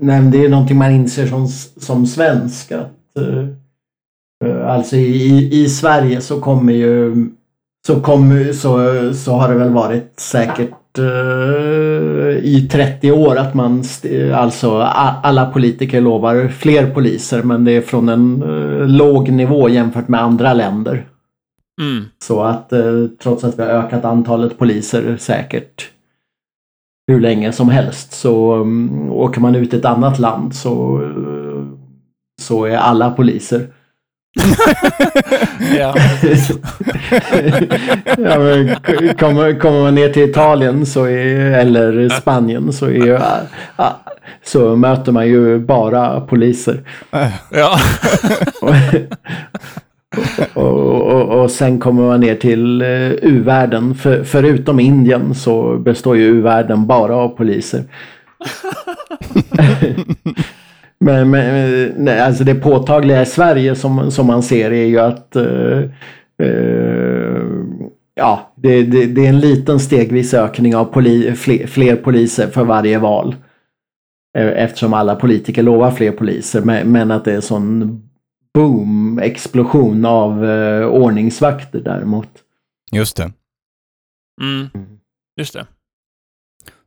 men 0.01 0.31
det 0.31 0.45
är 0.45 0.49
någonting 0.49 0.77
man 0.77 0.91
inser 0.91 1.27
som, 1.27 1.49
som 1.49 2.07
svensk. 2.07 2.73
Att, 2.73 2.91
eh, 4.45 4.67
alltså 4.67 4.97
i, 4.97 5.49
i 5.63 5.69
Sverige 5.69 6.21
så 6.21 6.41
kommer 6.41 6.73
ju 6.73 7.15
så, 7.87 8.01
kommer, 8.01 8.53
så, 8.53 8.79
så 9.15 9.33
har 9.33 9.49
det 9.49 9.55
väl 9.55 9.73
varit 9.73 10.13
säkert 10.17 10.99
eh, 10.99 12.45
i 12.45 12.69
30 12.73 13.13
år 13.13 13.37
att 13.37 13.55
man 13.55 13.85
alltså 14.35 14.79
a, 14.81 15.15
alla 15.23 15.47
politiker 15.47 16.01
lovar 16.01 16.49
fler 16.49 16.91
poliser 16.91 17.43
men 17.43 17.65
det 17.65 17.73
är 17.73 17.81
från 17.81 18.09
en 18.09 18.43
eh, 18.43 18.87
låg 18.87 19.29
nivå 19.29 19.69
jämfört 19.69 20.09
med 20.09 20.23
andra 20.23 20.55
länder. 20.55 21.07
Mm. 21.81 22.05
Så 22.25 22.43
att 22.43 22.73
eh, 22.73 23.07
trots 23.23 23.45
att 23.45 23.59
vi 23.59 23.63
har 23.63 23.71
ökat 23.71 24.05
antalet 24.05 24.59
poliser 24.59 25.17
säkert 25.17 25.91
hur 27.07 27.21
länge 27.21 27.53
som 27.53 27.69
helst 27.69 28.13
så 28.13 28.55
um, 28.55 29.11
åker 29.13 29.41
man 29.41 29.55
ut 29.55 29.75
i 29.75 29.77
ett 29.77 29.85
annat 29.85 30.19
land 30.19 30.55
så, 30.55 31.03
eh, 31.03 31.65
så 32.43 32.65
är 32.65 32.77
alla 32.77 33.11
poliser. 33.11 33.67
Ja. 35.79 35.95
ja, 38.19 38.39
men 38.39 38.77
kommer, 39.15 39.61
kommer 39.61 39.83
man 39.83 39.95
ner 39.95 40.09
till 40.09 40.31
Italien 40.31 40.87
så 40.87 41.05
är, 41.05 41.37
eller 41.37 42.09
Spanien 42.09 42.73
så, 42.73 42.87
är, 42.87 43.21
så 44.45 44.77
möter 44.77 45.13
man 45.13 45.29
ju 45.29 45.59
bara 45.59 46.21
poliser. 46.21 46.81
ja. 47.51 47.79
Och, 50.55 50.65
och, 50.65 51.43
och 51.43 51.51
sen 51.51 51.81
kommer 51.81 52.03
man 52.03 52.21
ner 52.21 52.35
till 52.35 52.83
eh, 52.83 53.11
u-världen. 53.11 53.95
För, 53.95 54.25
förutom 54.25 54.81
Indien 54.81 55.35
så 55.35 55.77
består 55.77 56.17
ju 56.17 56.25
u-världen 56.25 56.87
bara 56.87 57.17
av 57.17 57.29
poliser. 57.29 57.85
Men, 61.05 61.31
men 61.31 61.87
nej, 61.97 62.21
alltså 62.21 62.45
det 62.45 62.55
påtagliga 62.55 63.23
i 63.23 63.27
Sverige 63.27 63.75
som, 63.75 64.11
som 64.11 64.27
man 64.27 64.43
ser 64.43 64.71
är 64.71 64.85
ju 64.85 64.99
att 64.99 65.37
eh, 65.37 65.79
eh, 66.43 67.43
ja, 68.15 68.53
det, 68.57 68.83
det, 68.83 69.07
det 69.07 69.25
är 69.25 69.29
en 69.29 69.41
liten 69.41 69.81
stegvis 69.81 70.35
ökning 70.35 70.77
av 70.77 70.85
poli, 70.85 71.33
fler, 71.35 71.67
fler 71.67 71.97
poliser 71.97 72.47
för 72.49 72.65
varje 72.65 72.99
val. 72.99 73.37
Eh, 74.39 74.47
Eftersom 74.47 74.95
alla 74.95 75.17
politiker 75.17 75.63
lovar 75.63 75.91
fler 75.91 76.13
poliser. 76.13 76.61
Men, 76.61 76.93
men 76.93 77.11
att 77.11 77.25
det 77.25 77.33
är 77.33 77.41
sån 77.41 78.03
boom, 78.55 79.19
explosion 79.19 80.05
av 80.05 80.45
eh, 80.45 80.87
ordningsvakter 80.87 81.81
däremot. 81.81 82.29
Just 82.93 83.17
det. 83.17 83.33
Mm. 84.43 84.69
Just 85.37 85.53
det. 85.55 85.67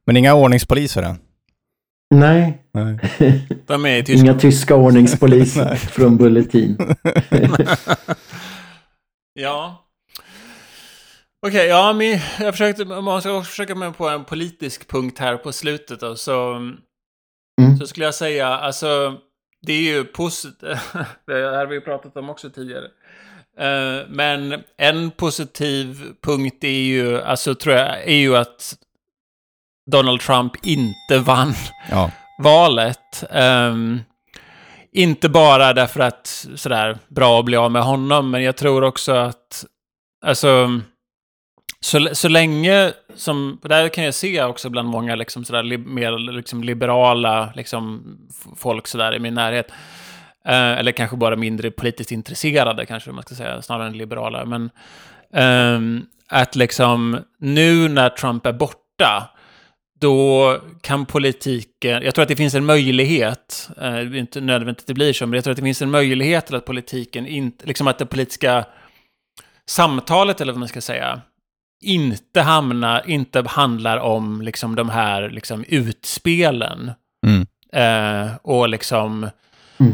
Men 0.05 0.17
inga 0.17 0.35
ordningspoliser 0.35 1.03
än? 1.03 1.17
Nej, 2.15 2.63
Nej. 2.73 2.99
De 3.67 3.85
är 3.85 3.97
i 3.97 4.03
Tyskland. 4.03 4.29
inga 4.29 4.39
tyska 4.39 4.75
ordningspoliser 4.75 5.75
från 5.91 6.17
Bulletin. 6.17 6.77
Ja. 9.39 9.85
Okej, 11.47 11.67
ja, 11.67 11.93
men 11.93 12.07
jag 12.39 12.53
försökte, 12.53 12.85
man 12.85 13.21
ska 13.21 13.31
också 13.37 13.49
försöka 13.49 13.75
mig 13.75 13.93
på 13.93 14.09
en 14.09 14.23
politisk 14.25 14.87
punkt 14.87 15.19
här 15.19 15.37
på 15.37 15.51
slutet 15.51 15.99
då, 15.99 16.15
så, 16.15 16.53
Mm. 17.61 17.77
så 17.79 17.87
skulle 17.87 18.05
jag 18.05 18.15
säga, 18.15 18.47
alltså, 18.47 19.13
det 19.61 19.73
är 19.73 19.81
ju 19.81 20.03
positivt, 20.03 20.57
det 21.27 21.33
här 21.33 21.57
har 21.57 21.65
vi 21.65 21.75
ju 21.75 21.81
pratat 21.81 22.17
om 22.17 22.29
också 22.29 22.49
tidigare. 22.49 22.85
Eh, 23.59 24.05
men 24.09 24.63
en 24.77 25.11
positiv 25.11 26.03
punkt 26.23 26.63
är 26.63 26.67
ju, 26.69 27.21
alltså 27.21 27.55
tror 27.55 27.75
jag, 27.75 28.03
är 28.07 28.15
ju 28.17 28.37
att 28.37 28.75
Donald 29.91 30.21
Trump 30.21 30.65
inte 30.65 31.19
vann 31.19 31.53
Ja. 31.91 32.11
valet. 32.39 33.23
Ehm, 33.31 34.01
inte 34.91 35.29
bara 35.29 35.73
därför 35.73 35.99
att 35.99 36.47
sådär 36.55 36.97
bra 37.07 37.39
att 37.39 37.45
bli 37.45 37.57
av 37.57 37.71
med 37.71 37.83
honom, 37.83 38.31
men 38.31 38.43
jag 38.43 38.57
tror 38.57 38.83
också 38.83 39.11
att 39.11 39.65
alltså 40.25 40.81
så, 41.79 42.09
så 42.13 42.27
länge 42.27 42.93
som, 43.15 43.59
där 43.63 43.89
kan 43.89 44.03
jag 44.03 44.13
se 44.13 44.43
också 44.43 44.69
bland 44.69 44.89
många 44.89 45.15
liksom 45.15 45.45
sådär 45.45 45.63
li, 45.63 45.77
mer 45.77 46.17
liksom 46.17 46.63
liberala 46.63 47.51
liksom 47.55 48.03
folk 48.55 48.87
sådär 48.87 49.15
i 49.15 49.19
min 49.19 49.33
närhet. 49.33 49.71
Eh, 50.45 50.71
eller 50.71 50.91
kanske 50.91 51.17
bara 51.17 51.35
mindre 51.35 51.71
politiskt 51.71 52.11
intresserade 52.11 52.85
kanske 52.85 53.11
man 53.11 53.23
ska 53.23 53.35
säga, 53.35 53.61
snarare 53.61 53.87
än 53.87 53.97
liberala. 53.97 54.45
Men 54.45 54.69
ehm, 55.33 56.05
att 56.29 56.55
liksom 56.55 57.19
nu 57.39 57.89
när 57.89 58.09
Trump 58.09 58.45
är 58.45 58.53
borta, 58.53 59.29
då 60.05 60.59
kan 60.81 61.05
politiken, 61.05 62.03
jag 62.03 62.15
tror 62.15 62.23
att 62.23 62.29
det 62.29 62.35
finns 62.35 62.55
en 62.55 62.65
möjlighet, 62.65 63.69
eh, 63.77 63.91
det 63.91 63.99
är 63.99 64.15
inte 64.15 64.41
nödvändigt 64.41 64.79
att 64.81 64.87
det 64.87 64.93
blir 64.93 65.13
så, 65.13 65.25
men 65.27 65.33
jag 65.33 65.43
tror 65.43 65.51
att 65.51 65.57
det 65.57 65.63
finns 65.63 65.81
en 65.81 65.91
möjlighet 65.91 66.45
till 66.45 66.55
att 66.55 66.65
politiken 66.65 67.27
inte, 67.27 67.65
liksom 67.65 67.87
att 67.87 67.97
det 67.97 68.05
politiska 68.05 68.65
samtalet, 69.69 70.41
eller 70.41 70.53
vad 70.53 70.59
man 70.59 70.69
ska 70.69 70.81
säga, 70.81 71.21
inte 71.83 72.41
hamnar, 72.41 73.09
inte 73.09 73.43
handlar 73.47 73.97
om 73.97 74.41
liksom 74.41 74.75
de 74.75 74.89
här 74.89 75.29
liksom 75.29 75.65
utspelen. 75.67 76.91
Mm. 77.27 77.47
Eh, 77.73 78.35
och 78.41 78.69
liksom 78.69 79.29
Mm. 79.77 79.93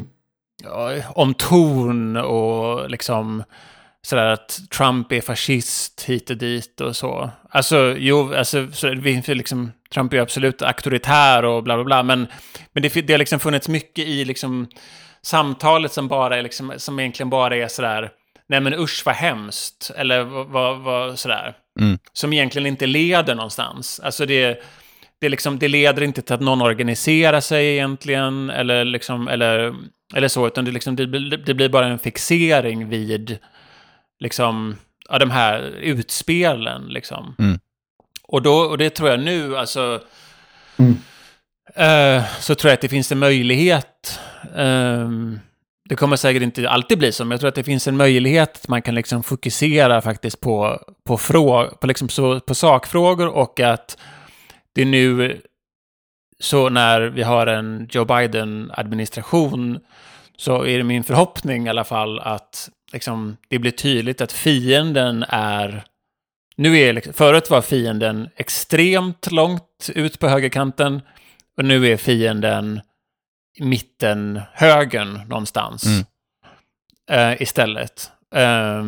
ja, 0.63 0.91
om 1.15 1.33
ton 1.33 2.17
och 2.17 2.89
liksom 2.89 3.43
sådär 4.01 4.25
att 4.25 4.59
Trump 4.77 5.11
är 5.11 5.21
fascist 5.21 6.03
hit 6.03 6.29
och 6.29 6.37
dit 6.37 6.81
och 6.81 6.95
så. 6.95 7.29
Alltså, 7.49 7.95
jo, 7.97 8.33
alltså, 8.33 8.67
så 8.71 8.87
det 8.87 9.27
liksom, 9.27 9.71
Trump 9.93 10.13
är 10.13 10.17
ju 10.17 10.23
absolut 10.23 10.61
auktoritär 10.61 11.45
och 11.45 11.63
bla 11.63 11.75
bla 11.75 11.83
bla, 11.83 12.03
men, 12.03 12.27
men 12.73 12.83
det, 12.83 13.07
det 13.07 13.13
har 13.13 13.17
liksom 13.17 13.39
funnits 13.39 13.67
mycket 13.67 14.07
i 14.07 14.25
liksom 14.25 14.67
samtalet 15.21 15.91
som 15.91 16.07
bara 16.07 16.37
är 16.37 16.41
liksom, 16.41 16.73
som 16.77 16.99
egentligen 16.99 17.29
bara 17.29 17.55
är 17.55 17.67
sådär, 17.67 18.09
nej 18.49 18.59
men 18.59 18.73
usch 18.73 19.03
vad 19.05 19.15
hemskt, 19.15 19.91
eller 19.97 20.23
vad, 20.23 20.79
vad, 20.79 21.19
sådär. 21.19 21.53
Mm. 21.79 21.99
Som 22.13 22.33
egentligen 22.33 22.65
inte 22.65 22.85
leder 22.85 23.35
någonstans. 23.35 23.99
Alltså 23.99 24.25
det, 24.25 24.63
det, 25.21 25.29
liksom, 25.29 25.59
det 25.59 25.67
leder 25.67 26.01
inte 26.01 26.21
till 26.21 26.33
att 26.33 26.41
någon 26.41 26.61
organiserar 26.61 27.39
sig 27.39 27.67
egentligen, 27.67 28.49
eller, 28.49 28.85
liksom, 28.85 29.27
eller, 29.27 29.75
eller 30.13 30.27
så, 30.27 30.47
utan 30.47 30.65
det, 30.65 30.71
liksom, 30.71 30.95
det, 30.95 31.05
det 31.37 31.53
blir 31.53 31.69
bara 31.69 31.85
en 31.85 31.99
fixering 31.99 32.89
vid 32.89 33.39
liksom, 34.21 34.75
ja, 35.09 35.19
de 35.19 35.31
här 35.31 35.59
utspelen. 35.81 36.87
Liksom. 36.87 37.35
Mm. 37.39 37.59
Och, 38.23 38.41
då, 38.41 38.53
och 38.53 38.77
det 38.77 38.89
tror 38.89 39.09
jag 39.09 39.19
nu, 39.19 39.57
alltså, 39.57 39.99
Mm. 40.77 40.95
eh, 41.75 42.23
så 42.39 42.55
tror 42.55 42.69
jag 42.69 42.73
att 42.73 42.81
det 42.81 42.89
finns 42.89 43.11
en 43.11 43.19
möjlighet. 43.19 44.19
ehm, 44.55 45.39
det 45.89 45.95
kommer 45.95 46.15
säkert 46.15 46.41
inte 46.43 46.69
alltid 46.69 46.97
bli 46.97 47.11
så, 47.11 47.25
men 47.25 47.31
jag 47.31 47.39
tror 47.39 47.47
att 47.47 47.55
det 47.55 47.63
finns 47.63 47.87
en 47.87 47.97
möjlighet 47.97 48.55
att 48.55 48.67
man 48.67 48.81
kan 48.81 48.95
liksom 48.95 49.23
fokusera 49.23 50.01
faktiskt 50.01 50.41
på, 50.41 50.79
på, 51.07 51.17
frå, 51.17 51.67
på, 51.81 51.87
liksom 51.87 52.09
så, 52.09 52.39
på 52.39 52.55
sakfrågor 52.55 53.27
och 53.27 53.59
att 53.59 53.97
det 54.75 54.81
är 54.81 54.85
nu 54.85 55.41
så 56.39 56.69
när 56.69 57.01
vi 57.01 57.23
har 57.23 57.47
en 57.47 57.87
Joe 57.91 58.05
Biden-administration 58.05 59.79
så 60.37 60.65
är 60.65 60.77
det 60.77 60.83
min 60.83 61.03
förhoppning 61.03 61.65
i 61.67 61.69
alla 61.69 61.83
fall 61.83 62.19
att 62.19 62.69
liksom, 62.93 63.37
det 63.47 63.59
blir 63.59 63.71
tydligt 63.71 64.21
att 64.21 64.31
fienden 64.31 65.25
är... 65.29 65.83
Nu 66.55 66.77
är 66.79 66.93
liksom, 66.93 67.13
förut 67.13 67.49
var 67.49 67.61
fienden 67.61 68.29
extremt 68.35 69.31
långt 69.31 69.89
ut 69.95 70.19
på 70.19 70.27
högerkanten 70.27 71.01
och 71.57 71.65
nu 71.65 71.87
är 71.87 71.97
fienden 71.97 72.81
i 73.59 73.63
mitten, 73.63 74.41
högern 74.53 75.21
någonstans 75.27 75.83
Mm. 75.85 76.03
eh, 77.31 77.41
istället. 77.41 78.11
Eh, 78.35 78.85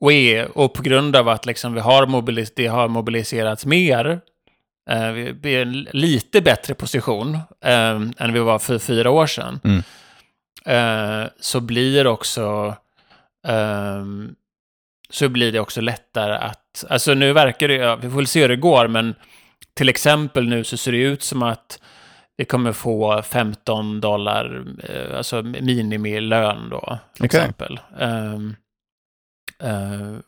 och, 0.00 0.12
är, 0.12 0.58
och 0.58 0.74
på 0.74 0.82
grund 0.82 1.16
av 1.16 1.28
att 1.28 1.46
liksom 1.46 1.74
vi 1.74 1.80
har 1.80 2.06
mobilis 2.06 2.52
det 2.56 2.66
har 2.66 2.88
mobiliserats 2.88 3.66
mer, 3.66 4.20
eh, 4.90 5.10
vi 5.12 5.54
är 5.54 5.62
en 5.62 5.72
lite 5.92 6.40
bättre 6.40 6.74
position 6.74 7.34
eh, 7.64 8.00
än 8.18 8.32
vi 8.32 8.38
var 8.40 8.58
för 8.58 8.78
fyra 8.78 9.10
år 9.10 9.26
sedan, 9.26 9.60
Mm. 9.64 9.82
eh, 10.66 11.28
så 11.40 11.60
blir 11.60 12.06
också 12.06 12.74
ehm, 13.48 14.34
så 15.10 15.28
blir 15.28 15.52
det 15.52 15.60
också 15.60 15.80
lättare 15.80 16.34
att, 16.34 16.84
alltså 16.88 17.14
nu 17.14 17.32
verkar 17.32 17.68
det, 17.68 17.74
ja, 17.74 17.96
vi 17.96 18.10
får 18.10 18.16
väl 18.16 18.26
se 18.26 18.40
hur 18.40 18.48
det 18.48 18.56
går, 18.56 18.88
men 18.88 19.14
till 19.74 19.88
exempel 19.88 20.48
nu 20.48 20.64
så 20.64 20.76
ser 20.76 20.92
det 20.92 20.98
ut 20.98 21.22
som 21.22 21.42
att 21.42 21.80
vi 22.36 22.44
kommer 22.44 22.72
få 22.72 23.22
15 23.22 24.00
dollar, 24.00 24.64
eh, 24.88 25.16
alltså 25.16 25.42
minimilön 25.42 26.68
då, 26.70 26.98
till 27.14 27.24
Okej. 27.24 27.40
exempel. 27.40 27.80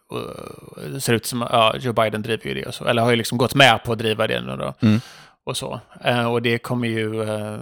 Och 0.09 0.91
det 0.91 1.01
ser 1.01 1.13
ut 1.13 1.27
som, 1.27 1.41
ja, 1.51 1.75
Joe 1.81 1.93
Biden 1.93 2.23
driver 2.23 2.49
ju 2.49 2.55
det 2.55 2.67
och 2.67 2.75
så, 2.75 2.85
eller 2.85 3.03
har 3.03 3.11
ju 3.11 3.17
liksom 3.17 3.39
gått 3.39 3.55
med 3.55 3.85
på 3.85 3.93
att 3.93 3.99
driva 3.99 4.27
det 4.27 4.41
nu 4.41 4.57
då. 4.57 4.75
Mm. 4.81 5.01
Och 5.47 5.57
så. 5.57 5.81
Eh, 6.01 6.33
och 6.33 6.43
det 6.43 6.59
kommer 6.59 6.89
ju, 6.89 7.23
eh, 7.23 7.59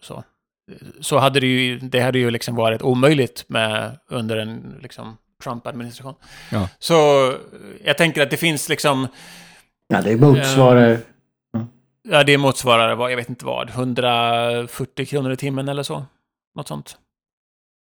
så. 0.00 0.24
Så 1.00 1.18
hade 1.18 1.40
det 1.40 1.46
ju, 1.46 1.78
det 1.78 2.00
hade 2.00 2.18
ju 2.18 2.30
liksom 2.30 2.54
varit 2.54 2.82
omöjligt 2.82 3.44
med 3.48 3.98
under 4.08 4.36
en 4.36 4.78
liksom, 4.82 5.16
Trump-administration. 5.44 6.14
Ja. 6.50 6.68
Så 6.78 7.28
eh, 7.30 7.34
jag 7.84 7.98
tänker 7.98 8.22
att 8.22 8.30
det 8.30 8.36
finns 8.36 8.68
liksom, 8.68 9.08
Ja, 9.88 10.02
det 10.02 10.16
motsvarar... 10.16 10.98
ja 12.08 12.24
det 12.24 12.38
motsvarar, 12.38 12.94
vad, 12.94 13.12
jag 13.12 13.16
vet 13.16 13.28
inte 13.28 13.44
vad, 13.44 13.70
140 13.70 15.06
kronor 15.06 15.32
i 15.32 15.36
timmen 15.36 15.68
eller 15.68 15.82
så. 15.82 16.04
Något 16.56 16.68
sånt. 16.68 16.96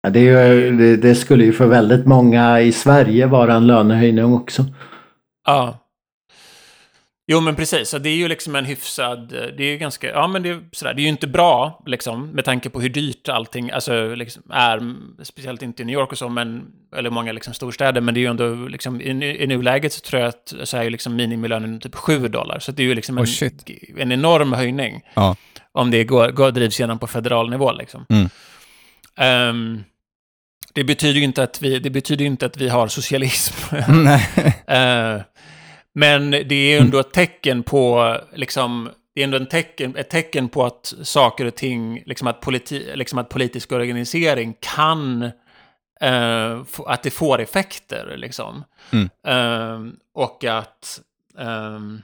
Ja, 0.02 0.10
det, 0.10 0.28
är 0.30 0.54
ju- 0.54 0.78
det, 0.78 0.98
det 0.98 1.16
skulle 1.16 1.44
ju 1.46 1.54
för 1.54 1.66
väldigt 1.68 2.06
många 2.06 2.62
i 2.62 2.72
Sverige 2.72 3.26
vara 3.26 3.54
en 3.54 3.68
lönehöjning 3.68 4.26
också. 4.34 4.66
Ja. 5.46 5.78
Jo, 7.32 7.42
men 7.42 7.56
precis. 7.56 7.90
Så 7.90 7.98
det 7.98 8.10
är 8.10 8.16
ju 8.16 8.28
liksom 8.28 8.56
en 8.56 8.66
hyfsad... 8.66 9.30
Det 9.30 9.64
är 9.64 9.72
ju 9.72 9.78
ganska... 9.78 10.10
Ja, 10.10 10.28
men 10.28 10.44
det 10.44 10.50
är, 10.50 10.62
sådär, 10.72 10.94
det 10.94 11.02
är 11.02 11.04
ju 11.04 11.10
inte 11.10 11.28
bra, 11.28 11.84
liksom, 11.86 12.28
med 12.28 12.46
tanke 12.46 12.70
på 12.70 12.82
hur 12.82 12.90
dyrt 12.90 13.30
allting 13.30 13.72
alltså, 13.72 14.16
liksom, 14.16 14.44
är. 14.52 14.96
Speciellt 15.24 15.62
inte 15.62 15.82
i 15.82 15.86
New 15.86 15.94
York 15.94 16.12
och 16.12 16.18
så, 16.18 16.30
men, 16.30 16.66
eller 16.96 17.10
många 17.10 17.32
liksom, 17.32 17.54
storstäder. 17.54 18.02
Men 18.02 18.14
det 18.14 18.20
är 18.20 18.22
ju 18.22 18.28
ändå... 18.28 18.54
Liksom, 18.68 19.02
i, 19.02 19.44
I 19.44 19.48
nuläget 19.48 19.94
så 19.94 20.02
tror 20.02 20.22
jag 20.22 20.30
att 20.30 20.54
så 20.64 20.78
är 20.78 20.84
ju 20.84 20.90
liksom 20.90 21.16
minimilönen 21.16 21.80
typ 21.80 21.96
7 21.96 22.28
dollar. 22.28 22.60
Så 22.60 22.72
det 22.72 22.84
är 22.84 22.88
ju 22.88 22.96
liksom 22.96 23.18
en, 23.18 23.24
Oh, 23.24 24.02
en 24.02 24.12
enorm 24.12 24.54
höjning. 24.54 25.02
Ja. 25.14 25.36
Om 25.72 25.92
det 25.92 26.04
går, 26.04 26.32
går, 26.32 26.52
drivs 26.52 26.80
igenom 26.80 27.00
på 27.00 27.08
federal 27.08 27.50
nivå. 27.50 27.72
Liksom. 27.72 28.06
Mm. 28.10 28.30
Ehm, 29.18 29.84
det 30.74 30.84
betyder 30.84 31.20
ju 31.20 31.24
inte 31.24 31.44
att 31.44 31.62
vi, 31.62 31.80
det 31.80 31.90
betyder 31.90 32.26
inte 32.26 32.46
att 32.46 32.58
vi 32.58 32.70
har 32.70 32.88
socialism. 32.88 33.76
Nej. 33.88 34.28
Eh, 34.68 35.22
men 35.96 36.32
det 36.32 36.56
är 36.56 36.82
ändå 36.82 37.00
ett 37.00 37.14
tecken 37.14 37.64
på, 37.64 38.18
liksom, 38.34 38.90
det 39.16 39.22
är 39.22 39.24
ändå 39.24 39.38
en 39.38 39.46
tecken, 39.50 39.96
ett 39.96 40.10
tecken 40.10 40.50
på 40.50 40.66
att 40.66 40.94
saker 41.02 41.46
och 41.46 41.56
ting, 41.56 42.04
liksom 42.06 42.28
att, 42.28 42.42
politi, 42.42 42.92
liksom 42.96 43.20
att 43.20 43.30
politisk 43.30 43.72
organisering 43.72 44.56
kan, 44.60 45.24
eh, 46.02 46.62
att 46.86 47.04
det 47.04 47.12
får 47.12 47.42
effekter, 47.42 48.14
liksom. 48.18 48.64
Mm. 48.92 49.10
Eh, 49.28 49.94
och 50.14 50.44
att, 50.44 51.02
ehm, 51.40 52.02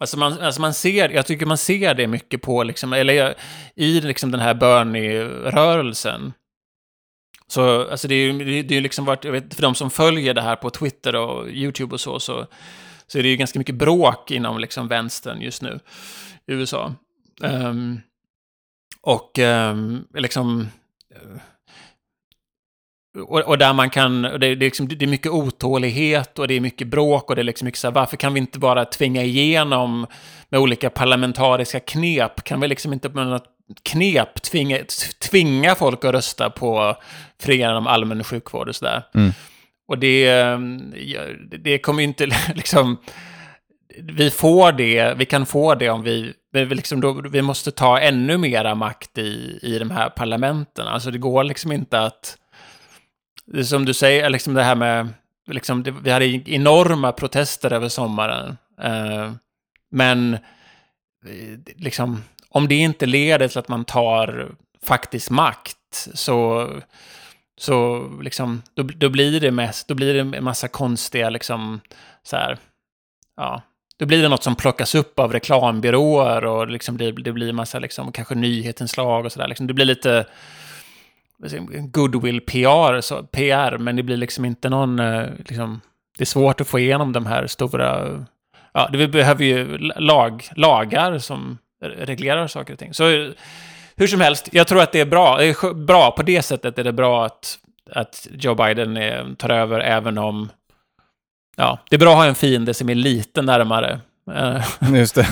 Alltså 0.00 0.18
man, 0.18 0.40
alltså 0.40 0.60
man 0.60 0.74
ser, 0.74 1.08
jag 1.08 1.26
tycker 1.26 1.46
man 1.46 1.58
ser 1.58 1.94
det 1.94 2.06
mycket 2.06 2.42
på, 2.42 2.62
liksom, 2.62 2.92
eller 2.92 3.14
jag- 3.14 3.34
i 3.76 4.00
liksom 4.00 4.30
den 4.30 4.40
här 4.40 4.54
Bernie-rörelsen. 4.54 6.32
Så 7.48 7.90
alltså 7.90 8.08
det 8.08 8.14
är 8.14 8.32
ju 8.32 8.62
det 8.62 8.76
är, 8.76 8.80
liksom 8.80 9.04
varit, 9.04 9.24
jag 9.24 9.32
vet, 9.32 9.54
för 9.54 9.62
de 9.62 9.74
som 9.74 9.90
följer 9.90 10.34
det 10.34 10.42
här 10.42 10.56
på 10.56 10.70
Twitter 10.70 11.16
och 11.16 11.48
YouTube 11.48 11.94
och 11.94 12.00
så, 12.00 12.20
så, 12.20 12.46
så 13.06 13.18
är 13.18 13.22
det 13.22 13.28
ju 13.28 13.36
ganska 13.36 13.58
mycket 13.58 13.74
bråk 13.74 14.30
inom 14.30 14.58
liksom 14.58 14.88
vänstern 14.88 15.40
just 15.40 15.62
nu 15.62 15.80
i 16.46 16.52
USA. 16.52 16.94
Um, 17.40 18.00
och 19.00 19.38
um, 19.38 20.04
liksom... 20.14 20.68
Eh, 21.14 21.40
och, 23.22 23.40
och 23.40 23.58
där 23.58 23.72
man 23.72 23.90
kan, 23.90 24.22
det, 24.22 24.38
det, 24.38 24.46
är 24.46 24.56
liksom, 24.56 24.88
det 24.88 25.02
är 25.02 25.06
mycket 25.06 25.32
otålighet 25.32 26.38
och 26.38 26.48
det 26.48 26.54
är 26.54 26.60
mycket 26.60 26.88
bråk 26.88 27.30
och 27.30 27.36
det 27.36 27.42
är 27.42 27.44
liksom 27.44 27.64
mycket 27.64 27.80
så 27.80 27.86
här, 27.86 27.94
varför 27.94 28.16
kan 28.16 28.34
vi 28.34 28.40
inte 28.40 28.58
bara 28.58 28.84
tvinga 28.84 29.22
igenom 29.22 30.06
med 30.48 30.60
olika 30.60 30.90
parlamentariska 30.90 31.80
knep? 31.80 32.44
Kan 32.44 32.60
vi 32.60 32.68
liksom 32.68 32.92
inte 32.92 33.10
på 33.10 33.24
något 33.24 33.57
knep 33.82 34.42
tvinga, 34.42 34.78
tvinga 35.30 35.74
folk 35.74 36.04
att 36.04 36.14
rösta 36.14 36.50
på 36.50 36.96
friare 37.40 37.76
om 37.76 37.86
allmän 37.86 38.24
sjukvård 38.24 38.68
och 38.68 38.76
sådär? 38.76 39.02
Mm. 39.14 39.32
Och 39.88 39.98
det, 39.98 40.22
ja, 40.96 41.20
det 41.58 41.78
kommer 41.78 42.02
ju 42.02 42.08
inte 42.08 42.26
liksom... 42.54 42.96
Vi 44.00 44.30
får 44.30 44.72
det, 44.72 45.14
vi 45.14 45.24
kan 45.24 45.46
få 45.46 45.74
det 45.74 45.90
om 45.90 46.02
vi... 46.02 46.32
Vi, 46.52 46.64
liksom 46.64 47.00
då, 47.00 47.12
vi 47.12 47.42
måste 47.42 47.70
ta 47.70 48.00
ännu 48.00 48.38
mera 48.38 48.74
makt 48.74 49.18
i, 49.18 49.58
i 49.62 49.78
de 49.78 49.90
här 49.90 50.10
parlamenten. 50.10 50.86
Alltså 50.86 51.10
det 51.10 51.18
går 51.18 51.44
liksom 51.44 51.72
inte 51.72 52.00
att... 52.00 52.36
Som 53.64 53.84
du 53.84 53.94
säger, 53.94 54.30
liksom 54.30 54.54
det 54.54 54.62
här 54.62 54.74
med... 54.74 55.08
Liksom, 55.50 55.82
det, 55.82 55.90
vi 55.90 56.10
hade 56.10 56.50
enorma 56.50 57.12
protester 57.12 57.72
över 57.72 57.88
sommaren. 57.88 58.56
Eh, 58.82 59.32
men 59.90 60.34
eh, 60.34 61.58
liksom, 61.76 62.22
om 62.50 62.68
det 62.68 62.74
inte 62.74 63.06
leder 63.06 63.48
till 63.48 63.58
att 63.58 63.68
man 63.68 63.84
tar 63.84 64.50
faktisk 64.82 65.30
makt 65.30 65.76
så 66.14 66.68
så 67.58 68.08
liksom, 68.22 68.62
då, 68.74 68.82
då 68.82 69.08
blir 69.08 69.40
det 69.40 69.50
mest, 69.50 69.88
då 69.88 69.94
blir 69.94 70.14
det 70.14 70.36
en 70.38 70.44
massa 70.44 70.68
konstiga 70.68 71.30
liksom, 71.30 71.80
så 72.22 72.36
här, 72.36 72.58
ja, 73.36 73.62
då 73.98 74.06
blir 74.06 74.22
det 74.22 74.28
något 74.28 74.42
som 74.42 74.56
plockas 74.56 74.94
upp 74.94 75.18
av 75.18 75.32
reklambyråer 75.32 76.44
och 76.44 76.68
liksom 76.68 76.96
det, 76.96 77.12
det 77.12 77.32
blir 77.32 77.52
massa 77.52 77.78
liksom, 77.78 78.12
kanske 78.12 78.34
nyhetsinslag 78.34 79.24
och 79.24 79.32
sådär. 79.32 79.48
Liksom, 79.48 79.66
det 79.66 79.74
blir 79.74 79.84
lite 79.84 80.26
goodwill 81.80 82.40
PR, 82.40 83.00
så, 83.00 83.22
PR, 83.22 83.78
men 83.78 83.96
det 83.96 84.02
blir 84.02 84.16
liksom 84.16 84.44
inte 84.44 84.68
någon, 84.68 84.98
eh, 84.98 85.26
liksom, 85.38 85.80
det 86.18 86.24
är 86.24 86.26
svårt 86.26 86.60
att 86.60 86.68
få 86.68 86.78
igenom 86.78 87.12
de 87.12 87.26
här 87.26 87.46
stora, 87.46 88.24
ja, 88.72 88.88
det, 88.92 88.98
vi 88.98 89.08
behöver 89.08 89.44
ju 89.44 89.78
lag, 89.78 90.44
lagar 90.56 91.18
som 91.18 91.58
reglerar 91.80 92.46
saker 92.46 92.72
och 92.72 92.78
ting. 92.78 92.94
Så 92.94 93.32
hur 93.96 94.06
som 94.06 94.20
helst, 94.20 94.48
jag 94.52 94.66
tror 94.66 94.82
att 94.82 94.92
det 94.92 95.00
är 95.00 95.06
bra. 95.06 95.38
Bra 95.74 96.10
på 96.10 96.22
det 96.22 96.42
sättet 96.42 96.78
är 96.78 96.84
det 96.84 96.92
bra 96.92 97.26
att, 97.26 97.58
att 97.92 98.28
Joe 98.32 98.54
Biden 98.54 98.96
är, 98.96 99.34
tar 99.34 99.50
över 99.50 99.80
även 99.80 100.18
om... 100.18 100.50
Ja, 101.56 101.78
det 101.90 101.96
är 101.96 102.00
bra 102.00 102.10
att 102.10 102.16
ha 102.16 102.26
en 102.26 102.34
fiende 102.34 102.74
som 102.74 102.88
är 102.88 102.94
lite 102.94 103.42
närmare. 103.42 104.00
Uh, 104.30 104.94
Just 104.94 105.14
det. 105.14 105.26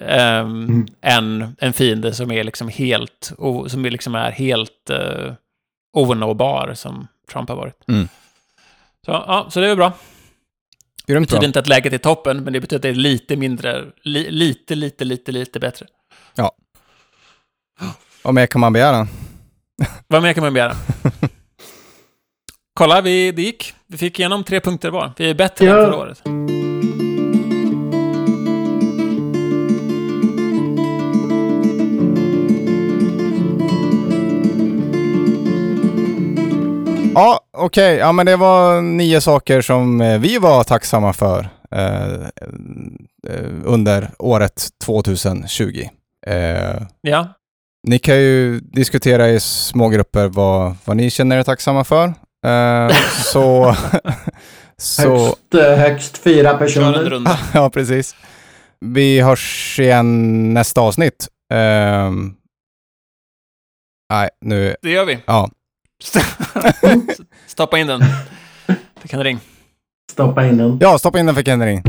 um, 0.00 0.06
mm. 0.68 0.86
än 1.00 1.56
en 1.58 1.72
fiende 1.72 2.14
som 2.14 2.32
är 2.32 2.44
liksom 2.44 2.68
helt, 2.68 3.32
som 3.66 3.84
är 3.84 3.90
liksom 3.90 4.14
är 4.14 4.30
helt 4.30 4.90
uh, 4.90 5.32
onåbar 5.92 6.74
som 6.74 7.08
Trump 7.32 7.48
har 7.48 7.56
varit. 7.56 7.88
Mm. 7.88 8.08
Så, 9.06 9.10
ja, 9.10 9.46
så 9.50 9.60
det 9.60 9.70
är 9.70 9.76
bra. 9.76 9.92
Det 11.06 11.20
betyder 11.20 11.46
inte 11.46 11.58
att 11.58 11.68
läget 11.68 11.92
är 11.92 11.98
toppen, 11.98 12.44
men 12.44 12.52
det 12.52 12.60
betyder 12.60 12.76
att 12.76 12.82
det 12.82 12.88
är 12.88 12.94
lite 12.94 13.36
mindre, 13.36 13.84
li, 14.02 14.30
lite, 14.30 14.74
lite, 14.74 15.04
lite, 15.04 15.32
lite 15.32 15.60
bättre. 15.60 15.86
Ja. 16.34 16.52
Vad 18.22 18.34
mer 18.34 18.46
kan 18.46 18.60
man 18.60 18.72
begära? 18.72 19.08
Vad 20.06 20.22
mer 20.22 20.32
kan 20.32 20.44
man 20.44 20.54
begära? 20.54 20.76
Kolla, 22.74 23.00
vi, 23.00 23.32
det 23.32 23.42
gick. 23.42 23.74
Vi 23.86 23.98
fick 23.98 24.18
igenom 24.18 24.44
tre 24.44 24.60
punkter 24.60 24.90
var. 24.90 25.12
Vi 25.16 25.30
är 25.30 25.34
bättre 25.34 25.66
ja. 25.66 25.78
än 25.78 25.84
förra 25.84 25.96
året. 25.96 26.22
Ja, 37.16 37.40
okej. 37.52 37.66
Okay. 37.66 37.98
Ja, 37.98 38.12
men 38.12 38.26
det 38.26 38.36
var 38.36 38.80
nio 38.80 39.20
saker 39.20 39.60
som 39.60 40.00
eh, 40.00 40.18
vi 40.18 40.38
var 40.38 40.64
tacksamma 40.64 41.12
för 41.12 41.48
eh, 41.70 42.12
eh 43.28 43.50
under 43.64 44.10
året 44.18 44.68
2020. 44.84 45.88
Eh, 46.26 46.82
ja. 47.00 47.28
Ni 47.86 47.98
kan 47.98 48.16
ju 48.16 48.60
diskutera 48.60 49.28
i 49.28 49.40
små 49.40 49.88
grupper 49.88 50.28
vad, 50.28 50.76
vad 50.84 50.96
ni 50.96 51.10
känner 51.10 51.38
er 51.38 51.42
tacksamma 51.42 51.84
för. 51.84 52.06
Uh, 52.46 52.88
så... 53.32 53.76
så... 54.78 55.16
Högst, 55.16 55.54
eh, 55.54 55.76
högst 55.76 56.18
fyra 56.18 56.58
personer. 56.58 57.22
ja, 57.54 57.70
precis. 57.70 58.16
Vi 58.80 59.20
hörs 59.20 59.76
igen 59.80 60.54
nästa 60.54 60.80
avsnitt. 60.80 61.28
Nej, 64.10 64.28
nu... 64.40 64.76
Det 64.82 64.90
gör 64.90 65.04
vi. 65.04 65.18
Ja. 65.26 65.50
Stoppa 67.46 67.78
in 67.78 67.86
den. 67.86 68.00
För 69.00 69.08
Ken 69.08 69.24
Ring. 69.24 69.40
Stoppa 70.12 70.46
in 70.46 70.56
den. 70.56 70.78
Ja, 70.80 70.98
stoppa 70.98 71.18
in 71.18 71.26
den 71.26 71.34
för 71.34 71.42
Ken 71.42 71.64
Ring. 71.64 71.82